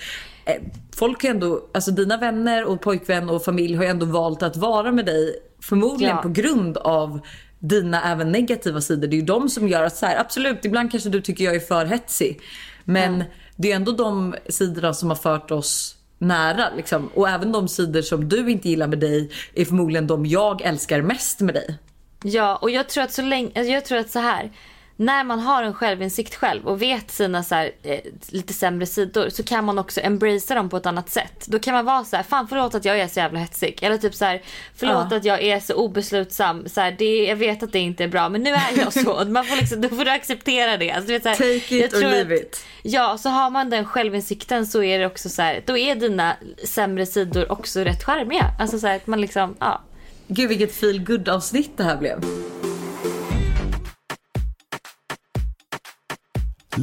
folk 0.95 1.23
har 1.23 1.29
ändå, 1.29 1.69
alltså 1.73 1.91
dina 1.91 2.17
vänner 2.17 2.63
och 2.65 2.81
pojkvän 2.81 3.29
och 3.29 3.43
familj 3.43 3.75
har 3.75 3.85
ändå 3.85 4.05
valt 4.05 4.43
att 4.43 4.57
vara 4.57 4.91
med 4.91 5.05
dig. 5.05 5.35
Förmodligen 5.61 6.15
Ja. 6.15 6.21
på 6.21 6.29
grund 6.29 6.77
av 6.77 7.19
dina 7.59 8.11
även 8.11 8.31
negativa 8.31 8.81
sidor. 8.81 9.07
Det 9.07 9.15
är 9.15 9.19
ju 9.19 9.25
de 9.25 9.49
som 9.49 9.67
gör 9.67 9.83
att 9.83 9.95
så 9.95 10.05
här, 10.05 10.19
absolut 10.19 10.65
ibland 10.65 10.91
kanske 10.91 11.09
du 11.09 11.21
tycker 11.21 11.43
jag 11.43 11.55
är 11.55 11.59
för 11.59 11.85
hetsig. 11.85 12.41
Men 12.83 13.23
det 13.55 13.71
är 13.71 13.75
ändå 13.75 13.91
de 13.91 14.35
sidorna 14.49 14.93
som 14.93 15.09
har 15.09 15.15
fört 15.15 15.51
oss 15.51 15.95
nära. 16.17 16.69
Liksom. 16.77 17.07
Och 17.07 17.29
även 17.29 17.51
de 17.51 17.67
sidor 17.67 18.01
som 18.01 18.29
du 18.29 18.51
inte 18.51 18.69
gillar 18.69 18.87
med 18.87 18.99
dig 18.99 19.31
är 19.53 19.65
förmodligen 19.65 20.07
de 20.07 20.25
jag 20.25 20.61
älskar 20.61 21.01
mest 21.01 21.39
med 21.39 21.55
dig. 21.55 21.77
Ja, 22.23 22.55
och 22.55 22.69
jag 22.69 22.89
tror 22.89 23.03
att 23.03 23.11
så 23.11 23.21
länge, 23.21 23.47
alltså 23.55 23.73
jag 23.73 23.85
tror 23.85 23.97
att 23.97 24.09
så 24.09 24.19
här. 24.19 24.51
När 24.95 25.23
man 25.23 25.39
har 25.39 25.63
en 25.63 25.73
självinsikt 25.73 26.35
själv 26.35 26.67
och 26.67 26.81
vet 26.81 27.11
sina 27.11 27.43
så 27.43 27.55
här, 27.55 27.71
eh, 27.83 27.99
lite 28.29 28.53
sämre 28.53 28.85
sidor 28.85 29.29
så 29.29 29.43
kan 29.43 29.65
man 29.65 29.79
också 29.79 30.01
embracea 30.03 30.55
dem 30.55 30.69
på 30.69 30.77
ett 30.77 30.85
annat 30.85 31.09
sätt. 31.09 31.45
Då 31.47 31.59
kan 31.59 31.73
man 31.73 31.85
vara 31.85 32.03
så 32.03 32.15
här, 32.15 32.23
fan 32.23 32.47
förlåt 32.47 32.75
att 32.75 32.85
jag 32.85 32.99
är 32.99 33.07
så 33.07 33.19
jävla 33.19 33.39
hetsig. 33.39 33.79
Eller 33.81 33.97
typ 33.97 34.15
så 34.15 34.25
här, 34.25 34.41
förlåt 34.75 35.07
Ja. 35.11 35.17
att 35.17 35.25
jag 35.25 35.41
är 35.43 35.59
så 35.59 35.73
obeslutsam. 35.73 36.69
Så 36.69 36.81
här, 36.81 36.91
det, 36.97 37.25
jag 37.25 37.35
vet 37.35 37.63
att 37.63 37.71
det 37.71 37.79
inte 37.79 38.03
är 38.03 38.07
bra 38.07 38.29
men 38.29 38.41
nu 38.43 38.49
är 38.49 38.77
jag 38.77 38.93
så. 38.93 39.25
Man 39.27 39.45
får 39.45 39.55
liksom, 39.57 39.81
då 39.81 39.89
får 39.89 40.05
du 40.05 40.11
acceptera 40.11 40.77
det. 40.77 40.91
Alltså, 40.91 41.07
du 41.07 41.13
vet, 41.13 41.23
så 41.23 41.29
här, 41.29 41.35
Take 41.35 41.75
it 41.85 41.93
or 41.93 41.99
leave 41.99 42.35
att- 42.35 42.41
it. 42.41 42.65
Ja, 42.83 43.17
så 43.17 43.29
har 43.29 43.49
man 43.49 43.69
den 43.69 43.85
självinsikten 43.85 44.67
så 44.67 44.83
är 44.83 44.99
det 44.99 45.05
också 45.05 45.29
så 45.29 45.41
här, 45.41 45.63
då 45.65 45.77
är 45.77 45.95
dina 45.95 46.35
sämre 46.65 47.05
sidor 47.05 47.51
också 47.51 47.79
rätt 47.79 48.03
charmiga. 48.03 48.45
Alltså 48.59 48.79
så 48.79 48.87
här, 48.87 48.95
att 48.95 49.07
man 49.07 49.21
liksom, 49.21 49.55
ja. 49.59 49.81
Gud 50.27 50.49
vilket 50.49 50.75
feel 50.75 51.03
good 51.05 51.29
avsnitt 51.29 51.71
det 51.77 51.83
här 51.83 51.97
blev. 51.97 52.23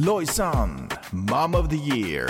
Lojsan, 0.05 0.89
Mom 1.09 1.55
of 1.55 1.69
the 1.69 1.75
Year. 1.75 2.29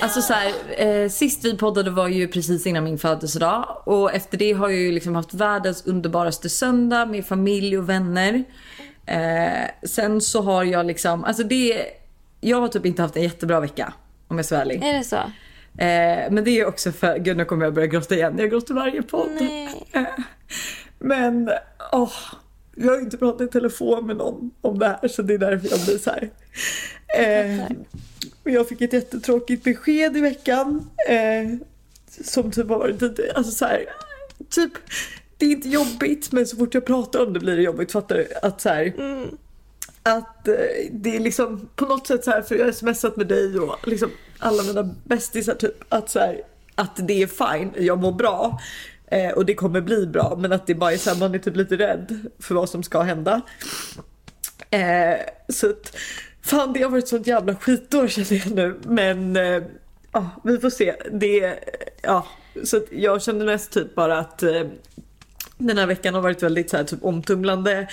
Alltså 0.00 0.22
så 0.22 0.32
här, 0.32 0.52
eh, 0.76 1.08
sist 1.08 1.44
vi 1.44 1.56
poddade 1.56 1.90
var 1.90 2.08
ju 2.08 2.28
precis 2.28 2.66
innan 2.66 2.84
min 2.84 2.98
födelsedag 2.98 3.82
och 3.84 4.14
efter 4.14 4.38
det 4.38 4.52
har 4.52 4.68
jag 4.68 4.80
ju 4.80 4.92
liksom 4.92 5.14
haft 5.14 5.34
världens 5.34 5.86
underbaraste 5.86 6.48
söndag 6.48 7.06
med 7.06 7.26
familj 7.26 7.78
och 7.78 7.88
vänner. 7.88 8.44
Eh, 9.06 9.70
sen 9.82 10.20
så 10.20 10.42
har 10.42 10.64
jag 10.64 10.86
liksom, 10.86 11.24
alltså 11.24 11.42
det, 11.42 11.86
jag 12.40 12.60
har 12.60 12.68
typ 12.68 12.86
inte 12.86 13.02
haft 13.02 13.16
en 13.16 13.22
jättebra 13.22 13.60
vecka 13.60 13.92
om 14.28 14.36
jag 14.36 14.46
ska 14.46 14.54
vara 14.54 14.62
ärlig. 14.62 14.84
Är 14.84 14.92
det 14.92 15.04
så? 15.04 15.16
Eh, 15.16 16.30
men 16.30 16.44
det 16.44 16.50
är 16.50 16.66
också 16.66 16.92
för, 16.92 17.18
gud 17.18 17.36
nu 17.36 17.44
kommer 17.44 17.64
jag 17.64 17.74
börja 17.74 17.86
gråta 17.86 18.14
igen, 18.14 18.34
jag 18.38 18.50
gråter 18.50 18.74
varje 18.74 19.02
podd. 19.02 19.30
Nej. 19.40 19.88
Eh, 19.92 20.02
men, 20.98 21.50
åh, 21.92 22.12
jag 22.76 22.92
har 22.92 23.00
inte 23.00 23.16
pratat 23.16 23.48
i 23.48 23.52
telefon 23.52 24.06
med 24.06 24.16
någon 24.16 24.50
om 24.60 24.78
det 24.78 24.86
här 24.86 25.08
så 25.08 25.22
det 25.22 25.34
är 25.34 25.38
därför 25.38 25.68
jag 25.70 25.80
blir 25.80 25.98
så 25.98 26.10
här. 26.10 26.30
Eh, 27.18 27.64
och 28.42 28.50
jag 28.50 28.68
fick 28.68 28.80
ett 28.80 28.92
jättetråkigt 28.92 29.64
besked 29.64 30.16
i 30.16 30.20
veckan. 30.20 30.90
Eh, 31.08 31.68
som 32.24 32.50
typ 32.50 32.68
har 32.68 32.78
varit 32.78 33.02
alltså 33.34 33.52
så 33.52 33.64
här, 33.64 33.84
typ, 34.50 34.72
det 35.38 35.46
är 35.46 35.50
inte 35.50 35.68
jobbigt 35.68 36.32
men 36.32 36.46
så 36.46 36.56
fort 36.56 36.74
jag 36.74 36.86
pratar 36.86 37.26
om 37.26 37.32
det 37.32 37.40
blir 37.40 37.56
det 37.56 37.62
jobbigt, 37.62 37.92
fattar 37.92 38.16
du? 38.16 38.28
Att 38.42 38.60
så 38.60 38.68
här, 38.68 38.94
att 40.02 40.48
eh, 40.48 40.54
det 40.90 41.16
är 41.16 41.20
liksom 41.20 41.68
på 41.76 41.86
något 41.86 42.06
sätt 42.06 42.24
så 42.24 42.30
här, 42.30 42.42
för 42.42 42.54
jag 42.54 42.64
har 42.64 42.72
smsat 42.72 43.16
med 43.16 43.26
dig 43.26 43.58
och 43.58 43.88
liksom 43.88 44.10
alla 44.38 44.62
mina 44.62 44.94
bästisar 45.04 45.54
typ, 45.54 45.84
att 45.88 46.10
så 46.10 46.18
här, 46.18 46.42
att 46.74 47.08
det 47.08 47.22
är 47.22 47.26
fine, 47.26 47.72
jag 47.86 47.98
mår 47.98 48.12
bra. 48.12 48.60
Eh, 49.06 49.30
och 49.30 49.46
det 49.46 49.54
kommer 49.54 49.80
bli 49.80 50.06
bra 50.06 50.36
men 50.38 50.52
att 50.52 50.66
det 50.66 50.74
bara 50.74 50.92
är 50.92 50.96
så 50.96 51.10
här, 51.10 51.18
man 51.18 51.34
är 51.34 51.38
typ 51.38 51.56
lite 51.56 51.76
rädd 51.76 52.30
för 52.38 52.54
vad 52.54 52.68
som 52.68 52.82
ska 52.82 53.02
hända. 53.02 53.40
Eh, 54.70 55.16
så 55.48 55.70
att, 55.70 55.96
fan 56.42 56.72
det 56.72 56.82
har 56.82 56.90
varit 56.90 57.04
ett 57.04 57.08
sånt 57.08 57.26
jävla 57.26 57.54
skitår 57.54 58.08
känner 58.08 58.34
jag 58.34 58.54
nu. 58.54 58.80
Men 58.82 59.36
eh, 59.36 59.62
ja, 60.12 60.30
vi 60.44 60.58
får 60.58 60.70
se. 60.70 60.94
Det, 61.12 61.58
ja, 62.02 62.26
så 62.64 62.76
att 62.76 62.92
jag 62.92 63.22
känner 63.22 63.46
mest 63.46 63.72
typ 63.72 63.94
bara 63.94 64.18
att 64.18 64.42
eh, 64.42 64.62
den 65.58 65.78
här 65.78 65.86
veckan 65.86 66.14
har 66.14 66.20
varit 66.20 66.42
väldigt 66.42 66.70
så 66.70 66.76
här, 66.76 66.84
typ 66.84 67.04
omtumlande. 67.04 67.88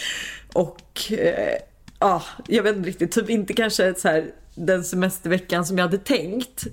Och 0.54 1.12
eh, 1.12 1.58
ja, 2.00 2.24
jag 2.48 2.64
vet 2.64 2.76
inte 2.76 2.90
riktigt, 2.90 3.12
typ 3.12 3.30
inte 3.30 3.54
kanske 3.54 3.94
så 3.94 4.08
här, 4.08 4.32
den 4.56 4.84
semesterveckan 4.84 5.66
som 5.66 5.78
jag 5.78 5.86
hade 5.86 5.98
tänkt. 5.98 6.64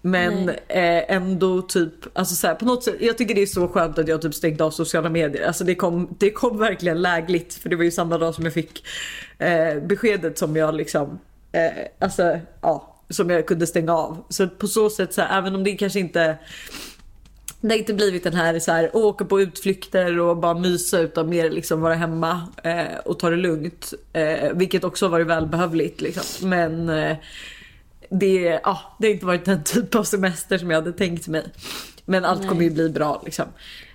Men 0.00 0.48
eh, 0.48 1.12
ändå 1.12 1.62
typ, 1.62 1.92
alltså 2.12 2.34
så 2.34 2.46
här, 2.46 2.54
på 2.54 2.64
något 2.64 2.84
sätt, 2.84 2.96
jag 3.00 3.18
tycker 3.18 3.34
det 3.34 3.42
är 3.42 3.46
så 3.46 3.68
skönt 3.68 3.98
att 3.98 4.08
jag 4.08 4.22
typ 4.22 4.34
stängt 4.34 4.60
av 4.60 4.70
sociala 4.70 5.10
medier. 5.10 5.46
Alltså 5.46 5.64
det 5.64 5.74
kom, 5.74 6.16
det 6.18 6.30
kom 6.30 6.58
verkligen 6.58 7.02
lägligt 7.02 7.54
för 7.54 7.68
det 7.68 7.76
var 7.76 7.84
ju 7.84 7.90
samma 7.90 8.18
dag 8.18 8.34
som 8.34 8.44
jag 8.44 8.54
fick 8.54 8.86
eh, 9.38 9.82
beskedet 9.82 10.38
som 10.38 10.56
jag 10.56 10.74
liksom, 10.74 11.18
eh, 11.52 11.86
alltså 11.98 12.40
ja, 12.60 13.02
som 13.10 13.30
jag 13.30 13.46
kunde 13.46 13.66
stänga 13.66 13.92
av. 13.92 14.24
Så 14.28 14.48
på 14.48 14.66
så 14.66 14.90
sätt 14.90 15.14
så 15.14 15.22
här, 15.22 15.38
även 15.38 15.54
om 15.54 15.64
det 15.64 15.72
kanske 15.72 16.00
inte 16.00 16.38
det 17.60 17.68
har 17.68 17.78
inte 17.78 17.94
blivit 17.94 18.24
den 18.24 18.34
här, 18.34 18.58
så 18.58 18.72
här 18.72 18.96
åka 18.96 19.24
på 19.24 19.40
utflykter 19.40 20.18
och 20.18 20.36
bara 20.36 20.54
mysa 20.54 20.98
utan 20.98 21.28
mer 21.28 21.50
liksom 21.50 21.80
vara 21.80 21.94
hemma 21.94 22.48
eh, 22.64 22.98
och 23.04 23.18
ta 23.18 23.30
det 23.30 23.36
lugnt. 23.36 23.94
Eh, 24.12 24.52
vilket 24.52 24.84
också 24.84 25.04
har 25.04 25.10
varit 25.10 25.26
välbehövligt 25.26 26.00
liksom. 26.00 26.48
Men 26.48 26.88
eh, 26.88 27.16
det, 28.08 28.60
ja, 28.64 28.96
det 28.98 29.06
har 29.06 29.14
inte 29.14 29.26
varit 29.26 29.44
den 29.44 29.64
typ 29.64 29.94
av 29.94 30.04
semester 30.04 30.58
som 30.58 30.70
jag 30.70 30.78
hade 30.78 30.92
tänkt 30.92 31.28
mig. 31.28 31.44
Men 32.04 32.24
allt 32.24 32.40
Nej. 32.40 32.48
kommer 32.48 32.62
ju 32.62 32.70
bli 32.70 32.88
bra 32.88 33.22
liksom. 33.24 33.46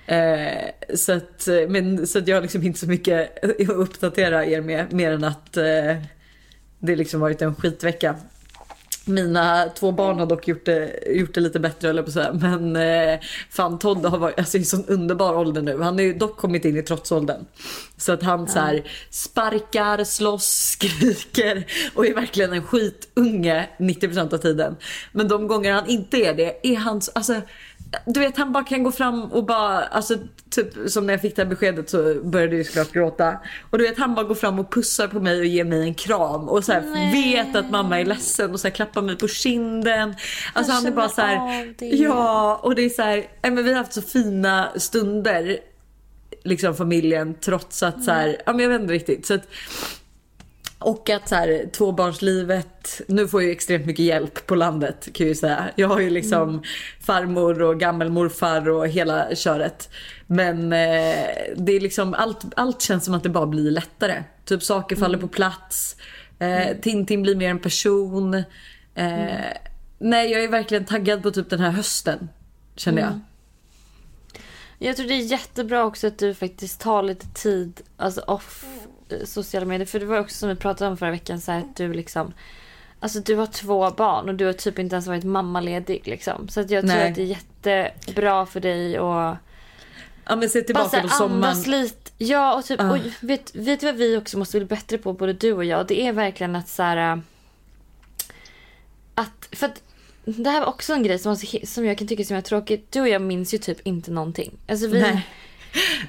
Eh, 0.05 0.95
så, 0.95 1.13
att, 1.13 1.47
men, 1.67 2.07
så 2.07 2.19
att 2.19 2.27
jag 2.27 2.37
har 2.37 2.41
liksom 2.41 2.63
inte 2.63 2.79
så 2.79 2.87
mycket 2.87 3.43
att 3.43 3.69
uppdatera 3.69 4.45
er 4.45 4.61
med 4.61 4.93
mer 4.93 5.11
än 5.11 5.23
att 5.23 5.57
eh, 5.57 5.97
det 6.79 6.95
liksom 6.95 7.19
varit 7.19 7.41
en 7.41 7.55
skitvecka. 7.55 8.15
Mina 9.05 9.69
två 9.69 9.91
barn 9.91 10.19
har 10.19 10.25
dock 10.25 10.47
gjort 10.47 10.65
det, 10.65 11.03
gjort 11.07 11.33
det 11.33 11.41
lite 11.41 11.59
bättre 11.59 11.89
eller 11.89 12.01
på 12.03 12.07
att 12.07 12.13
säga. 12.13 12.33
Men 12.33 12.75
eh, 12.75 13.19
fan 13.49 13.79
Todd 13.79 14.05
har 14.05 14.17
varit 14.17 14.39
alltså, 14.39 14.57
i 14.57 14.65
sån 14.65 14.85
underbar 14.85 15.33
ålder 15.37 15.61
nu. 15.61 15.81
Han 15.81 15.93
har 15.93 16.01
ju 16.01 16.13
dock 16.13 16.37
kommit 16.37 16.65
in 16.65 16.77
i 16.77 16.81
trotsåldern. 16.83 17.45
Så 17.97 18.11
att 18.13 18.23
han 18.23 18.47
så 18.47 18.59
här, 18.59 18.83
sparkar, 19.09 20.03
slåss, 20.03 20.45
skriker 20.79 21.65
och 21.95 22.05
är 22.07 22.13
verkligen 22.15 22.53
en 22.53 22.63
skitunge 22.63 23.69
90% 23.77 24.33
av 24.33 24.37
tiden. 24.37 24.75
Men 25.11 25.27
de 25.27 25.47
gånger 25.47 25.73
han 25.73 25.89
inte 25.89 26.17
är 26.17 26.33
det 26.33 26.67
är 26.67 26.75
han 26.75 27.01
så- 27.01 27.11
alltså 27.15 27.41
du 28.05 28.19
vet 28.19 28.37
han 28.37 28.51
bara 28.51 28.63
kan 28.63 28.83
gå 28.83 28.91
fram 28.91 29.23
och 29.23 29.45
bara, 29.45 29.83
alltså 29.83 30.17
typ 30.49 30.67
som 30.87 31.05
när 31.05 31.13
jag 31.13 31.21
fick 31.21 31.35
det 31.35 31.41
här 31.41 31.49
beskedet 31.49 31.89
så 31.89 32.15
började 32.23 32.57
jag 32.57 32.65
såklart 32.65 32.91
gråta. 32.91 33.39
Och 33.69 33.77
du 33.77 33.83
vet 33.83 33.97
han 33.97 34.15
bara 34.15 34.25
går 34.25 34.35
fram 34.35 34.59
och 34.59 34.73
pussar 34.73 35.07
på 35.07 35.19
mig 35.19 35.39
och 35.39 35.45
ger 35.45 35.63
mig 35.63 35.81
en 35.81 35.93
kram 35.93 36.49
och 36.49 36.63
så 36.63 36.71
här, 36.71 37.11
vet 37.13 37.55
att 37.55 37.71
mamma 37.71 37.99
är 37.99 38.05
ledsen 38.05 38.51
och 38.51 38.59
så 38.59 38.67
här, 38.67 38.75
klappar 38.75 39.01
mig 39.01 39.17
på 39.17 39.27
kinden. 39.27 40.15
Alltså 40.53 40.71
Jag 40.71 40.75
han 40.75 40.85
är 40.85 40.91
bara 40.91 41.09
så 41.09 41.21
här, 41.21 41.73
ja 41.79 42.59
och 42.63 42.75
det 42.75 42.85
är 42.85 42.89
så 42.89 43.01
här, 43.01 43.27
men 43.41 43.63
vi 43.63 43.71
har 43.71 43.77
haft 43.77 43.93
så 43.93 44.01
fina 44.01 44.71
stunder 44.75 45.59
liksom 46.43 46.75
familjen 46.75 47.35
trots 47.41 47.83
att 47.83 48.03
så 48.03 48.11
här, 48.11 48.41
ja 48.45 48.51
men 48.53 48.59
jag 48.59 48.69
vet 48.69 48.81
inte 48.81 48.93
riktigt. 48.93 49.25
Så 49.25 49.33
att, 49.33 49.47
och 50.83 51.09
att 51.09 51.29
så 51.29 51.35
här, 51.35 51.69
tvåbarnslivet, 51.71 53.01
nu 53.07 53.27
får 53.27 53.41
jag 53.41 53.47
ju 53.47 53.51
extremt 53.51 53.85
mycket 53.85 54.05
hjälp 54.05 54.47
på 54.47 54.55
landet 54.55 55.09
kan 55.13 55.25
jag 55.25 55.29
ju 55.29 55.35
säga. 55.35 55.69
Jag 55.75 55.87
har 55.87 55.99
ju 55.99 56.09
liksom 56.09 56.63
farmor 56.99 57.61
och 57.61 57.79
gammelmorfar 57.79 58.69
och 58.69 58.87
hela 58.87 59.35
köret. 59.35 59.89
Men 60.27 60.73
eh, 60.73 61.25
det 61.55 61.71
är 61.71 61.79
liksom 61.79 62.13
allt, 62.13 62.41
allt 62.55 62.81
känns 62.81 63.05
som 63.05 63.13
att 63.13 63.23
det 63.23 63.29
bara 63.29 63.47
blir 63.47 63.71
lättare. 63.71 64.23
Typ 64.45 64.63
saker 64.63 64.95
faller 64.95 65.17
på 65.17 65.27
plats. 65.27 65.95
Eh, 66.39 66.77
Tintin 66.81 67.21
blir 67.21 67.35
mer 67.35 67.49
en 67.49 67.59
person. 67.59 68.33
Eh, 68.95 69.39
Nej 69.99 70.31
jag 70.31 70.43
är 70.43 70.47
verkligen 70.47 70.85
taggad 70.85 71.23
på 71.23 71.31
typ 71.31 71.49
den 71.49 71.59
här 71.59 71.71
hösten. 71.71 72.29
Känner 72.75 73.01
jag. 73.01 73.19
Jag 74.85 74.95
tror 74.97 75.07
det 75.07 75.13
är 75.13 75.17
jättebra 75.25 75.83
också 75.85 76.07
att 76.07 76.17
du 76.17 76.33
faktiskt 76.33 76.81
tar 76.81 77.03
lite 77.03 77.27
tid 77.27 77.81
alltså 77.97 78.21
off 78.21 78.65
eh, 79.09 79.25
sociala 79.25 79.65
medier. 79.65 79.85
För 79.85 79.99
det 79.99 80.05
var 80.05 80.19
också 80.19 80.35
som 80.37 80.49
vi 80.49 80.55
pratade 80.55 80.91
om 80.91 80.97
förra 80.97 81.11
veckan 81.11 81.41
så 81.41 81.51
här 81.51 81.59
att 81.59 81.75
du 81.75 81.93
liksom 81.93 82.33
Alltså 82.99 83.19
du 83.19 83.35
har 83.35 83.45
två 83.45 83.89
barn 83.91 84.29
och 84.29 84.35
du 84.35 84.45
har 84.45 84.53
typ 84.53 84.79
inte 84.79 84.95
ens 84.95 85.07
varit 85.07 85.23
mammaledig 85.23 86.01
liksom. 86.07 86.47
Så 86.49 86.59
att 86.61 86.69
jag 86.69 86.81
tror 86.87 86.95
Nej. 86.95 87.09
att 87.09 87.15
det 87.15 87.21
är 87.21 87.25
jättebra 87.25 88.45
för 88.45 88.59
dig 88.59 88.99
och 88.99 89.35
Ja 90.25 90.35
men 90.35 90.49
se 90.49 90.59
bara 90.59 90.65
tillbaka 90.65 90.89
på 91.01 91.07
här, 91.07 91.17
sommaren. 91.17 91.43
andas 91.43 91.67
lite. 91.67 92.11
Ja 92.17 92.55
och 92.55 92.65
typ, 92.65 92.79
Ah. 92.81 92.91
och 92.91 92.97
vet, 93.21 93.55
vet 93.55 93.79
du 93.79 93.85
vad 93.85 93.95
vi 93.95 94.17
också 94.17 94.37
måste 94.37 94.57
bli 94.59 94.65
bättre 94.65 94.97
på 94.97 95.13
både 95.13 95.33
du 95.33 95.53
och 95.53 95.65
jag? 95.65 95.87
Det 95.87 96.07
är 96.07 96.13
verkligen 96.13 96.55
att 96.55 96.67
så 96.69 96.83
här. 96.83 97.11
äh, 97.13 97.19
Att, 99.15 99.49
för 99.51 99.65
att 99.65 99.81
det 100.25 100.49
här 100.49 100.59
var 100.59 100.67
också 100.67 100.93
en 100.93 101.03
grej 101.03 101.19
som, 101.19 101.35
så- 101.37 101.57
som 101.63 101.85
jag 101.85 101.97
kan 101.97 102.07
tycka 102.07 102.23
som 102.23 102.37
är 102.37 102.41
tråkigt. 102.41 102.91
Du 102.91 103.01
och 103.01 103.09
jag 103.09 103.21
minns 103.21 103.53
ju 103.53 103.57
typ 103.57 103.87
inte 103.87 104.11
någonting. 104.11 104.51
Alltså 104.67 104.87
vi, 104.87 104.99
Nej. 105.01 105.27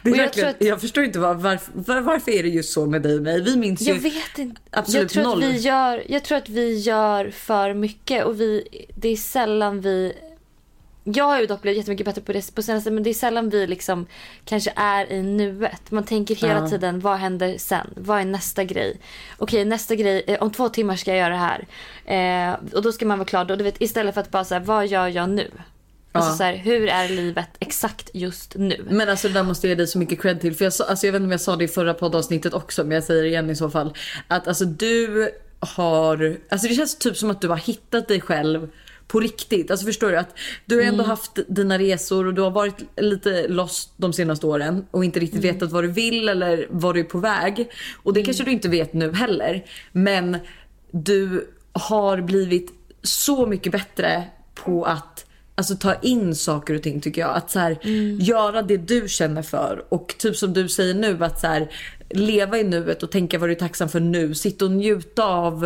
Det 0.02 0.10
är 0.10 0.14
jag 0.16 0.22
verkligen, 0.24 0.54
tror 0.54 0.66
jag, 0.68 0.74
att- 0.74 0.80
förstår 0.80 1.04
inte 1.04 1.18
var, 1.18 1.34
varför, 1.34 1.72
var, 1.74 2.00
varför 2.00 2.30
är 2.32 2.42
det 2.42 2.48
just 2.48 2.72
så 2.72 2.86
med 2.86 3.02
dig 3.02 3.16
och 3.16 3.22
mig? 3.22 3.42
Vi 3.42 3.56
minns 3.56 3.80
Jag 3.80 3.96
ju 3.96 4.02
vet 4.02 4.38
inte. 4.38 4.60
absolut 4.70 5.02
jag, 5.02 5.10
tror 5.10 5.22
noll. 5.34 5.44
att 5.44 5.50
vi 5.54 5.56
gör, 5.58 6.02
jag 6.08 6.24
tror 6.24 6.38
att 6.38 6.48
vi 6.48 6.78
gör 6.78 7.30
för 7.30 7.74
mycket 7.74 8.24
och 8.24 8.40
vi, 8.40 8.68
det 8.96 9.08
är 9.08 9.16
sällan 9.16 9.80
vi... 9.80 10.12
Jag 11.06 11.24
har 11.24 11.40
ju 11.40 11.46
dock 11.46 11.62
blivit 11.62 11.78
jättemycket 11.78 12.06
bättre 12.06 12.20
på 12.22 12.32
det 12.32 12.54
på 12.54 12.62
senaste 12.62 12.90
men 12.90 13.02
det 13.02 13.10
är 13.10 13.14
sällan 13.14 13.50
vi 13.50 13.66
liksom 13.66 14.06
kanske 14.44 14.72
är 14.76 15.12
i 15.12 15.22
nuet. 15.22 15.90
Man 15.90 16.04
tänker 16.04 16.34
hela 16.34 16.60
Ja. 16.60 16.68
tiden 16.68 17.00
vad 17.00 17.16
händer 17.18 17.58
sen? 17.58 17.86
Vad 17.96 18.20
är 18.20 18.24
nästa 18.24 18.64
grej? 18.64 19.00
Okej 19.38 19.64
nästa 19.64 19.94
grej, 19.94 20.24
eh, 20.26 20.42
om 20.42 20.50
två 20.50 20.68
timmar 20.68 20.96
ska 20.96 21.10
jag 21.10 21.18
göra 21.18 21.34
det 21.34 21.64
här. 22.06 22.50
Eh, 22.50 22.56
och 22.74 22.82
då 22.82 22.92
ska 22.92 23.06
man 23.06 23.18
vara 23.18 23.28
klar. 23.28 23.44
Då, 23.44 23.56
du 23.56 23.64
vet, 23.64 23.80
istället 23.82 24.14
för 24.14 24.20
att 24.20 24.30
bara 24.30 24.44
säga 24.44 24.60
vad 24.60 24.86
gör 24.86 25.08
jag 25.08 25.30
nu? 25.30 25.50
Alltså 26.12 26.36
så 26.36 26.42
här, 26.42 26.56
hur 26.56 26.88
är 26.88 27.08
livet 27.08 27.48
exakt 27.58 28.10
just 28.14 28.54
nu? 28.56 28.84
Men 28.90 29.08
alltså 29.08 29.28
det 29.28 29.34
där 29.34 29.42
måste 29.42 29.66
jag 29.66 29.70
ge 29.70 29.74
dig 29.74 29.86
så 29.86 29.98
mycket 29.98 30.22
cred 30.22 30.40
till. 30.40 30.54
För 30.56 30.64
jag, 30.64 30.72
sa, 30.72 30.84
alltså 30.84 31.06
jag 31.06 31.12
vet 31.12 31.18
inte 31.18 31.26
om 31.26 31.30
jag 31.30 31.40
sa 31.40 31.56
det 31.56 31.64
i 31.64 31.68
förra 31.68 31.94
poddavsnittet 31.94 32.54
också 32.54 32.84
men 32.84 32.90
jag 32.94 33.04
säger 33.04 33.22
det 33.22 33.28
igen 33.28 33.50
i 33.50 33.56
så 33.56 33.70
fall. 33.70 33.94
Att 34.28 34.48
alltså 34.48 34.64
du 34.64 35.30
har, 35.60 36.36
alltså 36.48 36.68
det 36.68 36.74
känns 36.74 36.98
typ 36.98 37.16
som 37.16 37.30
att 37.30 37.40
du 37.40 37.48
har 37.48 37.56
hittat 37.56 38.08
dig 38.08 38.20
själv 38.20 38.68
på 39.08 39.20
riktigt. 39.20 39.70
Alltså 39.70 39.86
förstår 39.86 40.10
du 40.10 40.16
att 40.16 40.38
du 40.66 40.76
har 40.76 40.82
ändå 40.82 41.04
haft 41.04 41.38
dina 41.48 41.78
resor 41.78 42.26
och 42.26 42.34
du 42.34 42.42
har 42.42 42.50
varit 42.50 42.76
lite 42.96 43.48
lost 43.48 43.92
de 43.96 44.12
senaste 44.12 44.46
åren 44.46 44.86
och 44.90 45.04
inte 45.04 45.20
riktigt 45.20 45.44
vetat 45.44 45.72
vad 45.72 45.84
du 45.84 45.88
vill 45.88 46.28
eller 46.28 46.66
var 46.70 46.94
du 46.94 47.00
är 47.00 47.04
på 47.04 47.18
väg. 47.18 47.70
Och 48.02 48.12
det 48.12 48.22
kanske 48.22 48.44
du 48.44 48.50
inte 48.50 48.68
vet 48.68 48.92
nu 48.92 49.12
heller. 49.12 49.64
Men 49.92 50.36
du 50.90 51.48
har 51.72 52.20
blivit 52.20 52.72
så 53.02 53.46
mycket 53.46 53.72
bättre 53.72 54.24
på 54.54 54.84
att 54.84 55.26
Alltså 55.56 55.76
ta 55.76 55.94
in 55.94 56.34
saker 56.34 56.74
och 56.74 56.82
ting 56.82 57.00
tycker 57.00 57.20
jag. 57.20 57.36
Att 57.36 57.50
så 57.50 57.58
här, 57.58 57.86
göra 58.20 58.62
det 58.62 58.76
du 58.76 59.08
känner 59.08 59.42
för. 59.42 59.84
Och 59.88 60.14
typ 60.18 60.36
som 60.36 60.52
du 60.52 60.68
säger 60.68 60.94
nu 60.94 61.24
att 61.24 61.40
så 61.40 61.46
här, 61.46 61.70
leva 62.16 62.58
i 62.58 62.64
nuet 62.64 63.02
och 63.02 63.10
tänka 63.10 63.38
vad 63.38 63.48
du 63.48 63.52
är 63.52 63.58
tacksam 63.58 63.88
för 63.88 64.00
nu. 64.00 64.34
Sitta 64.34 64.64
och 64.64 64.70
njuta 64.70 65.24
av, 65.24 65.64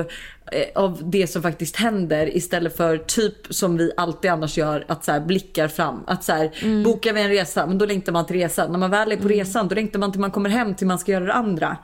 eh, 0.53 0.65
av 0.75 1.11
det 1.11 1.27
som 1.27 1.43
faktiskt 1.43 1.77
händer 1.77 2.37
istället 2.37 2.77
för 2.77 2.99
typ 2.99 3.35
som 3.51 3.77
vi 3.77 3.93
alltid 3.97 4.31
annars 4.31 4.59
gör 4.59 4.85
att 4.89 5.05
så 5.05 5.13
här, 5.13 5.21
blickar 5.21 5.69
fram. 5.69 6.05
Att 6.07 6.25
så 6.25 6.33
här, 6.33 6.83
bokar 6.85 7.13
vi 7.13 7.21
en 7.21 7.29
resa 7.29 7.67
men 7.67 7.79
då 7.79 7.87
längtar 7.87 8.13
man 8.13 8.27
till 8.27 8.37
resan. 8.37 8.73
När 8.73 8.79
man 8.79 8.91
väl 8.91 9.13
är 9.13 9.17
på 9.17 9.29
resan 9.29 9.69
då 9.69 9.75
längtar 9.75 9.99
man 9.99 10.13
till 10.13 10.21
man 10.21 10.31
kommer 10.31 10.51
hem 10.51 10.75
till 10.75 10.87
man 10.87 10.99
ska 10.99 11.13
göra 11.13 11.25
det 11.25 11.33
andra. 11.33 11.77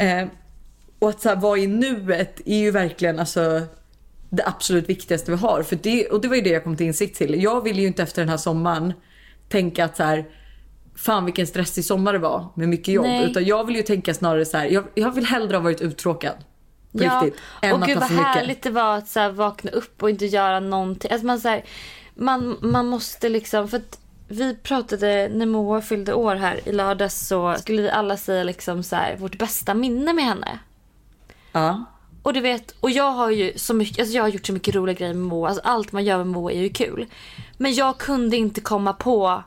Eh, 0.00 0.28
och 0.98 1.08
att 1.08 1.20
så 1.20 1.28
här, 1.28 1.36
vara 1.36 1.58
i 1.58 1.66
nuet 1.66 2.40
är 2.44 2.58
ju 2.58 2.70
verkligen 2.70 3.18
alltså 3.18 3.62
det 4.30 4.46
absolut 4.46 4.88
viktigaste 4.88 5.30
vi 5.30 5.36
har. 5.36 5.62
För 5.62 5.78
det, 5.82 6.06
och 6.06 6.20
det 6.20 6.28
var 6.28 6.36
ju 6.36 6.42
det 6.42 6.50
jag 6.50 6.64
kom 6.64 6.76
till 6.76 6.86
insikt 6.86 7.16
till. 7.16 7.42
Jag 7.42 7.64
vill 7.64 7.78
ju 7.78 7.86
inte 7.86 8.02
efter 8.02 8.22
den 8.22 8.28
här 8.28 8.36
sommaren 8.36 8.92
tänka 9.48 9.84
att 9.84 9.96
så 9.96 10.02
här, 10.02 10.24
fan 10.96 11.24
vilken 11.24 11.46
stressig 11.46 11.84
sommar 11.84 12.12
det 12.12 12.18
var 12.18 12.48
med 12.54 12.68
mycket 12.68 12.94
jobb. 12.94 13.06
Nej. 13.06 13.30
Utan 13.30 13.44
jag 13.44 13.64
vill 13.64 13.76
ju 13.76 13.82
tänka 13.82 14.14
snarare 14.14 14.44
så 14.44 14.56
här, 14.56 14.66
jag, 14.66 14.84
jag 14.94 15.14
vill 15.14 15.26
hellre 15.26 15.56
ha 15.56 15.62
varit 15.62 15.80
uttråkad. 15.80 16.34
På 16.92 16.98
riktigt. 16.98 17.40
Än 17.62 17.72
och 17.72 17.80
att 17.80 17.86
gud 17.86 17.98
vad 17.98 18.10
mycket. 18.10 18.26
härligt 18.26 18.62
det 18.62 18.70
var 18.70 18.96
att 18.96 19.08
så 19.08 19.20
här, 19.20 19.30
vakna 19.30 19.70
upp 19.70 20.02
och 20.02 20.10
inte 20.10 20.26
göra 20.26 20.60
någonting. 20.60 21.10
Alltså 21.10 21.26
man, 21.26 21.40
så 21.40 21.48
här, 21.48 21.64
man, 22.14 22.56
man 22.60 22.86
måste 22.86 23.28
liksom, 23.28 23.68
för 23.68 23.76
att 23.76 23.98
vi 24.28 24.56
pratade 24.56 25.28
när 25.32 25.46
Moa 25.46 25.82
fyllde 25.82 26.14
år 26.14 26.34
här 26.34 26.68
i 26.68 26.72
lördags 26.72 27.26
så 27.26 27.54
skulle 27.58 27.82
vi 27.82 27.90
alla 27.90 28.16
säga 28.16 28.44
liksom 28.44 28.82
så 28.82 28.96
här, 28.96 29.16
vårt 29.16 29.38
bästa 29.38 29.74
minne 29.74 30.12
med 30.12 30.24
henne. 30.24 30.58
Ja. 31.52 31.84
Och 32.22 32.32
du 32.32 32.40
vet, 32.40 32.74
och 32.80 32.90
jag 32.90 33.10
har 33.10 33.30
ju 33.30 33.58
så 33.58 33.74
mycket, 33.74 33.98
alltså 33.98 34.16
jag 34.16 34.22
har 34.22 34.28
gjort 34.28 34.46
så 34.46 34.52
mycket 34.52 34.74
roliga 34.74 34.94
grejer 34.94 35.14
med 35.14 35.26
Moa. 35.26 35.48
Alltså 35.48 35.62
allt 35.64 35.92
man 35.92 36.04
gör 36.04 36.18
med 36.18 36.26
Moa 36.26 36.52
är 36.52 36.60
ju 36.60 36.68
kul. 36.68 37.06
Men 37.56 37.74
jag 37.74 37.98
kunde 37.98 38.36
inte 38.36 38.60
komma 38.60 38.92
på 38.92 39.42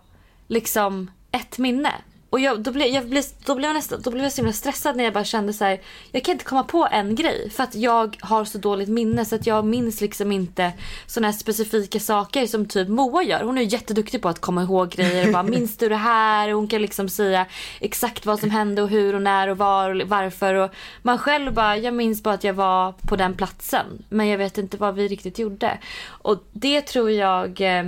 liksom 0.47 1.11
ett 1.31 1.57
minne. 1.57 1.93
Och 2.29 2.39
jag, 2.39 2.59
då, 2.59 2.71
blev, 2.71 2.87
jag 2.87 3.05
blev, 3.05 3.23
då, 3.45 3.55
blev 3.55 3.69
jag 3.69 3.73
nästan, 3.73 4.01
då 4.01 4.11
blev 4.11 4.23
jag 4.23 4.31
så 4.31 4.41
himla 4.41 4.53
stressad 4.53 4.95
när 4.95 5.03
jag 5.03 5.13
bara 5.13 5.23
kände 5.23 5.53
så 5.53 5.65
här. 5.65 5.81
Jag 6.11 6.23
kan 6.23 6.31
inte 6.31 6.45
komma 6.45 6.63
på 6.63 6.87
en 6.91 7.15
grej 7.15 7.49
för 7.49 7.63
att 7.63 7.75
jag 7.75 8.17
har 8.21 8.45
så 8.45 8.57
dåligt 8.57 8.89
minne 8.89 9.25
så 9.25 9.35
att 9.35 9.47
jag 9.47 9.65
minns 9.65 10.01
liksom 10.01 10.31
inte 10.31 10.71
såna 11.07 11.27
här 11.27 11.33
specifika 11.33 11.99
saker 11.99 12.47
som 12.47 12.65
typ 12.65 12.87
Moa 12.87 13.23
gör. 13.23 13.43
Hon 13.43 13.57
är 13.57 13.61
ju 13.61 13.67
jätteduktig 13.67 14.21
på 14.21 14.29
att 14.29 14.39
komma 14.39 14.63
ihåg 14.63 14.89
grejer 14.89 15.25
och 15.25 15.33
bara 15.33 15.43
minns 15.57 15.77
du 15.77 15.89
det 15.89 15.95
här? 15.95 16.49
Och 16.49 16.55
hon 16.55 16.67
kan 16.67 16.81
liksom 16.81 17.09
säga 17.09 17.45
exakt 17.79 18.25
vad 18.25 18.39
som 18.39 18.49
hände 18.49 18.81
och 18.81 18.89
hur 18.89 19.15
och 19.15 19.21
när 19.21 19.47
och 19.47 19.57
var 19.57 20.01
och 20.01 20.07
varför. 20.07 20.53
Och 20.53 20.71
man 21.01 21.17
själv 21.17 21.53
bara, 21.53 21.77
jag 21.77 21.93
minns 21.93 22.23
bara 22.23 22.33
att 22.33 22.43
jag 22.43 22.53
var 22.53 22.91
på 22.91 23.15
den 23.15 23.33
platsen 23.33 23.85
men 24.09 24.27
jag 24.27 24.37
vet 24.37 24.57
inte 24.57 24.77
vad 24.77 24.95
vi 24.95 25.07
riktigt 25.07 25.39
gjorde. 25.39 25.77
Och 26.07 26.43
det 26.51 26.81
tror 26.81 27.11
jag 27.11 27.61
eh, 27.61 27.83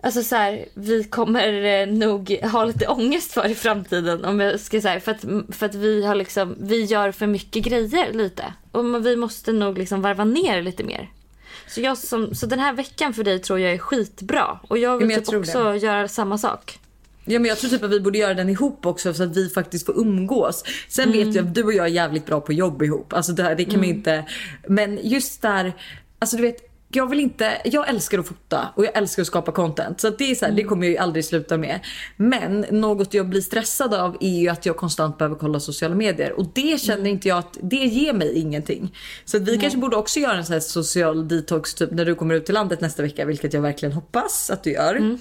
Alltså 0.00 0.22
så 0.22 0.36
här, 0.36 0.64
vi 0.74 1.04
kommer 1.04 1.64
eh, 1.64 1.86
nog 1.86 2.38
ha 2.42 2.64
lite 2.64 2.86
ångest 2.86 3.32
för 3.32 3.48
i 3.48 3.54
framtiden 3.54 4.24
om 4.24 4.40
jag 4.40 4.60
ska 4.60 4.80
säga 4.80 5.00
för 5.00 5.12
att, 5.12 5.24
för 5.56 5.66
att 5.66 5.74
vi 5.74 6.06
har 6.06 6.14
liksom, 6.14 6.56
vi 6.60 6.84
gör 6.84 7.12
för 7.12 7.26
mycket 7.26 7.64
grejer 7.64 8.12
lite. 8.12 8.44
Och 8.72 9.06
vi 9.06 9.16
måste 9.16 9.52
nog 9.52 9.78
liksom 9.78 10.02
varva 10.02 10.24
ner 10.24 10.62
lite 10.62 10.84
mer. 10.84 11.10
Så, 11.66 11.80
jag 11.80 11.98
som, 11.98 12.34
så 12.34 12.46
den 12.46 12.58
här 12.58 12.72
veckan 12.72 13.14
för 13.14 13.24
dig 13.24 13.38
tror 13.38 13.60
jag 13.60 13.72
är 13.72 13.78
skitbra. 13.78 14.58
Och 14.68 14.78
jag 14.78 14.98
vill 14.98 15.06
men 15.06 15.16
jag 15.16 15.24
typ 15.24 15.34
också 15.34 15.76
göra 15.76 16.08
samma 16.08 16.38
sak. 16.38 16.78
Ja 17.24 17.38
men 17.38 17.48
jag 17.48 17.58
tror 17.58 17.70
typ 17.70 17.82
att 17.82 17.90
vi 17.90 18.00
borde 18.00 18.18
göra 18.18 18.34
den 18.34 18.48
ihop 18.48 18.86
också 18.86 19.14
så 19.14 19.22
att 19.22 19.36
vi 19.36 19.48
faktiskt 19.48 19.86
får 19.86 19.98
umgås. 19.98 20.64
Sen 20.88 21.12
vet 21.12 21.34
jag 21.34 21.46
att 21.46 21.54
du 21.54 21.62
och 21.62 21.72
jag 21.72 21.86
är 21.86 21.90
jävligt 21.90 22.26
bra 22.26 22.40
på 22.40 22.52
jobb 22.52 22.82
ihop. 22.82 23.12
Alltså 23.12 23.32
det, 23.32 23.42
här, 23.42 23.54
det 23.54 23.64
kan 23.64 23.80
man 23.80 23.88
inte. 23.88 24.24
Men 24.68 24.98
just 25.02 25.42
där, 25.42 25.72
alltså 26.18 26.36
du 26.36 26.42
vet 26.42 26.67
jag 26.90 27.06
vill 27.06 27.20
inte, 27.20 27.60
jag 27.64 27.88
älskar 27.88 28.18
att 28.18 28.28
fota 28.28 28.68
och 28.76 28.84
jag 28.84 28.96
älskar 28.96 29.22
att 29.22 29.26
skapa 29.26 29.52
content. 29.52 30.00
Så 30.00 30.10
det 30.10 30.30
är 30.30 30.34
så 30.34 30.44
här, 30.44 30.52
det 30.52 30.64
kommer 30.64 30.86
jag 30.86 30.90
ju 30.90 30.98
aldrig 30.98 31.24
sluta 31.24 31.56
med. 31.56 31.80
Men 32.16 32.66
något 32.70 33.14
jag 33.14 33.28
blir 33.28 33.40
stressad 33.40 33.94
av 33.94 34.16
är 34.20 34.38
ju 34.38 34.48
att 34.48 34.66
jag 34.66 34.76
konstant 34.76 35.18
behöver 35.18 35.36
kolla 35.36 35.60
sociala 35.60 35.94
medier. 35.94 36.32
Och 36.32 36.46
det 36.54 36.80
känner 36.80 37.10
inte 37.10 37.28
jag 37.28 37.38
att, 37.38 37.58
det 37.62 37.76
ger 37.76 38.12
mig 38.12 38.38
ingenting. 38.38 38.96
Så 39.24 39.38
vi 39.38 39.58
kanske 39.58 39.78
borde 39.78 39.96
också 39.96 40.20
göra 40.20 40.36
en 40.36 40.44
här 40.44 40.60
social 40.60 41.28
detox 41.28 41.74
typ 41.74 41.90
när 41.90 42.04
du 42.04 42.14
kommer 42.14 42.34
ut 42.34 42.44
till 42.44 42.54
landet 42.54 42.80
nästa 42.80 43.02
vecka. 43.02 43.24
Vilket 43.24 43.52
jag 43.52 43.60
verkligen 43.60 43.92
hoppas 43.92 44.50
att 44.50 44.64
du 44.64 44.72
gör. 44.72 45.18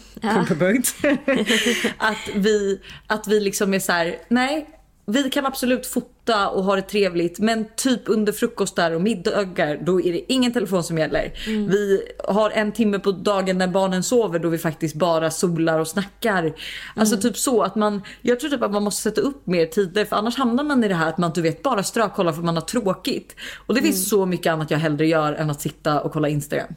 På 0.48 0.56
punkt. 0.56 0.96
att, 1.98 2.30
vi, 2.36 2.82
att 3.08 3.28
vi 3.28 3.40
liksom 3.40 3.74
är 3.74 3.80
så 3.80 3.92
här, 3.92 4.16
nej 4.30 4.77
vi 5.12 5.30
kan 5.30 5.46
absolut 5.46 5.86
fota 5.86 6.50
och 6.50 6.64
ha 6.64 6.76
det 6.76 6.82
trevligt 6.82 7.40
men 7.40 7.66
typ 7.76 8.02
under 8.06 8.34
frukostar 8.34 8.92
och 8.92 9.02
middagar 9.02 9.80
då 9.82 10.02
är 10.02 10.14
det 10.14 10.34
ingen 10.34 10.54
telefon 10.54 10.84
som 10.84 10.98
gäller. 10.98 11.34
Vi 11.48 12.02
har 12.28 12.50
en 12.50 12.72
timme 12.72 13.00
på 13.00 13.12
dagen 13.12 13.58
när 13.58 13.68
barnen 13.68 14.04
sover 14.04 14.40
då 14.40 14.50
vi 14.50 14.58
faktiskt 14.58 14.96
bara 14.96 15.32
solar 15.32 15.80
och 15.80 15.88
snackar. 15.88 16.54
Alltså 16.96 17.18
typ 17.18 17.38
så 17.38 17.62
att 17.62 17.76
man, 17.76 18.02
jag 18.22 18.40
tror 18.40 18.50
typ 18.50 18.62
att 18.62 18.72
man 18.72 18.84
måste 18.84 19.02
sätta 19.02 19.22
upp 19.22 19.48
mer 19.48 19.66
tider 19.66 20.06
för 20.06 20.16
annars 20.16 20.38
hamnar 20.38 20.64
man 20.64 20.84
i 20.84 20.88
det 20.88 20.96
här 20.96 21.10
att 21.10 21.18
man 21.18 21.32
du 21.36 21.42
vet 21.42 21.64
bara 21.64 21.84
strökollar 21.84 22.34
för 22.34 22.42
man 22.42 22.56
har 22.56 22.62
tråkigt. 22.62 23.36
Och 23.68 23.74
det 23.74 23.82
finns 23.82 24.10
så 24.10 24.26
mycket 24.26 24.54
annat 24.54 24.72
jag 24.72 24.78
hellre 24.78 25.08
gör 25.08 25.34
än 25.34 25.50
att 25.50 25.62
sitta 25.62 26.02
och 26.02 26.12
kolla 26.12 26.30
Instagram. 26.30 26.74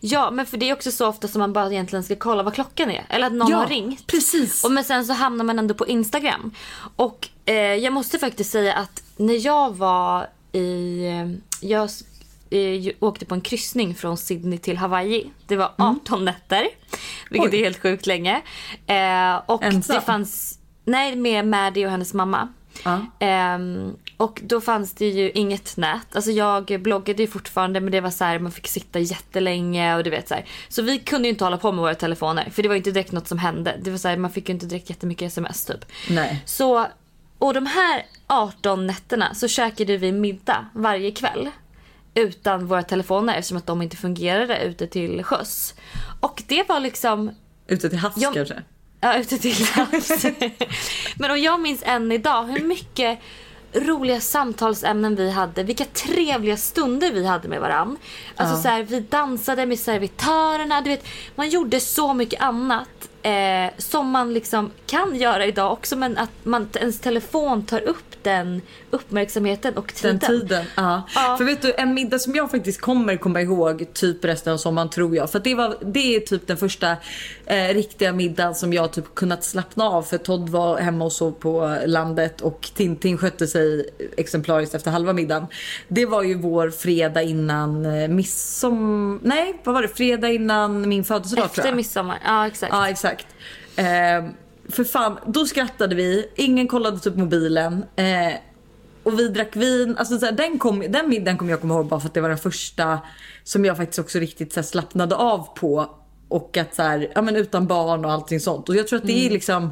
Ja 0.00 0.30
men 0.30 0.46
för 0.46 0.56
det 0.56 0.70
är 0.70 0.72
också 0.74 0.90
så 0.90 1.06
ofta 1.06 1.28
som 1.28 1.38
man 1.38 1.52
bara 1.52 1.70
egentligen 1.72 2.02
ska 2.04 2.16
kolla 2.16 2.42
vad 2.42 2.54
klockan 2.54 2.90
är. 2.90 3.04
Eller 3.08 3.26
att 3.26 3.32
någon 3.32 3.50
Ja, 3.50 3.56
har 3.56 3.66
ringt. 3.66 4.06
precis. 4.06 4.64
Och 4.64 4.72
men 4.72 4.84
sen 4.84 5.06
så 5.06 5.12
hamnar 5.12 5.44
man 5.44 5.58
ändå 5.58 5.74
på 5.74 5.86
Instagram. 5.86 6.50
Och 6.96 7.28
eh, 7.44 7.54
jag 7.54 7.92
måste 7.92 8.18
faktiskt 8.18 8.50
säga 8.50 8.74
att 8.74 9.02
när 9.16 9.46
jag 9.46 9.76
var 9.76 10.26
i... 10.52 11.06
eh, 11.06 11.28
Jag 11.68 11.88
eh, 12.50 12.92
åkte 13.00 13.26
på 13.26 13.34
en 13.34 13.40
kryssning 13.40 13.94
från 13.94 14.16
Sydney 14.16 14.58
till 14.58 14.76
Hawaii. 14.76 15.30
Det 15.46 15.56
var 15.56 15.72
18 15.78 16.24
nätter. 16.24 16.68
Vilket 17.30 17.48
Mm. 17.48 17.50
Oj. 17.52 17.60
är 17.60 17.64
helt 17.64 17.82
sjukt 17.82 18.06
länge. 18.06 18.40
Eh, 18.86 19.36
och 19.46 19.62
Ensam? 19.64 19.94
det 19.96 20.00
fanns... 20.02 20.58
Nej 20.84 21.16
med 21.16 21.46
Maddie 21.46 21.84
och 21.86 21.90
hennes 21.90 22.14
mamma. 22.14 22.48
Ja. 22.84 22.98
Ehm, 23.18 23.96
och 24.20 24.40
då 24.44 24.60
fanns 24.60 24.92
det 24.92 25.06
ju 25.08 25.30
inget 25.30 25.76
nät. 25.76 26.16
Alltså 26.16 26.30
jag 26.30 26.80
bloggade 26.82 27.22
ju 27.22 27.28
fortfarande 27.28 27.80
men 27.80 27.92
det 27.92 28.00
var 28.00 28.10
så 28.10 28.24
här, 28.24 28.38
man 28.38 28.52
fick 28.52 28.68
sitta 28.68 28.98
jättelänge 28.98 29.96
och 29.96 30.04
du 30.04 30.10
vet 30.10 30.28
så 30.28 30.34
här. 30.34 30.44
Så 30.68 30.82
vi 30.82 30.98
kunde 30.98 31.28
ju 31.28 31.32
inte 31.32 31.44
hålla 31.44 31.58
på 31.58 31.72
med 31.72 31.82
våra 31.82 31.94
telefoner 31.94 32.50
för 32.50 32.62
det 32.62 32.68
var 32.68 32.74
ju 32.74 32.78
inte 32.78 32.90
direkt 32.90 33.12
något 33.12 33.28
som 33.28 33.38
hände. 33.38 33.76
Det 33.82 33.90
var 33.90 33.98
så 33.98 34.08
här, 34.08 34.16
man 34.16 34.30
fick 34.30 34.48
ju 34.48 34.54
inte 34.54 34.66
direkt 34.66 34.90
jättemycket 34.90 35.26
sms 35.26 35.64
typ. 35.64 35.84
Nej. 36.10 36.42
Så, 36.46 36.86
och 37.38 37.54
de 37.54 37.66
här 37.66 38.02
18 38.26 38.86
nätterna 38.86 39.34
så 39.34 39.48
käkade 39.48 39.96
vi 39.96 40.12
middag 40.12 40.66
varje 40.74 41.10
kväll. 41.10 41.50
Utan 42.14 42.66
våra 42.66 42.82
telefoner 42.82 43.34
eftersom 43.34 43.56
att 43.56 43.66
de 43.66 43.82
inte 43.82 43.96
fungerade 43.96 44.58
ute 44.64 44.86
till 44.86 45.24
sjöss. 45.24 45.74
Och 46.20 46.42
det 46.46 46.68
var 46.68 46.80
liksom 46.80 47.30
Ute 47.66 47.88
till 47.90 47.98
havs 47.98 48.14
Ja. 48.16 48.32
kanske. 48.34 48.62
Ja, 49.00 49.16
ute 49.18 49.38
till 49.38 49.64
havs. 49.72 50.24
Men 51.16 51.30
och 51.30 51.38
jag 51.38 51.60
minns 51.60 51.82
än 51.86 52.12
idag 52.12 52.44
hur 52.44 52.64
mycket 52.64 53.18
roliga 53.72 54.20
samtalsämnen 54.20 55.16
vi 55.16 55.30
hade. 55.30 55.62
Vilka 55.62 55.84
trevliga 55.84 56.56
stunder 56.56 57.12
vi 57.12 57.26
hade 57.26 57.48
med 57.48 57.60
varann. 57.60 57.96
Alltså 58.36 58.54
Ja. 58.56 58.62
så 58.62 58.68
här, 58.68 58.82
vi 58.82 59.00
dansade 59.00 59.66
med 59.66 59.78
servitörerna. 59.78 60.80
Du 60.80 60.90
vet, 60.90 61.04
man 61.34 61.48
gjorde 61.48 61.80
så 61.80 62.14
mycket 62.14 62.40
annat. 62.42 62.88
Eh, 63.22 63.70
som 63.78 64.10
man 64.10 64.34
liksom 64.34 64.70
kan 64.86 65.16
göra 65.16 65.46
idag 65.46 65.72
också 65.72 65.96
men 65.96 66.18
att 66.18 66.30
man, 66.42 66.68
ens 66.80 67.00
telefon 67.00 67.66
tar 67.66 67.80
upp 67.80 68.10
den 68.22 68.62
uppmärksamheten 68.90 69.76
och 69.76 69.94
tiden. 69.94 70.18
Den 70.18 70.40
tiden. 70.40 70.64
Ja. 70.76 71.02
Ja. 71.14 71.34
För 71.38 71.44
vet 71.44 71.62
du 71.62 71.72
en 71.72 71.94
middag 71.94 72.18
som 72.18 72.34
jag 72.34 72.50
faktiskt 72.50 72.80
kommer 72.80 73.16
komma 73.16 73.40
ihåg 73.40 73.86
typ 73.94 74.24
resten 74.24 74.52
av 74.52 74.56
sommaren 74.56 74.90
tror 74.90 75.16
jag. 75.16 75.30
För 75.30 75.38
det, 75.38 75.54
var, 75.54 75.76
det 75.80 76.16
är 76.16 76.20
typ 76.20 76.46
den 76.46 76.56
första 76.56 76.96
eh, 77.46 77.74
riktiga 77.74 78.12
middagen 78.12 78.54
som 78.54 78.72
jag 78.72 78.92
typ 78.92 79.14
kunnat 79.14 79.44
slappna 79.44 79.84
av. 79.84 80.02
För 80.02 80.18
Todd 80.18 80.48
var 80.48 80.78
hemma 80.78 81.04
och 81.04 81.12
sov 81.12 81.32
på 81.32 81.76
landet 81.86 82.40
och 82.40 82.70
Tintin 82.74 83.18
skötte 83.18 83.46
sig 83.46 83.88
exemplariskt 84.16 84.74
efter 84.74 84.90
halva 84.90 85.12
middagen. 85.12 85.46
Det 85.88 86.06
var 86.06 86.22
ju 86.22 86.34
vår 86.34 86.70
fredag 86.70 87.22
innan 87.22 87.86
eh, 87.86 88.08
midsom... 88.08 89.20
Nej 89.22 89.60
vad 89.64 89.74
var 89.74 89.82
det? 89.82 89.88
Fredag 89.88 90.28
innan 90.30 90.88
min 90.88 91.04
födelsedag 91.04 91.42
tror 91.42 91.46
Efter 91.46 91.68
jag. 91.68 91.76
midsommar. 91.76 92.18
Ja 92.24 92.46
exakt. 92.46 92.72
Ja 92.72 92.88
exakt. 92.88 93.09
Eh, 93.76 94.30
för 94.68 94.84
fan, 94.84 95.18
då 95.26 95.46
skrattade 95.46 95.94
vi, 95.94 96.30
ingen 96.36 96.68
kollade 96.68 96.98
typ 96.98 97.16
mobilen. 97.16 97.84
Eh, 97.96 98.34
och 99.02 99.18
vi 99.18 99.28
drack 99.28 99.56
vin. 99.56 99.96
Alltså, 99.98 100.18
så 100.18 100.24
här, 100.24 100.32
den, 100.32 100.58
kom, 100.58 100.84
den 100.88 101.08
middagen 101.08 101.38
kommer 101.38 101.50
jag 101.50 101.60
komma 101.60 101.74
ihåg 101.74 101.86
bara 101.86 102.00
för 102.00 102.08
att 102.08 102.14
det 102.14 102.20
var 102.20 102.28
den 102.28 102.38
första 102.38 102.98
som 103.44 103.64
jag 103.64 103.76
faktiskt 103.76 103.98
också 103.98 104.18
riktigt 104.18 104.52
så 104.52 104.60
här, 104.60 104.64
slappnade 104.64 105.16
av 105.16 105.48
på. 105.54 105.96
Och 106.28 106.56
att 106.56 106.74
så 106.74 106.82
här, 106.82 107.12
ja 107.14 107.22
men 107.22 107.36
utan 107.36 107.66
barn 107.66 108.04
och 108.04 108.12
allting 108.12 108.40
sånt. 108.40 108.68
Och 108.68 108.76
jag 108.76 108.88
tror 108.88 108.98
att 108.98 109.06
det 109.06 109.26
är 109.26 109.30
liksom 109.30 109.70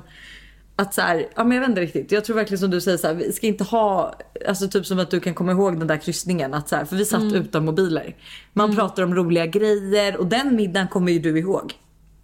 att 0.76 0.94
så 0.94 1.00
här, 1.00 1.26
ja 1.34 1.44
men 1.44 1.52
jag 1.52 1.60
vet 1.60 1.68
inte 1.68 1.80
riktigt. 1.80 2.12
Jag 2.12 2.24
tror 2.24 2.36
verkligen 2.36 2.58
som 2.58 2.70
du 2.70 2.80
säger 2.80 2.98
så 2.98 3.06
här, 3.06 3.14
vi 3.14 3.32
ska 3.32 3.46
inte 3.46 3.64
ha, 3.64 4.14
alltså 4.48 4.68
typ 4.68 4.86
som 4.86 4.98
att 4.98 5.10
du 5.10 5.20
kan 5.20 5.34
komma 5.34 5.52
ihåg 5.52 5.78
den 5.78 5.86
där 5.86 5.96
kryssningen. 5.96 6.54
Att 6.54 6.68
så 6.68 6.76
här, 6.76 6.84
för 6.84 6.96
vi 6.96 7.04
satt 7.04 7.32
utan 7.32 7.64
mobiler. 7.64 8.16
Man 8.52 8.76
pratar 8.76 9.02
om 9.02 9.14
roliga 9.14 9.46
grejer 9.46 10.16
och 10.16 10.26
den 10.26 10.56
middagen 10.56 10.88
kommer 10.88 11.12
ju 11.12 11.18
du 11.18 11.38
ihåg. 11.38 11.74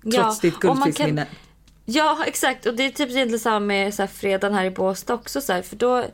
Trots 0.05 0.17
Ja, 0.17 0.51
ditt 0.51 0.61
guldfiskminne. 0.61 1.27
Ja 1.85 2.19
exakt. 2.27 2.67
Och 2.67 2.75
det 2.75 2.85
är 2.85 2.90
typ 2.90 3.11
egentligen 3.11 3.38
samma 3.38 3.61
med 3.61 3.95
så 3.95 4.03
här, 4.03 4.07
fredagen 4.07 4.55
här 4.55 4.64
i 4.64 4.71
Båstad 4.71 5.14
också 5.14 5.40
så 5.40 5.53
här, 5.53 5.62
för 5.62 5.77
då 5.77 6.05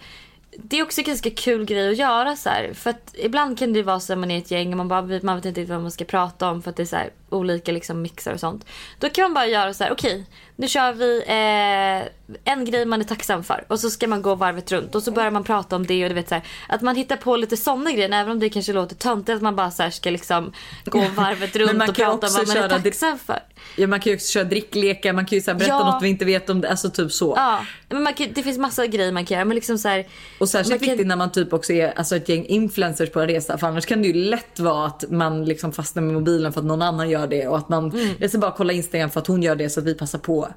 det 0.56 0.78
är 0.78 0.82
också 0.82 1.00
en 1.00 1.04
ganska 1.04 1.30
kul 1.30 1.64
grej 1.64 1.90
att 1.90 1.96
göra 1.96 2.36
så 2.36 2.48
här, 2.48 2.72
för 2.74 2.90
att 2.90 3.14
ibland 3.14 3.58
kan 3.58 3.72
det 3.72 3.82
vara 3.82 4.00
så 4.00 4.12
att 4.12 4.18
man 4.18 4.30
är 4.30 4.38
ett 4.38 4.50
gäng 4.50 4.70
och 4.70 4.76
man 4.76 4.88
bara 4.88 5.02
man 5.02 5.36
vet 5.36 5.44
inte 5.44 5.60
riktigt 5.60 5.68
vad 5.74 5.82
man 5.82 5.90
ska 5.90 6.04
prata 6.04 6.50
om 6.50 6.62
för 6.62 6.70
att 6.70 6.76
det 6.76 6.82
är 6.82 6.86
så 6.86 6.96
här, 6.96 7.10
olika 7.30 7.72
liksom 7.72 8.02
mixar 8.02 8.32
och 8.32 8.40
sånt. 8.40 8.66
Då 8.98 9.08
kan 9.08 9.22
man 9.22 9.34
bara 9.34 9.46
göra 9.46 9.74
så 9.74 9.84
här: 9.84 9.92
okej 9.92 10.26
nu 10.56 10.68
kör 10.68 10.92
vi 10.92 11.18
eh, 11.26 12.08
en 12.52 12.64
grej 12.64 12.84
man 12.84 13.00
är 13.00 13.04
tacksam 13.04 13.44
för 13.44 13.64
och 13.68 13.80
så 13.80 13.90
ska 13.90 14.08
man 14.08 14.22
gå 14.22 14.34
varvet 14.34 14.72
runt 14.72 14.94
och 14.94 15.02
så 15.02 15.10
börjar 15.10 15.30
man 15.30 15.44
prata 15.44 15.76
om 15.76 15.86
det 15.86 16.02
och 16.02 16.08
du 16.08 16.14
vet 16.14 16.28
så 16.28 16.34
här, 16.34 16.44
att 16.68 16.82
man 16.82 16.96
hittar 16.96 17.16
på 17.16 17.36
lite 17.36 17.56
sådana 17.56 17.92
grejer 17.92 18.08
även 18.08 18.30
om 18.32 18.40
det 18.40 18.48
kanske 18.48 18.72
låter 18.72 18.96
töntigt 18.96 19.36
att 19.36 19.42
man 19.42 19.56
bara 19.56 19.70
så 19.70 19.82
här, 19.82 19.90
ska 19.90 20.10
liksom 20.10 20.52
gå 20.84 20.98
varvet 21.14 21.56
runt 21.56 21.88
och 21.88 21.94
prata 21.94 22.26
om 22.26 22.32
vad 22.32 22.48
man 22.48 22.56
är 22.56 22.68
tacksam 22.82 23.18
för. 23.18 23.38
Ja, 23.76 23.86
man 23.86 24.00
kan 24.00 24.10
ju 24.10 24.16
också 24.16 24.32
köra 24.32 24.44
dricklekar, 24.44 25.12
man 25.12 25.26
kan 25.26 25.36
ju 25.38 25.42
så 25.42 25.54
berätta 25.54 25.66
Ja. 25.72 25.92
något 25.92 26.02
vi 26.02 26.08
inte 26.08 26.24
vet 26.24 26.50
om 26.50 26.60
det. 26.60 26.70
Alltså 26.70 26.90
typ 26.90 27.12
så. 27.12 27.34
Ja, 27.36 27.64
men 27.88 28.02
man 28.02 28.14
kan, 28.14 28.26
det 28.34 28.42
finns 28.42 28.58
massa 28.58 28.86
grejer 28.86 29.12
man 29.12 29.26
kan 29.26 29.34
göra. 29.34 29.44
Men 29.44 29.54
liksom 29.54 29.78
så 29.78 29.88
här, 29.88 30.06
Och 30.38 30.48
särskilt 30.48 30.80
kan- 30.80 30.88
viktigt 30.88 31.06
när 31.06 31.16
man 31.16 31.32
typ 31.32 31.52
också 31.52 31.72
är 31.72 31.92
alltså 31.98 32.16
ett 32.16 32.28
gäng 32.28 32.44
influencers 32.46 33.10
på 33.10 33.20
en 33.20 33.26
resa. 33.28 33.58
För 33.58 33.66
annars 33.66 33.86
kan 33.86 34.02
det 34.02 34.08
ju 34.08 34.14
lätt 34.14 34.58
vara 34.60 34.86
att 34.86 35.04
man 35.10 35.44
liksom 35.44 35.72
fastnar 35.72 36.02
med 36.02 36.14
mobilen 36.14 36.52
för 36.52 36.60
att 36.60 36.66
någon 36.66 36.82
annan 36.82 37.10
gör 37.10 37.19
det. 37.26 37.48
Och 37.48 37.58
att 37.58 37.68
man, 37.68 37.90
Mm. 37.90 38.08
jag 38.18 38.30
ska 38.30 38.38
bara 38.38 38.54
kolla 38.56 38.72
Instagram 38.72 39.10
för 39.10 39.20
att 39.20 39.26
hon 39.26 39.42
gör 39.42 39.56
det 39.56 39.70
så 39.70 39.80
att 39.80 39.86
vi 39.86 39.94
passar 39.94 40.18
på. 40.18 40.48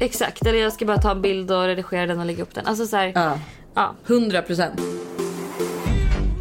Exakt, 0.00 0.46
eller 0.46 0.58
jag 0.58 0.72
ska 0.72 0.84
bara 0.84 0.98
ta 1.02 1.10
en 1.10 1.22
bild 1.22 1.50
och 1.50 1.64
redigera 1.66 2.06
den 2.06 2.20
och 2.20 2.26
lägga 2.26 2.42
upp 2.42 2.54
den. 2.54 2.66
Alltså 2.66 2.86
så 2.86 2.96
här, 2.96 3.12
Ja. 3.14 3.38
ja. 3.74 3.94
100 4.06 4.42
procent. 4.42 4.80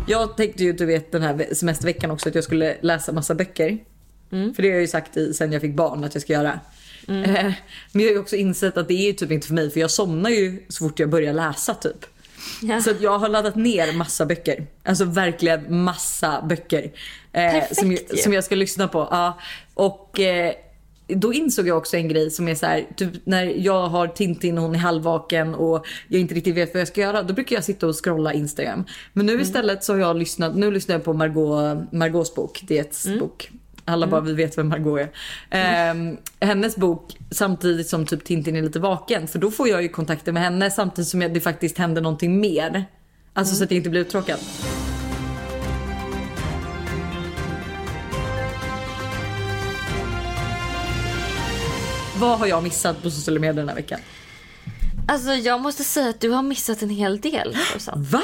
Jag 0.08 0.38
tänkte 0.38 0.64
ju 0.64 0.74
du 0.74 0.86
vet 0.86 1.12
den 1.12 1.22
här 1.22 1.48
semesterveckan 1.54 2.12
också 2.12 2.30
att 2.30 2.36
jag 2.36 2.44
skulle 2.44 2.78
läsa 2.82 3.12
massa 3.12 3.36
böcker. 3.36 3.78
Mm. 4.32 4.54
För 4.54 4.62
det 4.64 4.68
har 4.70 4.74
jag 4.74 4.82
ju 4.82 4.88
sagt 4.88 5.18
i, 5.18 5.34
sen 5.34 5.52
jag 5.52 5.62
fick 5.62 5.76
barn 5.76 6.04
att 6.04 6.16
jag 6.16 6.22
ska 6.22 6.34
göra. 6.34 6.60
Eh, 7.08 7.14
Men 7.28 7.54
jag 7.92 8.02
har 8.04 8.12
ju 8.12 8.20
också 8.20 8.36
insett 8.36 8.78
att 8.78 8.88
det 8.88 9.10
är 9.10 9.14
typ 9.14 9.32
inte 9.32 9.48
för 9.48 9.54
mig 9.54 9.70
för 9.72 9.80
jag 9.80 9.92
somnar 9.92 10.30
ju 10.30 10.64
så 10.70 10.84
fort 10.90 11.00
jag 11.00 11.10
börjar 11.10 11.34
läsa 11.34 11.74
typ. 11.74 12.06
Ja. 12.62 12.82
Så 12.82 12.92
jag 13.00 13.20
har 13.20 13.30
laddat 13.30 13.56
ner 13.56 13.94
massa 13.94 14.26
böcker. 14.26 14.68
Alltså 14.84 15.06
verkligen 15.06 15.84
massa 15.84 16.42
böcker. 16.50 16.84
Eh, 16.84 17.52
Perfekt 17.52 17.76
som, 17.76 17.92
jag, 17.92 18.20
som 18.20 18.34
jag 18.34 18.44
ska 18.44 18.56
lyssna 18.56 18.88
på. 18.88 19.08
Ja. 19.12 19.40
Och 19.74 20.20
eh, 20.20 20.54
då 21.08 21.34
insåg 21.34 21.68
jag 21.68 21.78
också 21.78 21.98
en 21.98 22.08
grej 22.08 22.32
som 22.32 22.48
är 22.48 22.56
så 22.56 22.66
här, 22.66 22.86
typ 22.96 23.12
när 23.24 23.44
jag 23.44 23.88
har 23.88 24.08
Tintin 24.08 24.58
och 24.58 24.64
hon 24.64 24.76
är 24.76 24.80
halvvaken 24.80 25.56
och 25.56 25.86
jag 26.08 26.22
inte 26.22 26.36
riktigt 26.36 26.56
vet 26.56 26.74
vad 26.74 26.82
jag 26.82 26.88
ska 26.88 27.02
göra. 27.02 27.24
Då 27.24 27.34
brukar 27.34 27.56
jag 27.56 27.64
sitta 27.64 27.88
och 27.88 28.04
scrolla 28.04 28.34
Instagram. 28.34 28.86
Men 29.14 29.26
nu 29.26 29.42
istället 29.42 29.84
så 29.84 29.94
har 29.94 30.00
jag 30.00 30.18
lyssnat, 30.18 30.56
nu 30.56 30.72
lyssnar 30.72 30.96
jag 30.96 31.04
på 31.04 31.14
Margot, 31.14 31.92
Margaux 31.92 32.36
bok, 32.36 32.64
Diets 32.68 33.08
bok. 33.20 33.52
Alla 33.86 34.08
bara 34.08 34.22
vi 34.22 34.34
vet 34.34 34.58
vem 34.58 34.70
Margot 34.70 35.00
är. 35.00 35.10
Ehm, 35.50 36.18
hennes 36.40 36.76
bok 36.76 37.18
samtidigt 37.32 37.90
som 37.90 38.06
typ 38.06 38.24
Tintin 38.24 38.56
är 38.56 38.62
lite 38.62 38.80
vaken. 38.80 39.28
För 39.28 39.40
då 39.40 39.52
får 39.52 39.68
jag 39.68 39.82
ju 39.82 39.90
kontakter 39.90 40.32
med 40.32 40.44
henne 40.44 40.72
samtidigt 40.72 41.08
som 41.10 41.20
det 41.20 41.42
faktiskt 41.42 41.78
händer 41.78 42.02
någonting 42.02 42.40
mer. 42.40 42.86
Alltså 43.34 43.56
så 43.56 43.64
att 43.64 43.72
jag 43.72 43.78
inte 43.78 43.90
blir 43.90 44.02
uttråkad. 44.02 44.40
Vad 52.20 52.40
har 52.40 52.48
jag 52.48 52.64
missat 52.64 53.04
på 53.04 53.12
sociala 53.12 53.40
medier 53.40 53.54
den 53.54 53.70
här 53.70 53.76
veckan? 53.76 54.00
Alltså 55.08 55.34
jag 55.34 55.62
måste 55.62 55.84
säga 55.84 56.10
att 56.10 56.22
du 56.22 56.30
har 56.30 56.44
missat 56.44 56.82
en 56.82 56.90
hel 56.90 57.20
del. 57.20 57.58
Va? 57.96 58.24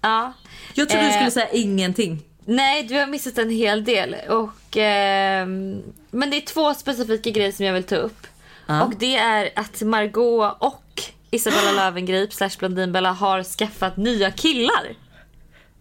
Ja. 0.00 0.32
Jag 0.74 0.88
trodde 0.88 1.04
du 1.04 1.10
Eh, 1.10 1.14
skulle 1.16 1.30
säga 1.30 1.48
ingenting. 1.48 2.22
Nej, 2.44 2.82
du 2.82 2.98
har 2.98 3.06
missat 3.06 3.38
en 3.38 3.50
hel 3.50 3.84
del. 3.84 4.16
Och, 4.28 4.76
ehm, 4.76 5.82
men 6.10 6.30
det 6.30 6.36
är 6.36 6.40
två 6.40 6.74
specifika 6.74 7.30
grejer 7.30 7.52
som 7.52 7.66
jag 7.66 7.72
vill 7.74 7.84
ta 7.84 7.96
upp. 7.96 8.26
Ja. 8.66 8.84
Och 8.84 8.92
det 8.98 9.16
är 9.16 9.50
att 9.56 9.82
Margot 9.82 10.56
och 10.58 10.82
Isabella 11.30 11.72
Löwengrip 11.76 12.32
slash 12.32 12.50
Blondinbella 12.58 13.12
har 13.12 13.42
skaffat 13.42 13.96
nya 13.96 14.30
killar. 14.30 14.94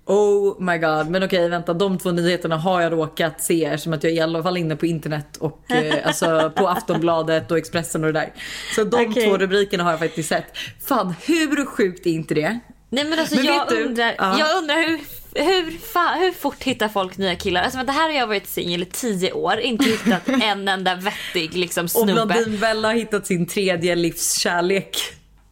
Oh 0.06 0.62
my 0.62 0.78
god. 0.78 1.08
Men 1.10 1.24
okej 1.24 1.50
vänta, 1.50 1.74
de 1.74 1.98
två 1.98 2.12
nyheterna 2.12 2.58
har 2.58 2.82
jag 2.82 2.92
råkat 2.94 3.42
se 3.42 3.66
eftersom 3.66 3.94
att 3.94 4.04
jag 4.04 4.12
är 4.14 4.16
i 4.18 4.20
alla 4.20 4.44
fall 4.44 4.58
inne 4.58 4.76
på 4.76 4.86
internet 4.86 5.38
och 5.38 5.72
eh, 5.72 5.96
alltså 6.08 6.52
på 6.56 6.68
Aftonbladet 6.70 7.52
och 7.52 7.58
Expressen 7.58 8.04
och 8.04 8.14
det 8.14 8.20
där. 8.20 8.34
Så 8.76 8.84
de 8.84 9.06
Okej. 9.10 9.26
två 9.28 9.38
rubrikerna 9.38 9.84
har 9.84 9.92
jag 9.92 10.00
faktiskt 10.00 10.30
sett. 10.30 10.46
Fan 10.88 11.14
hur 11.26 11.66
sjukt 11.66 12.06
är 12.06 12.12
inte 12.12 12.34
det? 12.34 12.60
Nej 12.90 13.04
men 13.04 13.20
alltså 13.20 13.36
Men 13.36 13.46
jag, 13.46 13.68
du- 13.70 13.84
undrar, 13.84 14.16
Ja. 14.18 14.40
jag 14.40 14.58
undrar 14.58 14.76
hur, 14.76 15.00
hur, 15.36 15.78
fan, 15.94 16.20
hur 16.20 16.32
fort 16.32 16.64
hittar 16.64 16.90
folk 16.90 17.18
nya 17.18 17.36
killar? 17.36 17.62
Alltså, 17.62 17.84
det 17.84 17.92
här 17.92 18.10
har 18.10 18.16
jag 18.18 18.28
varit 18.28 18.48
singel 18.48 18.82
i 18.82 18.86
tio 18.86 19.32
år, 19.34 19.60
inte 19.60 19.86
hittat 19.86 20.28
en 20.44 20.68
enda 20.68 20.96
vettig 20.96 21.58
liksom, 21.58 21.84
Och 21.86 21.92
snubbe. 21.92 22.26
Blondin 22.26 22.60
Bella 22.60 22.88
har 22.88 22.96
hittat 22.96 23.28
sin 23.28 23.48
tredje 23.48 23.96
livskärlek. 23.96 24.98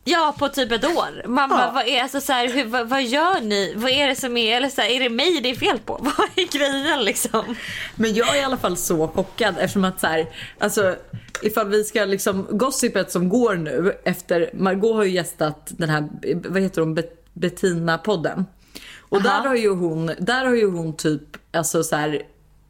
Ja 0.03 0.35
på 0.39 0.49
typ 0.49 0.71
ett 0.71 0.85
år. 0.85 1.27
Man 1.27 1.49
Ja. 1.49 1.71
vad, 1.73 1.87
är, 1.87 2.01
alltså, 2.01 2.21
så 2.21 2.33
här, 2.33 2.47
hur, 2.49 2.65
vad, 2.65 2.89
vad 2.89 3.03
gör 3.03 3.41
ni? 3.41 3.73
Vad 3.75 3.91
är 3.91 4.07
det 4.07 4.15
som 4.15 4.37
är, 4.37 4.57
eller 4.57 4.69
så 4.69 4.81
här, 4.81 4.89
är 4.89 4.99
det 4.99 5.09
mig 5.09 5.39
det 5.43 5.49
är 5.49 5.55
fel 5.55 5.79
på? 5.85 5.93
Vad 6.17 6.27
är 6.35 6.57
grejen 6.57 7.03
liksom? 7.03 7.55
Men 7.95 8.13
jag 8.13 8.35
är 8.37 8.41
i 8.41 8.43
alla 8.43 8.57
fall 8.57 8.77
så 8.77 9.07
chockad 9.07 9.55
eftersom 9.59 9.83
att 9.85 9.99
så 9.99 10.07
här, 10.07 10.25
alltså 10.59 10.95
ifall 11.41 11.67
vi 11.69 11.83
ska 11.83 12.05
liksom, 12.05 12.47
gossipet 12.51 13.11
som 13.11 13.29
går 13.29 13.55
nu 13.55 13.99
efter, 14.03 14.49
Margot 14.53 14.95
har 14.95 15.03
ju 15.03 15.11
gästat 15.11 15.67
den 15.67 15.89
här, 15.89 16.07
vad 16.49 16.61
heter 16.61 16.81
hon, 16.81 16.95
Bet- 16.97 17.15
Bettina-podden. 17.33 18.45
Och 19.10 19.24
där 19.24 19.48
har 19.48 19.56
ju 19.56 19.69
hon, 19.69 20.12
där 20.19 20.45
har 20.45 20.56
ju 20.56 20.72
hon 20.72 20.95
typ, 20.95 21.38
alltså 21.52 21.84
så 21.84 21.95
här, 21.95 22.22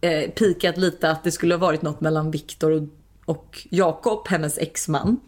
eh, 0.01 0.29
pikat 0.29 0.77
lite 0.77 1.11
att 1.11 1.23
det 1.23 1.31
skulle 1.31 1.53
ha 1.53 1.59
varit 1.59 1.81
något 1.81 2.01
mellan 2.01 2.31
Viktor 2.31 2.71
och, 2.71 2.83
och 3.25 3.67
Jakob, 3.69 4.27
hennes 4.27 4.57
exman. 4.57 5.19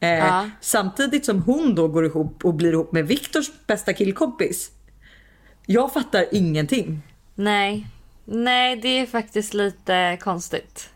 Eh. 0.00 0.46
Samtidigt 0.60 1.24
som 1.24 1.42
hon 1.42 1.74
då 1.74 1.88
går 1.88 2.06
ihop 2.06 2.44
och 2.44 2.54
blir 2.54 2.72
ihop 2.72 2.92
med 2.92 3.06
Viktors 3.06 3.50
bästa 3.66 3.92
killkompis. 3.92 4.70
Jag 5.66 5.92
fattar 5.92 6.26
ingenting. 6.32 7.02
Nej. 7.34 7.86
Nej 8.24 8.76
det 8.76 8.88
är 8.88 9.06
faktiskt 9.06 9.54
lite 9.54 10.18
konstigt. 10.20 10.91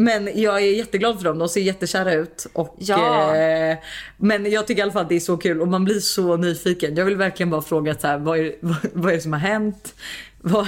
Men 0.00 0.40
jag 0.40 0.56
är 0.56 0.76
jätteglad 0.76 1.16
för 1.18 1.24
dem, 1.24 1.38
de 1.38 1.48
ser 1.48 1.60
jättekära 1.60 2.12
ut. 2.14 2.46
Och, 2.52 2.76
Ja. 2.78 3.36
eh, 3.36 3.78
men 4.16 4.50
jag 4.50 4.66
tycker 4.66 4.78
i 4.80 4.82
alla 4.82 4.92
fall 4.92 5.02
att 5.02 5.08
det 5.08 5.16
är 5.16 5.20
så 5.20 5.36
kul 5.36 5.60
och 5.60 5.68
man 5.68 5.84
blir 5.84 6.00
så 6.00 6.36
nyfiken. 6.36 6.96
Jag 6.96 7.04
vill 7.04 7.16
verkligen 7.16 7.50
bara 7.50 7.62
fråga 7.62 7.94
så 7.98 8.06
här, 8.06 8.18
vad, 8.18 8.38
är, 8.38 8.52
vad, 8.60 8.76
vad 8.92 9.12
är 9.12 9.16
det 9.16 9.22
som 9.22 9.32
har 9.32 9.40
hänt? 9.40 9.94
Vad, 10.40 10.66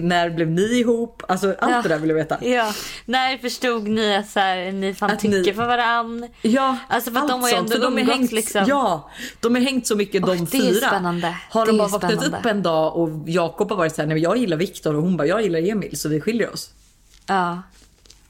när 0.00 0.30
blev 0.30 0.50
ni 0.50 0.62
ihop? 0.80 1.22
Alltså 1.28 1.54
allt 1.58 1.72
Ja. 1.74 1.82
det 1.82 1.88
där 1.88 1.98
vill 1.98 2.08
jag 2.10 2.16
veta. 2.16 2.44
Ja. 2.44 2.72
När 3.04 3.38
förstod 3.38 3.88
ni 3.88 4.16
att 4.16 4.28
så 4.28 4.40
här, 4.40 4.72
ni 4.72 4.94
fan 4.94 5.10
Att 5.10 5.18
tycker 5.20 5.38
ni- 5.38 5.52
för 5.54 5.66
varann? 5.66 6.28
Ja, 6.42 6.76
Alltså, 6.88 7.10
för 7.10 7.20
allt 7.20 7.28
de 7.28 7.42
har 7.42 7.48
ju 7.48 7.54
ändå 7.56 7.72
För 7.72 7.80
de 7.80 7.98
är 7.98 8.02
hängt, 8.04 8.32
liksom. 8.32 8.64
Ja, 8.68 9.10
de 9.40 9.54
har 9.54 9.62
hängt 9.62 9.86
så 9.86 9.96
mycket 9.96 10.22
de 10.22 10.30
Oj, 10.30 10.46
det 10.50 10.58
är 10.58 10.62
fyra. 10.72 10.86
spännande. 10.88 11.36
Har 11.50 11.66
de 11.66 11.74
är 11.74 11.78
bara 11.78 11.88
vaknat 11.88 12.26
upp 12.26 12.46
en 12.46 12.62
dag 12.62 12.96
och 12.96 13.10
Jakob 13.26 13.70
har 13.70 13.76
varit 13.76 13.94
så 13.94 14.02
här, 14.02 14.08
nej 14.08 14.18
jag 14.18 14.36
gillar 14.36 14.56
Viktor 14.56 14.96
och 14.96 15.02
hon 15.02 15.16
bara, 15.16 15.26
jag 15.26 15.42
gillar 15.42 15.58
Emil 15.68 15.98
så 15.98 16.08
vi 16.08 16.20
skiljer 16.20 16.52
oss. 16.52 16.70
Ja. 17.26 17.62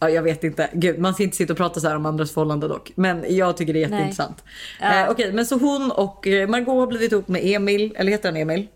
Ja, 0.00 0.10
jag 0.10 0.22
vet 0.22 0.44
inte. 0.44 0.68
Gud, 0.72 0.98
man 0.98 1.14
ska 1.14 1.22
inte 1.22 1.36
sitta 1.36 1.52
och 1.52 1.56
prata 1.56 1.80
så 1.80 1.88
här 1.88 1.96
om 1.96 2.06
andras 2.06 2.32
förhållanden 2.32 2.68
dock. 2.70 2.92
Men 2.94 3.24
jag 3.36 3.56
tycker 3.56 3.72
det 3.72 3.78
är 3.78 3.80
jätteintressant. 3.80 4.44
Ja. 4.80 5.04
Eh, 5.04 5.10
Okej, 5.10 5.32
men 5.32 5.46
så 5.46 5.56
hon 5.58 5.90
och 5.90 6.26
eh, 6.26 6.48
Margot 6.48 6.74
har 6.74 6.86
blivit 6.86 7.12
ihop 7.12 7.28
med 7.28 7.40
Emil, 7.44 7.94
eller 7.96 8.12
heter 8.12 8.28
han 8.28 8.36
Emil? 8.36 8.66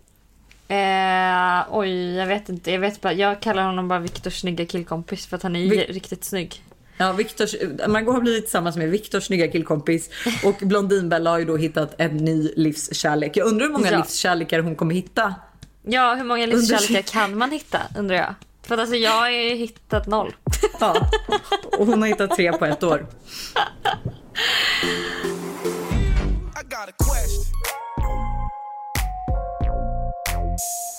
Eh, 0.67 1.65
oj, 1.77 2.15
jag 2.15 2.27
vet 2.27 2.49
inte. 2.49 2.71
Jag, 2.71 2.79
vet 2.79 3.01
bara, 3.01 3.13
jag 3.13 3.39
kallar 3.39 3.63
honom 3.65 3.87
bara 3.87 3.99
Viktors 3.99 4.39
snygga 4.39 4.65
killkompis 4.65 5.25
för 5.25 5.35
att 5.37 5.43
han 5.43 5.55
är 5.55 5.69
Vi- 5.69 5.77
riktigt 5.85 6.23
snygg. 6.23 6.63
Ja, 6.97 7.11
Viktors, 7.11 7.55
Margot 7.87 8.13
har 8.13 8.21
blivit 8.21 8.43
tillsammans 8.43 8.75
med 8.77 8.89
Viktors 8.89 9.23
snygga 9.23 9.47
killkompis 9.47 10.09
och 10.45 10.55
Blondinbella 10.67 11.29
har 11.29 11.39
ju 11.39 11.45
då 11.45 11.57
hittat 11.57 11.95
en 11.97 12.17
ny 12.17 12.51
livskärlek. 12.55 13.37
Jag 13.37 13.47
undrar 13.47 13.65
hur 13.65 13.73
många 13.73 13.91
Ja. 13.91 13.97
livskärlekar 13.97 14.59
hon 14.59 14.75
kommer 14.75 14.95
hitta. 14.95 15.35
Ja, 15.83 16.13
hur 16.15 16.23
många 16.23 16.45
livskärlekar 16.45 17.01
kan 17.01 17.37
man 17.37 17.51
hitta 17.51 17.79
undrar 17.97 18.15
jag? 18.15 18.35
För 18.67 18.73
att 18.75 18.79
alltså 18.79 18.95
jag 18.95 19.11
har 19.11 19.29
ju 19.29 19.55
hittat 19.55 20.07
noll. 20.07 20.35
Ja, 20.79 21.09
och 21.77 21.85
hon 21.85 22.01
har 22.01 22.09
hittat 22.09 22.35
tre 22.35 22.53
på 22.53 22.65
ett 22.65 22.83
år. 22.83 23.07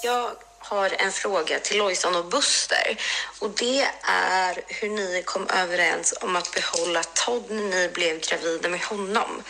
Jag 0.03 0.31
har 0.65 0.95
en 0.99 1.13
fråga 1.13 1.59
till 1.59 1.79
Lojsan 1.79 2.17
och 2.17 2.25
Buster. 2.25 2.97
Och 3.39 3.51
det 3.51 3.89
är 4.03 4.63
hur 4.67 4.89
ni 4.89 5.23
kom 5.27 5.49
överens 5.49 6.15
om 6.21 6.37
att 6.37 6.55
behålla 6.55 7.03
Todd 7.03 7.45
när 7.51 7.63
ni 7.63 7.89
blev 7.89 8.21
gravida 8.21 8.69
med 8.69 8.81
honom. 8.81 9.43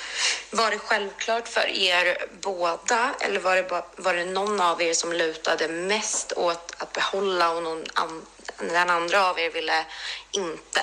Var 0.50 0.70
det 0.70 0.79
självklart 0.79 1.48
för 1.48 1.68
er 1.68 2.27
båda 2.40 3.14
eller 3.20 3.40
var 3.40 3.57
det, 3.57 3.62
bara, 3.62 3.85
var 3.96 4.14
det 4.14 4.24
någon 4.24 4.61
av 4.61 4.83
er 4.83 4.94
som 4.94 5.12
lutade 5.12 5.68
mest 5.68 6.33
åt 6.33 6.74
att 6.79 6.92
behålla 6.92 7.50
och 7.50 7.62
någon 7.62 7.85
an, 7.94 8.27
den 8.59 8.90
andra 8.90 9.31
av 9.31 9.38
er 9.40 9.50
ville 9.50 9.85
inte? 10.31 10.81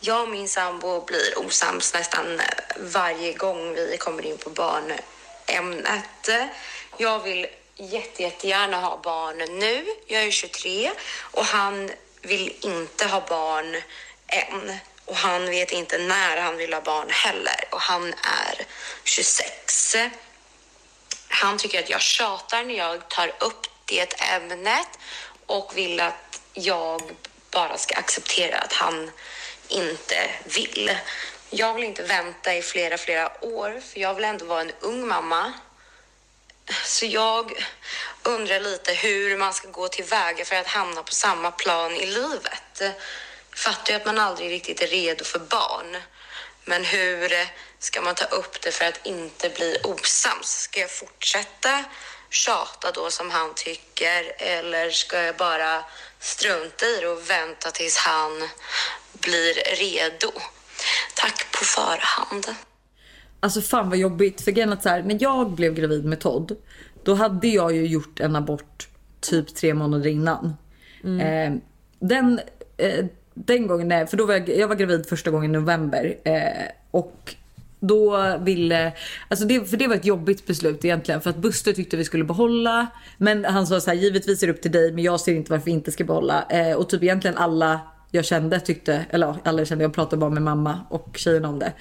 Jag 0.00 0.22
och 0.22 0.28
min 0.28 0.48
sambo 0.48 1.04
blir 1.04 1.38
osams 1.38 1.94
nästan 1.94 2.40
varje 2.76 3.32
gång 3.32 3.74
vi 3.74 3.96
kommer 3.98 4.26
in 4.26 4.38
på 4.38 4.50
barnämnet. 4.50 6.28
Jag 6.96 7.18
vill 7.22 7.46
jätte, 7.82 8.22
jättegärna 8.22 8.80
ha 8.80 9.00
barn 9.02 9.38
nu. 9.38 9.86
Jag 10.06 10.22
är 10.22 10.30
23 10.30 10.90
och 11.20 11.44
han 11.44 11.90
vill 12.22 12.56
inte 12.60 13.06
ha 13.06 13.20
barn 13.28 13.76
än. 14.26 14.76
Och 15.04 15.16
han 15.16 15.46
vet 15.46 15.72
inte 15.72 15.98
när 15.98 16.36
han 16.36 16.56
vill 16.56 16.72
ha 16.72 16.80
barn 16.80 17.10
heller. 17.10 17.68
Och 17.70 17.80
han 17.80 18.14
är 18.22 18.66
26. 19.04 19.96
Han 21.28 21.58
tycker 21.58 21.78
att 21.78 21.90
jag 21.90 22.00
tjatar 22.00 22.64
när 22.64 22.74
jag 22.74 23.08
tar 23.08 23.32
upp 23.40 23.66
det 23.84 24.20
ämnet 24.20 24.88
och 25.46 25.76
vill 25.76 26.00
att 26.00 26.40
jag 26.52 27.02
bara 27.50 27.78
ska 27.78 27.94
acceptera 27.94 28.58
att 28.58 28.72
han 28.72 29.10
inte 29.68 30.30
vill. 30.44 30.96
Jag 31.50 31.74
vill 31.74 31.84
inte 31.84 32.02
vänta 32.02 32.54
i 32.54 32.62
flera, 32.62 32.98
flera 32.98 33.44
år 33.44 33.80
för 33.80 34.00
jag 34.00 34.14
vill 34.14 34.24
ändå 34.24 34.44
vara 34.44 34.60
en 34.60 34.72
ung 34.80 35.06
mamma. 35.06 35.52
Så 36.84 37.06
jag 37.06 37.66
undrar 38.22 38.60
lite 38.60 38.92
hur 38.92 39.36
man 39.36 39.52
ska 39.54 39.68
gå 39.68 39.88
tillväga 39.88 40.44
för 40.44 40.56
att 40.56 40.66
hamna 40.66 41.02
på 41.02 41.12
samma 41.12 41.50
plan 41.50 41.92
i 41.92 42.06
livet. 42.06 42.82
Fattar 43.56 43.92
ju 43.92 43.96
att 43.96 44.06
man 44.06 44.18
aldrig 44.18 44.50
riktigt 44.50 44.82
är 44.82 44.86
redo 44.86 45.24
för 45.24 45.38
barn. 45.38 45.96
Men 46.64 46.84
hur 46.84 47.48
ska 47.78 48.00
man 48.00 48.14
ta 48.14 48.24
upp 48.24 48.60
det 48.60 48.72
för 48.72 48.84
att 48.84 49.06
inte 49.06 49.48
bli 49.48 49.78
osams? 49.84 50.62
Ska 50.62 50.80
jag 50.80 50.90
fortsätta 50.90 51.84
tjata 52.30 52.92
då 52.92 53.10
som 53.10 53.30
han 53.30 53.54
tycker 53.54 54.34
eller 54.38 54.90
ska 54.90 55.22
jag 55.22 55.36
bara 55.36 55.84
strunta 56.20 56.86
i 56.86 57.00
det 57.00 57.08
och 57.08 57.30
vänta 57.30 57.70
tills 57.70 57.96
han 57.96 58.48
blir 59.12 59.54
redo? 59.54 60.32
Tack 61.14 61.50
på 61.50 61.64
förhand. 61.64 62.54
Alltså 63.42 63.60
fan 63.60 63.88
vad 63.88 63.98
jobbigt. 63.98 64.40
För 64.40 64.50
grejen 64.50 64.72
att 64.72 64.82
så 64.82 64.88
här, 64.88 65.02
när 65.02 65.18
jag 65.20 65.50
blev 65.50 65.74
gravid 65.74 66.04
med 66.04 66.20
Todd, 66.20 66.56
då 67.02 67.14
hade 67.14 67.48
jag 67.48 67.74
ju 67.74 67.86
gjort 67.86 68.20
en 68.20 68.36
abort 68.36 68.88
typ 69.20 69.54
tre 69.54 69.74
månader 69.74 70.10
innan. 70.10 70.54
Eh, 71.20 71.54
den, 71.98 72.40
eh, 72.76 73.04
den 73.34 73.66
gången, 73.66 73.88
nej, 73.88 74.06
för 74.06 74.16
då 74.16 74.26
var 74.26 74.34
jag, 74.34 74.48
jag 74.48 74.68
var 74.68 74.74
gravid 74.74 75.06
första 75.06 75.30
gången 75.30 75.50
i 75.50 75.58
november. 75.58 76.16
Eh, 76.24 76.68
och 76.90 77.34
då 77.80 78.36
ville, 78.38 78.92
alltså 79.28 79.46
det, 79.46 79.70
för 79.70 79.76
det 79.76 79.88
var 79.88 79.94
ett 79.94 80.04
jobbigt 80.04 80.46
beslut 80.46 80.84
egentligen 80.84 81.20
för 81.20 81.30
att 81.30 81.36
Buster 81.36 81.72
tyckte 81.72 81.96
vi 81.96 82.04
skulle 82.04 82.24
behålla. 82.24 82.86
Men 83.18 83.44
han 83.44 83.66
sa 83.66 83.80
så 83.80 83.90
här, 83.90 83.96
givetvis 83.96 84.42
är 84.42 84.46
det 84.46 84.52
upp 84.52 84.62
till 84.62 84.72
dig 84.72 84.92
men 84.92 85.04
jag 85.04 85.20
ser 85.20 85.34
inte 85.34 85.50
varför 85.50 85.64
vi 85.64 85.70
inte 85.70 85.92
ska 85.92 86.04
behålla. 86.04 86.44
Eh, 86.50 86.76
och 86.76 86.88
typ 86.88 87.02
egentligen 87.02 87.36
alla 87.36 87.80
jag 88.10 88.24
kände 88.24 88.60
tyckte, 88.60 89.04
eller 89.10 89.34
alla 89.44 89.60
jag 89.60 89.68
kände, 89.68 89.84
jag 89.84 89.94
pratade 89.94 90.20
bara 90.20 90.30
med 90.30 90.42
mamma 90.42 90.80
och 90.88 91.08
tjejerna 91.14 91.48
om 91.48 91.58
det. 91.58 91.72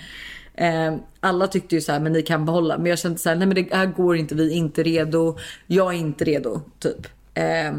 Eh, 0.56 0.96
alla 1.20 1.48
tyckte 1.48 1.76
ju 1.76 1.82
så 1.82 1.92
här, 1.92 2.00
men 2.00 2.14
ni 2.14 2.22
kan 2.22 2.46
behålla. 2.46 2.78
Men 2.78 2.86
jag 2.86 3.00
kände 3.00 3.20
så 3.20 3.30
här, 3.30 3.36
nej 3.36 3.48
men 3.48 3.56
det 3.56 3.74
här 3.74 3.86
går 3.86 4.18
inte, 4.18 4.36
vi 4.36 4.52
är 4.52 4.58
inte 4.58 4.84
redo. 4.84 5.38
Jag 5.68 5.94
är 5.94 5.98
inte 5.98 6.26
redo, 6.26 6.62
typ. 6.80 7.08
Eh, 7.34 7.74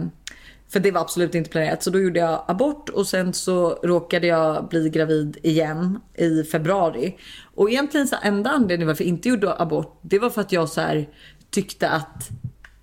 för 0.68 0.80
det 0.80 0.90
var 0.90 1.00
absolut 1.00 1.34
inte 1.34 1.50
planerat. 1.50 1.82
Så 1.82 1.90
då 1.90 2.00
gjorde 2.00 2.20
jag 2.20 2.44
abort 2.48 2.88
och 2.88 3.06
sen 3.06 3.32
så 3.32 3.70
råkade 3.70 4.26
jag 4.26 4.68
bli 4.68 4.88
gravid 4.88 5.36
igen 5.42 6.00
i 6.14 6.44
februari. 6.44 7.16
Och 7.54 7.70
egentligen 7.70 8.08
så 8.08 8.16
enda 8.22 8.50
anledningen 8.50 8.86
varför 8.86 9.04
jag 9.04 9.08
inte 9.08 9.28
gjorde 9.28 9.54
abort, 9.56 9.98
det 10.02 10.18
var 10.18 10.30
för 10.30 10.40
att 10.40 10.52
jag 10.52 10.68
så 10.68 10.80
här 10.80 11.08
tyckte 11.50 11.88
att 11.88 12.28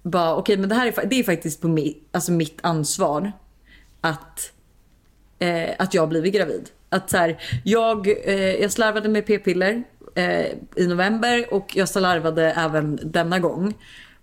bara 0.03 0.35
okej 0.35 0.57
men 0.57 0.69
det 0.69 0.75
här 0.75 0.87
är, 0.87 1.05
det 1.05 1.19
är 1.19 1.23
faktiskt 1.23 1.61
på 1.61 1.67
mi, 1.67 1.97
alltså 2.11 2.31
mitt 2.31 2.59
ansvar 2.61 3.31
att 4.01 4.51
eh, 5.39 5.69
att 5.79 5.93
jag 5.93 6.01
har 6.01 6.07
blivit 6.07 6.33
gravid. 6.33 6.69
Att 6.89 7.09
så 7.09 7.17
här, 7.17 7.41
jag, 7.63 8.07
eh, 8.25 8.55
jag 8.55 8.71
slarvade 8.71 9.09
med 9.09 9.25
p-piller 9.25 9.83
eh, 10.15 10.45
i 10.75 10.87
november 10.87 11.53
och 11.53 11.71
jag 11.75 11.89
slarvade 11.89 12.51
även 12.51 12.99
denna 13.03 13.39
gång. 13.39 13.73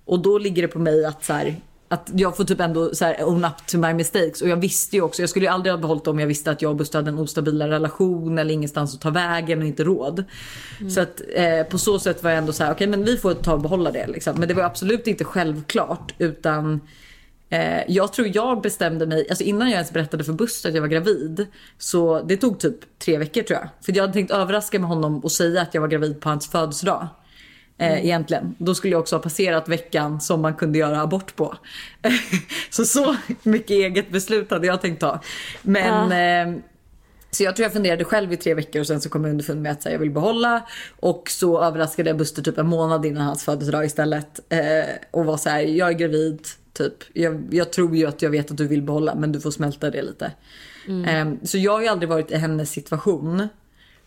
Och 0.05 0.23
då 0.23 0.39
ligger 0.39 0.63
det 0.63 0.69
på 0.69 0.79
mig 0.79 1.05
att 1.05 1.25
så 1.25 1.33
här, 1.33 1.57
att 1.89 2.11
jag 2.15 2.37
får 2.37 2.45
typ 2.45 2.61
ändå 2.61 2.95
så 2.95 3.05
här, 3.05 3.25
own 3.25 3.45
up 3.45 3.67
to 3.67 3.79
my 3.79 3.95
mistakes. 3.95 4.43
Och 4.43 4.49
jag 4.49 4.57
visste 4.57 4.97
ju 4.97 5.03
också, 5.03 5.23
jag 5.23 5.29
skulle 5.31 5.47
ju 5.47 5.53
aldrig 5.53 5.73
ha 5.73 5.79
behållit 5.79 6.05
dem 6.05 6.17
om 6.17 6.21
jag 6.21 6.27
visste 6.27 6.51
att 6.51 6.63
jag 6.63 6.71
och 6.71 6.77
Buster 6.77 6.99
hade 6.99 7.11
en 7.11 7.19
ostabilare 7.19 7.71
relation 7.71 8.39
eller 8.39 8.55
ingenstans 8.55 8.95
att 8.95 9.01
ta 9.01 9.11
vägen 9.11 9.59
och 9.59 9.67
inte 9.67 9.85
råd. 9.85 10.25
Så 10.91 11.01
att 11.01 11.23
eh, 11.35 11.63
på 11.63 11.79
så 11.79 11.99
sätt 11.99 12.23
var 12.23 12.31
jag 12.31 12.39
ändå 12.39 12.53
så 12.53 12.65
här, 12.65 12.73
okej 12.73 12.87
men 12.87 13.05
vi 13.05 13.17
får 13.17 13.35
ta 13.35 13.53
och 13.53 13.61
behålla 13.61 13.91
det 13.91 14.07
liksom. 14.07 14.37
Men 14.39 14.49
det 14.49 14.55
var 14.55 14.63
absolut 14.63 15.07
inte 15.07 15.25
självklart 15.25 16.15
utan 16.19 16.81
Eh, 17.51 17.83
jag 17.89 18.13
tror 18.13 18.29
jag 18.35 18.61
bestämde 18.61 19.07
mig, 19.07 19.27
alltså 19.29 19.45
innan 19.45 19.69
jag 19.69 19.75
ens 19.75 19.93
berättade 19.93 20.25
för 20.25 20.33
Buster 20.33 20.69
att 20.69 20.75
jag 20.75 20.83
var 20.83 20.89
gravid. 20.89 21.47
Så 21.79 22.23
det 22.23 22.37
tog 22.37 22.59
typ 22.61 22.99
tre 22.99 23.19
veckor 23.19 23.43
tror 23.43 23.59
jag. 23.59 23.69
För 23.85 23.93
jag 23.97 24.03
hade 24.03 24.13
tänkt 24.13 24.31
överraska 24.31 24.79
med 24.79 24.89
honom 24.89 25.21
och 25.21 25.33
säga 25.33 25.63
att 25.63 25.75
jag 25.75 25.81
var 25.81 25.89
gravid 25.89 26.21
på 26.21 26.29
hans 26.29 26.51
födelsedag. 26.51 27.09
Eh, 27.79 28.05
Egentligen. 28.05 28.55
Då 28.59 28.75
skulle 28.75 28.93
jag 28.93 29.01
också 29.01 29.17
ha 29.17 29.23
passerat 29.23 29.69
veckan 29.69 30.21
som 30.21 30.43
man 30.43 30.55
kunde 30.55 30.79
göra 30.79 31.01
abort 31.01 31.37
på. 31.37 31.55
så 32.71 32.85
så 32.85 33.17
mycket 33.43 33.71
eget 33.71 34.11
beslut 34.11 34.51
hade 34.51 34.67
jag 34.67 34.81
tänkt 34.81 35.01
ta. 35.01 35.21
Men 35.63 36.13
eh, 36.13 36.61
så 37.37 37.43
jag 37.43 37.57
tror 37.57 37.65
jag 37.65 37.73
funderade 37.73 38.05
själv 38.05 38.33
i 38.33 38.37
tre 38.37 38.55
veckor 38.55 38.81
och 38.81 38.87
sen 38.87 39.01
så 39.01 39.09
kom 39.09 39.25
jag 39.25 39.31
underfund 39.31 39.63
med 39.63 39.73
att 39.73 39.85
här, 39.85 39.93
jag 39.93 39.99
vill 39.99 40.11
behålla. 40.11 40.67
Och 41.01 41.31
så 41.31 41.63
överraskade 41.63 42.11
jag 42.11 42.17
Buster 42.17 42.43
typ 42.43 42.59
en 42.59 42.67
månad 42.67 43.07
innan 43.07 43.23
hans 43.23 43.45
födelsedag 43.45 43.85
istället. 43.85 44.41
Eh, 44.53 44.95
och 45.11 45.25
var 45.25 45.37
så 45.37 45.49
här, 45.49 45.61
jag 45.61 45.89
är 45.89 45.93
gravid. 45.93 46.49
Typ. 46.73 46.95
Jag, 47.13 47.49
jag 47.51 47.73
tror 47.73 47.97
ju 47.97 48.07
att 48.07 48.23
jag 48.23 48.31
vet 48.31 48.51
att 48.51 48.57
du 48.57 48.67
vill 48.67 48.83
behålla 48.83 49.15
men 49.15 49.33
du 49.33 49.41
får 49.41 49.51
smälta 49.51 49.91
det 49.91 50.03
lite. 50.03 50.33
Eh, 51.07 51.33
så 51.43 51.59
jag 51.59 51.73
har 51.73 51.81
ju 51.81 51.89
aldrig 51.89 52.09
varit 52.09 52.31
i 52.31 52.37
hennes 52.37 52.71
situation. 52.71 53.49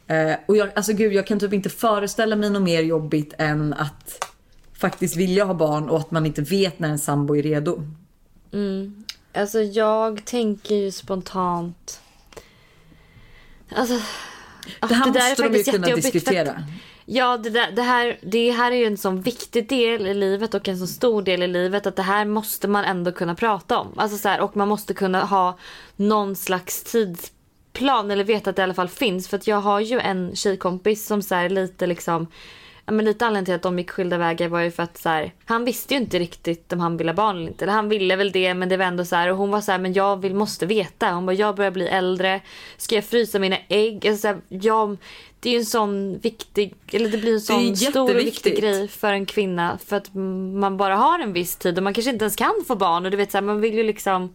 Eh, 0.07 0.33
och 0.45 0.57
jag, 0.57 0.69
alltså 0.75 0.93
gud 0.93 1.13
jag 1.13 1.27
kan 1.27 1.39
typ 1.39 1.53
inte 1.53 1.69
föreställa 1.69 2.35
mig 2.35 2.49
något 2.49 2.61
mer 2.61 2.81
jobbigt 2.81 3.33
än 3.37 3.73
att 3.73 4.25
faktiskt 4.73 5.15
vilja 5.15 5.45
ha 5.45 5.53
barn 5.53 5.89
och 5.89 5.97
att 5.97 6.11
man 6.11 6.25
inte 6.25 6.41
vet 6.41 6.79
när 6.79 6.89
en 6.89 6.99
sambo 6.99 7.35
är 7.35 7.43
redo. 7.43 7.83
Alltså 9.33 9.59
jag 9.61 10.25
tänker 10.25 10.75
ju 10.75 10.91
spontant... 10.91 12.01
Alltså... 13.75 13.99
Det 14.79 14.93
här 14.93 15.09
ah, 15.09 15.11
där 15.11 15.21
är 15.21 15.29
måste 15.29 15.43
de 15.43 15.57
ju 15.57 15.63
kunna 15.63 15.95
diskutera. 15.95 16.51
att- 16.51 16.57
Ja, 17.11 17.37
det, 17.37 17.49
där, 17.49 17.71
det, 17.71 17.81
här, 17.81 18.19
det 18.21 18.51
här 18.51 18.71
är 18.71 18.75
ju 18.75 18.85
en 18.85 18.97
sån 18.97 19.21
viktig 19.21 19.69
del 19.69 20.07
i 20.07 20.13
livet 20.13 20.53
och 20.53 20.67
en 20.67 20.77
så 20.77 20.87
stor 20.87 21.21
del 21.21 21.43
i 21.43 21.47
livet 21.47 21.87
att 21.87 21.95
det 21.95 22.01
här 22.03 22.25
måste 22.25 22.67
man 22.67 22.85
ändå 22.85 23.11
kunna 23.11 23.35
prata 23.35 23.79
om. 23.79 23.93
Alltså 23.95 24.17
så 24.17 24.29
här, 24.29 24.41
och 24.41 24.57
man 24.57 24.67
måste 24.67 24.93
kunna 24.93 25.25
ha 25.25 25.57
någon 25.95 26.35
slags 26.35 26.83
tidsplan 26.83 28.11
eller 28.11 28.23
veta 28.23 28.49
att 28.49 28.55
det 28.55 28.61
i 28.61 28.63
alla 28.63 28.73
fall 28.73 28.89
finns. 28.89 29.27
För 29.27 29.37
att 29.37 29.47
jag 29.47 29.61
har 29.61 29.79
ju 29.79 29.99
en 29.99 30.35
tjejkompis 30.35 31.05
som 31.05 31.21
så 31.21 31.35
här 31.35 31.49
lite 31.49 31.87
liksom 31.87 32.27
Ja, 32.89 32.93
men 32.93 33.05
lite 33.05 33.25
anledningen 33.25 33.45
till 33.45 33.55
att 33.55 33.61
de 33.61 33.79
gick 33.79 33.91
skilda 33.91 34.17
vägar 34.17 34.47
var 34.47 34.59
ju 34.59 34.71
för 34.71 34.83
att 34.83 34.97
så 34.97 35.09
här, 35.09 35.33
han 35.45 35.65
visste 35.65 35.93
ju 35.93 35.99
inte 35.99 36.19
riktigt 36.19 36.73
om 36.73 36.79
han 36.79 36.97
ville 36.97 37.11
ha 37.11 37.15
barn 37.15 37.37
eller 37.37 37.47
inte. 37.47 37.65
Eller 37.65 37.73
han 37.73 37.89
ville 37.89 38.15
väl 38.15 38.31
det 38.31 38.53
men 38.53 38.69
det 38.69 38.77
var 38.77 38.85
ändå 38.85 39.05
så 39.05 39.15
här 39.15 39.31
och 39.31 39.37
hon 39.37 39.51
var 39.51 39.61
så 39.61 39.71
här 39.71 39.79
men 39.79 39.93
jag 39.93 40.21
vill, 40.21 40.35
måste 40.35 40.65
veta. 40.65 41.11
Hon 41.11 41.25
bara 41.25 41.33
jag 41.33 41.55
börjar 41.55 41.71
bli 41.71 41.87
äldre. 41.87 42.41
Ska 42.77 42.95
jag 42.95 43.05
frysa 43.05 43.39
mina 43.39 43.57
ägg? 43.67 44.07
Alltså, 44.07 44.21
så 44.21 44.27
här, 44.27 44.37
jag, 44.47 44.97
det 45.39 45.49
är 45.49 45.53
ju 45.53 45.59
en 45.59 45.65
sån 45.65 46.19
viktig, 46.19 46.73
eller 46.91 47.09
det 47.09 47.17
blir 47.17 47.33
en 47.33 47.41
sån 47.41 47.77
stor 47.77 48.15
och 48.15 48.19
viktig 48.19 48.57
grej 48.57 48.87
för 48.87 49.13
en 49.13 49.25
kvinna 49.25 49.77
för 49.85 49.95
att 49.95 50.13
man 50.59 50.77
bara 50.77 50.95
har 50.95 51.19
en 51.19 51.33
viss 51.33 51.55
tid 51.55 51.77
och 51.77 51.83
man 51.83 51.93
kanske 51.93 52.11
inte 52.11 52.23
ens 52.23 52.35
kan 52.35 52.63
få 52.67 52.75
barn 52.75 53.05
och 53.05 53.11
du 53.11 53.17
vet 53.17 53.31
så 53.31 53.37
här, 53.37 53.45
man 53.45 53.61
vill 53.61 53.73
ju 53.73 53.83
liksom 53.83 54.29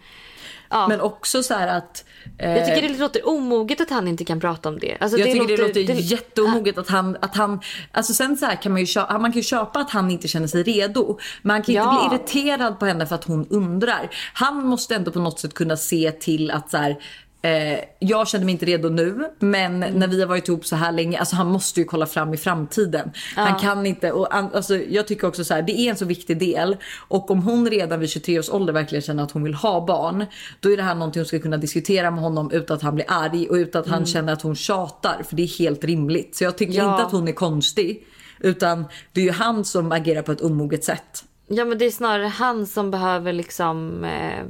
Ja. 0.75 0.89
Men 0.89 1.01
också 1.01 1.43
så 1.43 1.55
här 1.55 1.69
att... 1.79 2.05
eh, 2.39 2.57
jag 2.57 2.67
tycker 2.67 2.89
det 2.89 2.99
låter 2.99 3.29
omoget 3.29 3.81
att 3.81 3.91
han 3.91 4.09
inte 4.09 4.25
kan 4.25 4.41
prata 4.41 4.69
om 4.69 4.79
det. 4.79 4.97
Alltså, 5.01 5.19
jag 5.19 5.33
tycker 5.33 5.57
det 5.57 5.63
låter 5.63 5.85
det- 5.87 5.93
jätteomoget 6.01 6.79
att 6.79 6.89
han, 6.89 7.17
att 7.21 7.37
han, 7.37 7.61
alltså 7.93 8.15
sen 8.15 8.37
så 8.37 8.47
här 8.47 8.63
kan 8.63 8.73
man 8.73 8.81
ju 8.81 8.87
köpa, 8.87 9.19
man 9.19 9.33
kan 9.33 9.43
köpa 9.43 9.79
att 9.81 9.91
han 9.91 10.11
inte 10.11 10.29
känner 10.29 10.47
sig 10.47 10.63
redo. 10.63 11.19
Men 11.43 11.51
han 11.51 11.63
kan 11.63 11.75
Ja. 11.75 12.05
inte 12.05 12.09
bli 12.09 12.19
irriterad 12.19 12.79
på 12.79 12.87
henne 12.87 13.07
för 13.07 13.15
att 13.15 13.25
hon 13.25 13.47
undrar. 13.51 14.11
Han 14.35 14.67
måste 14.67 14.95
ändå 14.95 15.11
på 15.11 15.19
något 15.19 15.41
sätt 15.41 15.55
kunna 15.55 15.77
se 15.77 16.11
till 16.11 16.51
att 16.51 16.71
så 16.71 16.77
här, 16.77 16.97
eh, 17.45 17.79
jag 17.99 18.29
känner 18.29 18.45
mig 18.45 18.53
inte 18.53 18.67
redo 18.67 18.89
nu 18.89 19.31
men 19.39 19.83
Mm. 19.83 19.99
när 19.99 20.09
vi 20.09 20.21
har 20.21 20.29
varit 20.29 20.49
ihop 20.49 20.67
så 20.67 20.77
här 20.77 20.93
länge, 20.93 21.19
alltså 21.19 21.37
han 21.37 21.47
måste 21.47 21.81
ju 21.81 21.87
kolla 21.87 22.07
fram 22.07 22.35
i 22.35 22.37
framtiden. 22.37 23.11
Han 23.37 23.59
kan 23.61 23.87
inte, 23.87 24.13
och 24.13 24.35
an, 24.35 24.51
alltså, 24.55 24.77
jag 24.77 25.07
tycker 25.09 25.27
också 25.27 25.45
så 25.45 25.55
här, 25.55 25.63
det 25.63 25.73
är 25.73 25.91
en 25.91 25.97
så 25.97 26.05
viktig 26.05 26.39
del 26.39 26.77
och 27.09 27.31
om 27.31 27.43
hon 27.43 27.71
redan 27.71 28.01
vid 28.01 28.09
23 28.11 28.39
års 28.39 28.51
ålder 28.51 28.73
verkligen 28.73 29.03
känner 29.03 29.23
att 29.23 29.31
hon 29.31 29.43
vill 29.45 29.55
ha 29.55 29.87
barn 29.87 30.25
då 30.61 30.73
är 30.73 30.77
det 30.77 30.83
här 30.83 30.95
någonting 30.95 31.21
hon 31.21 31.27
ska 31.27 31.39
kunna 31.39 31.57
diskutera 31.57 32.11
med 32.11 32.21
honom 32.21 32.51
utan 32.51 32.77
att 32.77 32.83
han 32.83 32.95
blir 32.95 33.07
arg 33.09 33.49
och 33.49 33.55
utan 33.55 33.83
att 33.83 33.89
han 33.89 34.07
känner 34.07 34.33
att 34.33 34.43
hon 34.43 34.57
tjatar 34.57 35.23
för 35.29 35.37
det 35.37 35.43
är 35.43 35.59
helt 35.59 35.85
rimligt. 35.85 36.37
Så 36.37 36.45
jag 36.45 36.59
tycker 36.59 36.75
Mm. 36.75 36.87
Ja. 36.87 36.93
inte 36.95 37.05
att 37.07 37.13
hon 37.13 37.29
är 37.29 37.33
konstig 37.33 38.07
utan 38.41 38.85
det 39.13 39.21
är 39.21 39.25
ju 39.25 39.31
han 39.33 39.65
som 39.65 39.93
agerar 39.93 40.23
på 40.23 40.33
ett 40.33 40.41
omoget 40.41 40.85
sätt. 40.85 41.25
Ja 41.47 41.65
men 41.65 41.79
det 41.79 41.85
är 41.85 41.91
snarare 41.91 42.27
han 42.27 42.67
som 42.67 42.91
behöver 42.91 43.33
liksom 43.33 44.05
eh, 44.05 44.45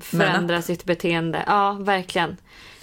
förändra 0.00 0.62
sitt 0.62 0.84
beteende. 0.84 1.44
Ja 1.46 1.72
verkligen. 1.80 2.36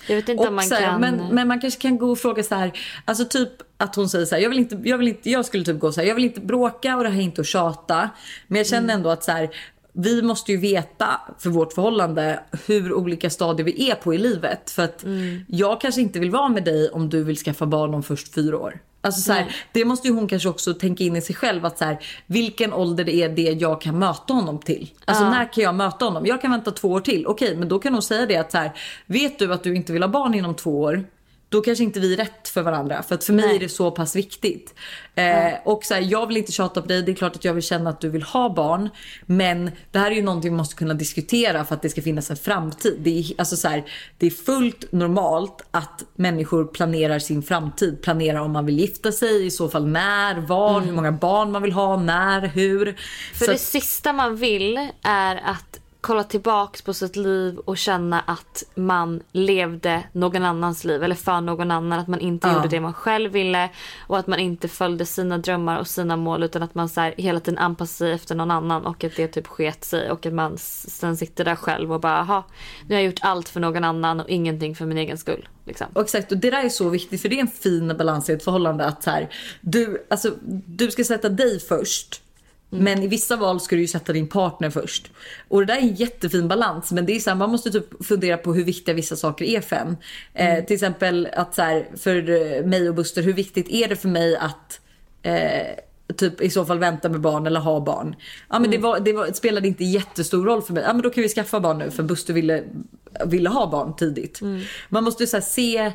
Jag 0.08 0.16
vet 0.16 0.30
inte 0.30 0.48
om 0.48 0.56
man 0.56 0.66
här, 0.72 0.82
kan... 0.82 1.02
men, 1.02 1.22
men 1.32 1.48
man 1.48 1.62
kanske 1.62 1.82
kan 1.82 1.98
gå 1.98 2.12
och 2.12 2.20
fråga 2.20 2.44
så 2.44 2.56
här, 2.56 2.72
alltså 3.06 3.26
typ 3.26 3.50
att 3.78 3.96
hon 3.96 4.10
säger 4.10 4.26
så 4.26 4.36
här, 4.36 4.42
jag 4.42 4.50
vill 4.50 4.60
inte, 4.60 4.80
jag 4.84 4.98
vill 4.98 5.08
inte, 5.08 5.30
jag 5.30 5.46
skulle 5.46 5.64
typ 5.66 5.80
gå 5.80 5.92
så 5.92 6.02
här, 6.02 6.08
jag 6.08 6.16
vill 6.16 6.24
inte 6.24 6.42
bråka 6.42 6.98
och 6.98 7.04
det 7.04 7.10
här 7.10 7.18
är 7.18 7.24
inte 7.24 7.42
att 7.42 7.48
tjata. 7.48 8.10
Men 8.48 8.58
jag 8.58 8.68
känner 8.68 8.84
Mm. 8.84 8.96
ändå 8.96 9.10
att 9.10 9.24
så 9.24 9.32
här, 9.32 9.50
vi 9.94 10.22
måste 10.22 10.52
ju 10.52 10.58
veta 10.58 11.22
för 11.40 11.50
vårt 11.50 11.74
förhållande 11.74 12.40
hur 12.68 12.94
olika 12.94 13.30
stadier 13.30 13.66
vi 13.66 13.92
är 13.92 13.96
på 13.96 14.14
i 14.14 14.18
livet. 14.18 14.72
För 14.72 14.84
att 14.84 15.04
Mm. 15.04 15.46
jag 15.48 15.82
kanske 15.82 16.02
inte 16.02 16.20
vill 16.20 16.32
vara 16.32 16.50
med 16.50 16.64
dig 16.64 16.90
om 16.90 17.10
du 17.10 17.24
vill 17.24 17.38
skaffa 17.38 17.66
barn 17.66 17.94
om 17.94 18.04
först 18.04 18.34
fyra 18.34 18.58
år. 18.58 18.80
Alltså 19.06 19.22
så 19.22 19.32
här, 19.32 19.56
det 19.72 19.86
måste 19.86 20.08
ju 20.08 20.14
hon 20.14 20.28
kanske 20.28 20.50
också 20.50 20.74
tänka 20.74 21.04
in 21.04 21.16
i 21.16 21.22
sig 21.22 21.36
själv 21.36 21.66
att 21.66 21.78
så 21.78 21.86
här, 21.86 22.00
vilken 22.28 22.74
ålder 22.74 23.04
det 23.04 23.16
är 23.16 23.30
det 23.30 23.42
jag 23.42 23.82
kan 23.82 24.00
möta 24.00 24.34
honom 24.34 24.60
till. 24.60 24.92
Alltså 25.06 25.24
när 25.24 25.54
kan 25.54 25.64
jag 25.64 25.76
möta 25.76 26.06
honom? 26.06 26.26
Jag 26.26 26.42
kan 26.42 26.52
vänta 26.52 26.72
två 26.72 26.88
år 26.88 27.02
till. 27.02 27.28
Okej, 27.28 27.56
men 27.56 27.68
då 27.68 27.80
kan 27.80 27.94
hon 27.94 28.02
säga 28.02 28.26
det 28.26 28.38
att 28.38 28.52
så 28.52 28.58
här, 28.58 28.72
vet 29.06 29.40
du 29.40 29.54
att 29.54 29.64
du 29.64 29.76
inte 29.76 29.94
vill 29.94 30.04
ha 30.04 30.10
barn 30.10 30.34
inom 30.34 30.56
två 30.56 30.82
år? 30.82 31.06
Då 31.50 31.62
kanske 31.62 31.84
inte 31.84 32.00
vi 32.00 32.14
är 32.14 32.18
rätt 32.18 32.48
för 32.50 32.62
varandra. 32.62 33.04
För 33.04 33.16
att 33.16 33.24
för 33.24 33.34
mig 33.34 33.46
Nej. 33.46 33.56
är 33.56 33.60
det 33.60 33.70
så 33.70 33.92
pass 33.92 34.16
viktigt. 34.16 34.74
Eh, 35.16 35.54
och 35.66 35.84
så 35.84 35.94
här, 35.94 36.02
jag 36.02 36.28
vill 36.28 36.38
inte 36.38 36.52
tjata 36.52 36.82
på 36.82 36.88
dig. 36.88 37.02
Det 37.04 37.12
är 37.12 37.16
klart 37.16 37.36
att 37.36 37.46
jag 37.46 37.54
vill 37.54 37.64
känna 37.64 37.90
att 37.90 38.02
du 38.02 38.10
vill 38.10 38.24
ha 38.24 38.50
barn. 38.54 38.90
Men 39.26 39.72
det 39.92 40.00
här 40.00 40.12
är 40.12 40.16
ju 40.16 40.22
någonting 40.22 40.52
vi 40.52 40.58
måste 40.58 40.76
kunna 40.76 40.94
diskutera 40.94 41.66
för 41.66 41.76
att 41.76 41.82
det 41.82 41.90
ska 41.90 42.02
finnas 42.02 42.32
en 42.32 42.38
framtid. 42.38 42.98
Det 43.00 43.20
är, 43.20 43.26
alltså 43.38 43.58
så 43.58 43.68
här, 43.68 43.84
det 44.18 44.26
är 44.26 44.32
fullt 44.32 44.92
normalt 44.92 45.62
att 45.72 46.04
människor 46.16 46.66
planerar 46.66 47.20
sin 47.20 47.44
framtid. 47.44 48.02
Planerar 48.02 48.40
om 48.40 48.52
man 48.52 48.66
vill 48.66 48.80
gifta 48.80 49.12
sig, 49.12 49.46
i 49.46 49.52
så 49.52 49.70
fall 49.70 49.88
när, 49.88 50.40
var, 50.40 50.82
hur 50.82 50.92
många 50.92 51.12
barn 51.12 51.52
man 51.52 51.62
vill 51.62 51.72
ha, 51.74 51.98
när, 51.98 52.48
hur. 52.48 52.96
För 53.34 53.46
Så 53.46 53.52
det 53.52 53.56
att- 53.56 53.62
sista 53.62 54.14
man 54.14 54.36
vill 54.36 54.90
är 55.04 55.36
att 55.36 55.80
kolla 56.06 56.24
tillbaks 56.24 56.82
på 56.82 56.94
sitt 56.94 57.16
liv 57.16 57.58
och 57.58 57.78
känna 57.78 58.20
att 58.20 58.64
man 58.76 59.22
levde 59.32 60.04
någon 60.12 60.44
annans 60.44 60.84
liv 60.84 61.04
eller 61.04 61.16
för 61.16 61.42
någon 61.42 61.72
annan. 61.72 62.00
Att 62.00 62.08
man 62.08 62.20
inte 62.20 62.48
Ja. 62.48 62.54
gjorde 62.54 62.68
det 62.68 62.80
man 62.80 62.94
själv 62.94 63.32
ville 63.32 63.70
och 64.08 64.18
att 64.20 64.28
man 64.28 64.40
inte 64.40 64.68
följde 64.68 65.06
sina 65.06 65.38
drömmar 65.38 65.80
och 65.80 65.88
sina 65.88 66.16
mål 66.16 66.44
utan 66.44 66.64
att 66.64 66.76
man 66.76 66.90
så 66.90 67.02
här 67.02 67.14
hela 67.18 67.40
tiden 67.40 67.58
anpassade 67.58 67.98
sig 67.98 68.12
efter 68.12 68.36
någon 68.36 68.52
annan 68.52 68.86
och 68.86 69.04
att 69.04 69.16
det 69.16 69.28
typ 69.28 69.48
sket 69.48 69.84
sig 69.84 70.12
och 70.12 70.26
att 70.26 70.34
man 70.34 70.58
sen 70.58 71.18
sitter 71.18 71.46
där 71.46 71.56
själv 71.56 71.94
och 71.94 72.00
bara 72.00 72.20
aha, 72.20 72.44
nu 72.88 72.96
har 72.96 73.02
jag 73.02 73.06
gjort 73.06 73.20
allt 73.22 73.50
för 73.50 73.60
någon 73.60 73.84
annan 73.84 74.20
och 74.20 74.30
ingenting 74.30 74.76
för 74.76 74.86
min 74.86 74.98
egen 74.98 75.18
skull. 75.18 75.48
Liksom. 75.66 75.88
Och 75.94 76.02
exakt, 76.02 76.32
och 76.32 76.38
det 76.38 76.52
där 76.52 76.64
är 76.64 76.70
så 76.70 76.90
viktigt 76.90 77.22
för 77.22 77.30
det 77.30 77.36
är 77.36 77.42
en 77.42 77.48
fin 77.48 77.98
balans 77.98 78.30
i 78.30 78.34
ett 78.34 78.44
förhållande 78.44 78.86
att 78.86 79.04
så 79.04 79.10
här, 79.10 79.30
du, 79.62 80.06
alltså, 80.10 80.32
du 80.66 80.92
ska 80.92 81.04
sätta 81.04 81.30
dig 81.30 81.60
först. 81.60 82.22
Men 82.84 83.04
i 83.04 83.08
vissa 83.08 83.36
val 83.36 83.60
ska 83.60 83.76
du 83.76 83.82
ju 83.82 83.88
sätta 83.88 84.14
din 84.14 84.28
partner 84.28 84.70
först. 84.70 85.12
Och 85.48 85.60
det 85.60 85.66
där 85.66 85.78
är 85.78 85.82
en 85.82 85.96
jättefin 85.96 86.48
balans. 86.48 86.92
Men 86.92 87.06
det 87.06 87.16
är 87.16 87.20
så 87.20 87.30
här, 87.30 87.38
man 87.38 87.50
måste 87.50 87.72
typ 87.72 88.06
fundera 88.06 88.38
på 88.38 88.54
hur 88.54 88.64
viktiga 88.64 88.96
vissa 88.96 89.16
saker 89.16 89.46
är 89.46 89.62
för 89.62 89.76
en. 89.76 89.98
Eh, 90.34 90.66
till 90.66 90.74
exempel 90.74 91.28
att 91.34 91.56
så 91.56 91.62
här, 91.62 91.88
för 91.98 92.30
eh, 92.30 92.66
mig 92.66 92.90
och 92.90 92.96
Buster, 92.96 93.22
hur 93.22 93.34
viktigt 93.34 93.70
är 93.70 93.88
det 93.88 93.96
för 93.96 94.10
mig 94.10 94.38
att 94.38 94.80
eh, 95.22 95.68
typ 96.18 96.42
i 96.42 96.50
så 96.50 96.66
fall 96.66 96.80
vänta 96.80 97.10
med 97.10 97.22
barn 97.22 97.48
eller 97.48 97.60
ha 97.60 97.80
barn. 97.80 98.16
Ja 98.50 98.60
men 98.60 98.72
det, 98.72 98.78
var, 98.78 99.00
det 99.00 99.14
var, 99.14 99.32
spelade 99.32 99.68
inte 99.68 99.84
jättestor 99.84 100.46
roll 100.46 100.62
för 100.62 100.74
mig. 100.74 100.84
Ja 100.84 100.94
men 100.94 101.02
då 101.02 101.10
kan 101.10 101.24
vi 101.24 101.30
skaffa 101.30 101.60
barn 101.60 101.78
nu 101.78 101.92
för 101.92 102.04
Buster 102.04 102.34
ville, 102.34 102.64
ville 103.26 103.50
ha 103.50 103.68
barn 103.68 103.96
tidigt. 103.96 104.42
Man 104.90 105.04
måste 105.04 105.28
så 105.28 105.42
se 105.42 105.92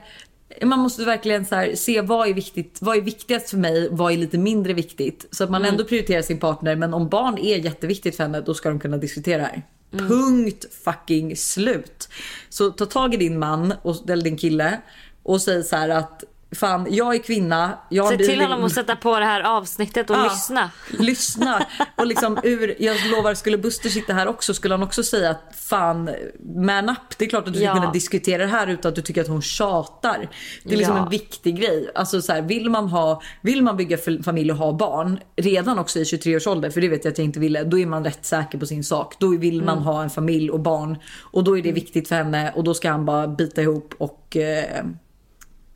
man 0.63 0.79
måste 0.79 1.05
verkligen 1.05 1.45
så 1.45 1.71
se 1.75 2.01
vad 2.01 2.29
är, 2.29 2.35
viktigt, 2.35 2.79
vad 2.81 2.97
är 2.97 3.01
viktigast 3.01 3.51
för 3.51 3.57
mig, 3.57 3.89
vad 3.91 4.13
är 4.13 4.17
lite 4.17 4.39
mindre 4.39 4.73
viktigt. 4.73 5.27
Så 5.31 5.45
att 5.45 5.51
man 5.51 5.65
ändå 5.65 5.85
prioriterar 5.85 6.23
sin 6.23 6.39
partner. 6.39 6.77
Men 6.77 6.95
om 6.95 7.09
barn 7.09 7.39
är 7.39 7.57
jätteviktigt 7.57 8.17
för 8.17 8.25
henne, 8.25 8.41
då 8.41 8.55
ska 8.55 8.69
de 8.69 8.81
kunna 8.81 8.97
diskutera 8.97 9.43
det 9.43 9.45
här. 9.45 9.63
Punkt 10.09 10.67
fucking 10.85 11.37
slut. 11.37 12.09
Så 12.49 12.71
ta 12.71 12.87
tag 12.87 13.15
i 13.15 13.17
din 13.17 13.39
man, 13.39 13.75
och, 13.83 14.11
eller 14.11 14.25
din 14.25 14.37
kille 14.37 14.81
och 15.23 15.43
säg 15.43 15.65
så 15.65 15.77
här 15.77 15.89
att 15.89 16.25
fan, 16.57 16.87
jag 16.91 17.15
är 17.15 17.19
kvinna. 17.19 17.79
Jag 17.89 18.09
Se 18.09 18.17
till 18.17 18.41
honom 18.41 18.65
att 18.65 18.73
sätta 18.73 18.97
på 18.97 19.19
det 19.19 19.25
här 19.25 19.41
avsnittet 19.41 20.11
och 20.11 20.17
Ja, 20.17 20.25
lyssna. 20.25 20.71
Lyssna. 20.99 21.67
Och 21.97 22.07
liksom 22.07 22.39
ur, 22.43 22.77
jag 22.79 22.97
lovar, 23.11 23.35
skulle 23.35 23.59
Buster 23.59 23.89
sitta 23.89 24.13
här 24.13 24.27
också 24.27 24.55
skulle 24.55 24.75
han 24.75 24.83
också 24.83 25.03
säga 25.03 25.31
att 25.31 25.43
fan, 25.61 26.11
man 26.57 26.89
up. 26.89 26.97
Det 27.19 27.25
är 27.25 27.29
klart 27.29 27.47
att 27.47 27.53
du 27.53 27.59
ska 27.59 27.67
Ja. 27.67 27.75
kunna 27.75 27.93
diskutera 27.93 28.43
det 28.43 28.49
här 28.49 28.67
utan 28.67 28.89
att 28.89 28.95
du 28.97 29.03
tycker 29.03 29.21
att 29.21 29.29
hon 29.29 29.43
tjatar. 29.43 30.29
Det 30.65 30.73
är 30.75 30.79
liksom 30.79 30.97
Ja. 30.97 31.03
en 31.03 31.09
viktig 31.11 31.57
grej. 31.61 31.91
Alltså 31.95 32.23
så 32.23 32.33
här, 32.33 32.43
vill 32.43 32.71
man 32.71 32.89
ha, 32.89 33.23
vill 33.41 33.63
man 33.63 33.77
bygga 33.77 33.99
familj 34.25 34.51
och 34.53 34.59
ha 34.59 34.73
barn 34.73 35.21
redan 35.37 35.79
också 35.79 35.99
i 35.99 36.05
23 36.05 36.37
års 36.37 36.47
ålder, 36.47 36.71
för 36.71 36.81
det 36.81 36.89
vet 36.89 37.05
jag 37.05 37.13
att 37.13 37.19
jag 37.19 37.25
inte 37.25 37.41
ville, 37.41 37.65
då 37.65 37.79
är 37.79 37.87
man 37.87 38.05
rätt 38.05 38.27
säker 38.27 38.59
på 38.59 38.67
sin 38.67 38.85
sak. 38.85 39.15
Då 39.19 39.29
vill 39.29 39.63
man 39.63 39.79
ha 39.79 40.03
en 40.03 40.11
familj 40.11 40.51
och 40.51 40.61
barn 40.61 40.99
och 41.21 41.45
då 41.45 41.59
är 41.59 41.63
det 41.63 41.73
viktigt 41.73 42.09
för 42.09 42.17
henne 42.17 42.53
och 42.57 42.65
då 42.65 42.75
ska 42.75 42.91
han 42.91 43.05
bara 43.05 43.29
bita 43.29 43.63
ihop 43.63 43.95
och 43.99 44.37
eh, 44.37 44.85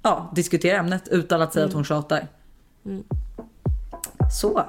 ja, 0.04 0.30
diskutera 0.34 0.78
ämnet 0.78 1.08
utan 1.08 1.42
att 1.42 1.52
säga 1.52 1.66
att 1.66 1.72
hon 1.72 1.84
tjatar. 1.84 2.28
Så. 4.40 4.64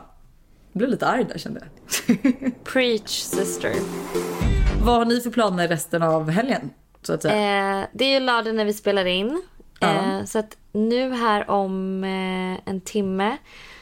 Jag 0.72 0.78
blev 0.80 0.90
lite 0.90 1.08
arg 1.08 1.24
där 1.24 1.38
kände 1.38 1.62
jag. 1.62 2.54
Preach 2.64 3.10
sister. 3.10 3.74
vad 4.86 4.96
har 4.96 5.06
ni 5.06 5.22
för 5.22 5.30
planer 5.30 5.68
resten 5.68 6.04
av 6.04 6.30
helgen? 6.30 6.70
Så 7.02 7.14
att 7.14 7.22
säga? 7.22 7.80
Eh, 7.80 7.88
det 7.94 8.06
är 8.06 8.14
ju 8.14 8.20
lördag 8.20 8.56
när 8.56 8.66
vi 8.66 8.74
spelar 8.74 9.06
in. 9.06 9.42
Ja. 9.80 9.88
Eh, 9.88 10.26
så 10.26 10.40
att 10.40 10.58
nu 10.72 11.14
här 11.14 11.50
om 11.50 12.04
eh, 12.04 12.70
en 12.70 12.82
timme 12.82 13.38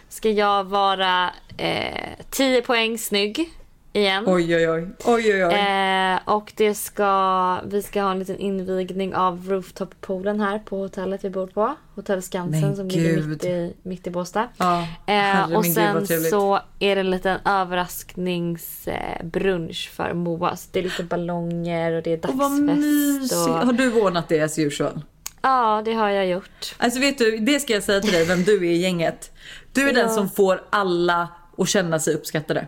ska 0.10 0.30
jag 0.30 0.64
vara 0.64 1.30
eh, 1.58 2.10
10 2.30 2.62
poäng 2.62 2.98
snygg 2.98 3.50
igen. 3.94 4.24
Oj 4.28 4.56
oj 4.56 4.70
oj. 4.70 4.88
Oj 5.06 5.34
oj 5.34 5.46
oj. 5.46 5.54
Eh, 5.54 6.20
och 6.26 6.54
det 6.56 6.76
ska, 6.76 7.60
vi 7.66 7.82
ska 7.82 8.02
ha 8.02 8.12
en 8.12 8.20
liten 8.20 8.38
invigning 8.38 9.16
av 9.16 9.48
rooftop-poolen 9.50 10.40
här 10.40 10.60
på 10.60 10.78
hotellet 10.78 11.24
vi 11.24 11.30
bor 11.30 11.48
på. 11.48 11.76
Hotell 11.96 12.22
Skansen 12.22 12.62
Men 12.62 12.76
som 12.76 12.88
ligger 12.88 13.16
gud. 13.16 13.28
mitt 13.30 13.44
i, 13.46 13.74
mitt 13.84 14.08
i 14.08 14.10
Båstad. 14.10 14.48
Ja, 14.58 14.88
herre 15.08 15.52
Eh, 15.52 15.58
och 15.58 15.64
gud, 15.64 15.74
sen 15.74 16.06
trevligt. 16.06 16.30
så 16.30 16.60
är 16.80 16.96
det 16.96 17.02
en 17.02 17.12
liten 17.12 17.38
överraskningsbrunch 17.46 19.92
för 19.96 20.14
Moa. 20.14 20.56
Så 20.56 20.68
det 20.72 20.80
är 20.80 20.84
lite 20.84 21.04
ballonger 21.04 21.92
och 21.92 22.04
det 22.04 22.14
är 22.14 22.30
Och 22.30 22.38
vad 22.38 22.52
dagsfest. 22.52 22.80
mysigt. 22.80 23.34
Och... 23.34 23.40
Har 23.66 23.74
du 23.74 24.02
ordnat 24.02 24.30
det 24.30 24.42
as 24.42 24.60
usual? 24.60 25.02
Ja, 25.42 25.82
det 25.86 25.94
har 25.94 26.10
jag 26.10 26.28
gjort. 26.28 26.76
Alltså 26.78 27.00
vet 27.00 27.18
du, 27.18 27.38
det 27.38 27.60
ska 27.60 27.74
jag 27.74 27.84
säga 27.84 28.00
till 28.02 28.12
dig 28.12 28.26
vem 28.26 28.44
du 28.44 28.56
är 28.58 28.64
i 28.72 28.78
gänget. 28.78 29.32
Du 29.74 29.82
är 29.82 29.88
Ja. 29.88 29.94
den 30.04 30.10
som 30.10 30.30
får 30.30 30.62
alla 30.70 31.28
att 31.58 31.70
känna 31.70 32.00
sig 32.00 32.16
uppskattade. 32.16 32.68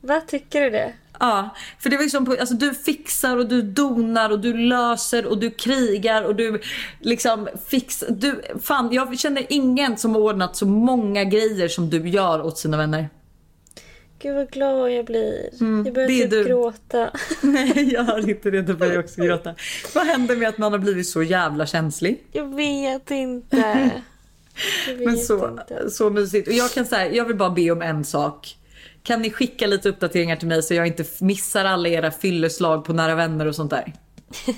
Vad 0.00 0.26
tycker 0.26 0.60
du 0.60 0.70
det? 0.70 0.92
Ja, 1.20 1.54
för 1.78 1.90
det 1.90 1.96
var 1.96 2.02
liksom 2.02 2.24
på, 2.24 2.36
alltså 2.40 2.54
du 2.54 2.74
fixar 2.74 3.36
och 3.36 3.48
du 3.48 3.62
donar 3.62 4.30
och 4.30 4.40
du 4.40 4.52
löser 4.56 5.26
och 5.26 5.38
du 5.38 5.50
krigar 5.50 6.22
och 6.22 6.36
du 6.36 6.60
liksom 7.00 7.48
fixar. 7.68 8.08
Du, 8.10 8.42
fan, 8.62 8.88
jag 8.92 9.18
känner 9.18 9.46
ingen 9.48 9.96
som 9.96 10.14
har 10.14 10.20
ordnat 10.20 10.56
så 10.56 10.66
många 10.66 11.24
grejer 11.24 11.68
som 11.68 11.90
du 11.90 12.08
gör 12.08 12.42
åt 12.42 12.58
sina 12.58 12.76
vänner. 12.76 13.08
Gud 14.22 14.34
vad 14.36 14.50
glad 14.50 14.92
jag 14.92 15.06
blir. 15.06 15.48
jag 15.60 15.92
börjar 15.94 16.08
Mm, 16.08 16.08
det 16.08 16.22
är 16.22 16.22
typ 16.22 16.30
du. 16.30 16.44
gråta. 16.44 17.10
Nej, 17.42 17.92
jag 17.92 18.02
har 18.04 18.30
inte 18.30 18.50
det. 18.50 18.62
Då 18.62 18.74
börjar 18.74 18.94
jag 18.94 19.04
också 19.04 19.22
gråta. 19.22 19.54
Vad 19.94 20.06
händer 20.06 20.36
med 20.36 20.48
att 20.48 20.58
man 20.58 20.72
har 20.72 20.78
blivit 20.78 21.08
så 21.08 21.22
jävla 21.22 21.66
känslig? 21.66 22.22
Jag 22.32 22.54
vet 22.56 23.10
inte. 23.10 23.90
Jag 24.88 24.94
vet 24.94 25.06
Men 25.06 25.16
så, 25.18 25.48
inte. 25.48 25.90
så 25.90 26.10
mysigt. 26.10 26.48
Och 26.48 26.54
jag 26.54 26.70
kan 26.70 26.86
säga, 26.86 27.14
jag 27.14 27.24
vill 27.24 27.36
bara 27.36 27.50
be 27.50 27.70
om 27.70 27.82
en 27.82 28.04
sak. 28.04 28.56
Kan 29.02 29.22
ni 29.22 29.30
skicka 29.30 29.66
lite 29.66 29.88
uppdateringar 29.88 30.36
till 30.36 30.48
mig 30.48 30.62
så 30.62 30.74
jag 30.74 30.86
inte 30.86 31.04
missar 31.20 31.64
alla 31.64 31.88
era 31.88 32.10
fylleslag 32.10 32.84
på 32.84 32.92
nära 32.92 33.14
vänner 33.14 33.46
och 33.46 33.54
sånt 33.54 33.70
där? 33.70 33.92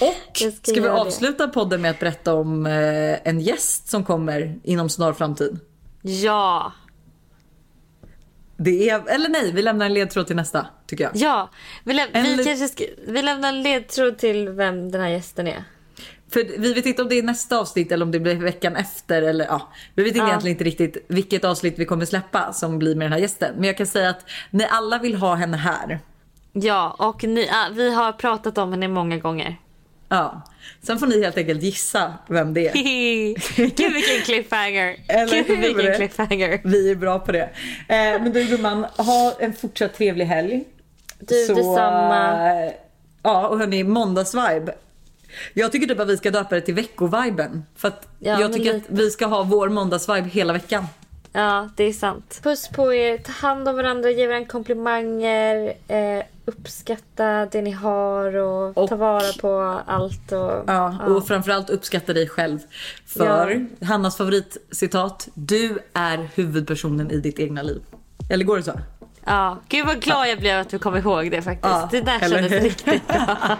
Och 0.00 0.36
ska 0.36 0.50
ska 0.72 0.80
vi 0.80 0.88
avsluta 0.88 1.48
podden 1.48 1.82
med 1.82 1.90
att 1.90 1.98
berätta 2.00 2.34
om 2.34 2.66
eh, 2.66 3.28
en 3.28 3.40
gäst 3.40 3.88
som 3.88 4.04
kommer 4.04 4.58
inom 4.64 4.88
snar 4.88 5.12
framtid? 5.12 5.58
Ja, 6.02 6.72
Det 8.56 8.90
är, 8.90 9.08
eller 9.08 9.28
nej, 9.28 9.52
vi 9.52 9.62
lämnar 9.62 9.86
en 9.86 9.94
ledtråd 9.94 10.26
till 10.26 10.36
nästa 10.36 10.66
tycker 10.86 11.04
jag. 11.04 11.12
ja. 11.16 11.50
Vi, 11.84 11.92
läm- 11.92 12.36
vi, 12.36 12.44
kanske 12.44 12.86
vi 13.06 13.22
lämnar 13.22 13.48
en 13.48 13.62
ledtråd 13.62 14.18
till 14.18 14.48
vem 14.48 14.90
den 14.90 15.00
här 15.00 15.08
gästen 15.08 15.46
är. 15.46 15.64
För 16.32 16.58
vi 16.58 16.74
vet 16.74 16.86
inte 16.86 17.02
om 17.02 17.08
det 17.08 17.18
är 17.18 17.22
nästa 17.22 17.58
avsnitt 17.58 17.92
eller 17.92 18.04
om 18.04 18.10
det 18.10 18.20
blir 18.20 18.34
veckan 18.34 18.76
efter 18.76 19.22
eller 19.22 19.44
ja. 19.44 19.68
Vi 19.94 20.04
vet 20.04 20.16
Ja. 20.16 20.28
egentligen 20.28 20.54
inte 20.54 20.64
riktigt 20.64 21.04
vilket 21.08 21.44
avsnitt 21.44 21.74
vi 21.78 21.84
kommer 21.84 22.04
släppa 22.04 22.52
som 22.52 22.78
blir 22.78 22.94
med 22.94 23.04
den 23.04 23.12
här 23.12 23.20
gästen. 23.20 23.54
Men 23.56 23.64
jag 23.64 23.76
kan 23.76 23.86
säga 23.86 24.10
att 24.10 24.24
ni 24.50 24.66
alla 24.70 24.98
vill 24.98 25.14
ha 25.14 25.34
henne 25.34 25.56
här. 25.56 25.98
Ja, 26.52 26.96
och 26.98 27.24
ni, 27.24 27.48
vi 27.72 27.94
har 27.94 28.12
pratat 28.12 28.58
om 28.58 28.70
henne 28.72 28.88
många 28.88 29.16
gånger. 29.16 29.56
Ja. 30.08 30.42
Sen 30.82 30.98
får 30.98 31.06
ni 31.06 31.22
helt 31.22 31.36
enkelt 31.38 31.62
gissa 31.62 32.12
vem 32.28 32.54
det 32.54 32.68
är. 32.68 32.72
Gud 33.76 33.92
vilken 33.92 34.20
cliffhanger. 34.24 34.96
Eller 35.08 35.42
Gud 35.44 35.58
vilken 35.76 35.94
cliffhanger. 35.94 36.60
Vi 36.64 36.90
är 36.90 36.94
bra 36.94 37.18
på 37.18 37.32
det. 37.32 37.42
Eh, 37.88 38.22
men 38.22 38.32
du 38.32 38.44
gumman, 38.44 38.84
ha 38.96 39.36
en 39.38 39.52
fortsatt 39.52 39.94
trevlig 39.94 40.24
helg. 40.24 40.64
Du, 41.18 41.46
detsamma. 41.46 42.50
eh, 42.64 42.72
ja 43.22 43.48
och 43.48 43.58
hörni, 43.58 43.84
måndagsvibe. 43.84 44.74
Jag 45.54 45.72
tycker 45.72 45.86
typ 45.86 46.00
att 46.00 46.08
vi 46.08 46.16
ska 46.16 46.30
döpa 46.30 46.54
det 46.54 46.60
till 46.60 46.74
veckoviben. 46.74 47.64
För 47.76 47.88
att 47.88 48.08
Ja, 48.18 48.40
jag 48.40 48.52
tycker 48.52 48.72
lite. 48.74 48.92
att 48.92 48.98
vi 48.98 49.10
ska 49.10 49.26
ha 49.26 49.42
vår 49.42 49.68
måndagsvibe 49.68 50.28
hela 50.28 50.52
veckan. 50.52 50.84
Ja, 51.32 51.68
det 51.76 51.84
är 51.84 51.92
sant. 51.92 52.40
Puss 52.42 52.68
på 52.68 52.94
er. 52.94 53.18
Ta 53.18 53.32
hand 53.32 53.68
om 53.68 53.76
varandra, 53.76 54.10
ge 54.10 54.26
varandra 54.26 54.48
komplimanger. 54.48 55.72
Eh, 55.88 56.24
uppskatta 56.44 57.46
det 57.46 57.62
ni 57.62 57.70
har 57.70 58.36
och, 58.36 58.78
Och- 58.78 58.88
ta 58.88 58.96
vara 58.96 59.32
på 59.40 59.80
allt. 59.86 60.32
Och, 60.32 60.64
Ja, 60.66 60.96
och 61.06 61.26
framförallt 61.26 61.70
uppskatta 61.70 62.12
dig 62.12 62.28
själv. 62.28 62.58
För 63.06 63.66
Hannas 63.84 64.16
favoritcitat, 64.16 65.28
du 65.34 65.78
är 65.92 66.28
huvudpersonen 66.34 67.10
i 67.10 67.16
ditt 67.20 67.38
egna 67.38 67.62
liv. 67.62 67.80
Eller 68.30 68.44
går 68.44 68.56
det 68.56 68.62
så? 68.62 68.72
Ja. 69.28 69.58
Gud 69.68 69.86
vad 69.86 70.00
glad 70.02 70.28
jag 70.28 70.38
blev 70.38 70.60
att 70.60 70.70
du 70.70 70.78
kom 70.78 70.96
ihåg 70.96 71.30
det 71.30 71.42
faktiskt. 71.42 71.64
Ja, 71.74 71.88
det 71.90 72.00
där 72.00 72.18
kändes 72.18 72.52
hur? 72.52 72.60
riktigt 72.60 73.08
bra. 73.08 73.26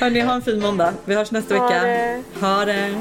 Hörni, 0.00 0.20
ha 0.20 0.34
en 0.34 0.42
fin 0.42 0.60
måndag. 0.60 0.92
Vi 1.04 1.14
hörs 1.14 1.30
nästa 1.30 1.56
Ha 1.56 1.68
vecka. 1.68 1.82
det. 1.86 2.22
Ha 2.40 2.64
det. 2.64 2.94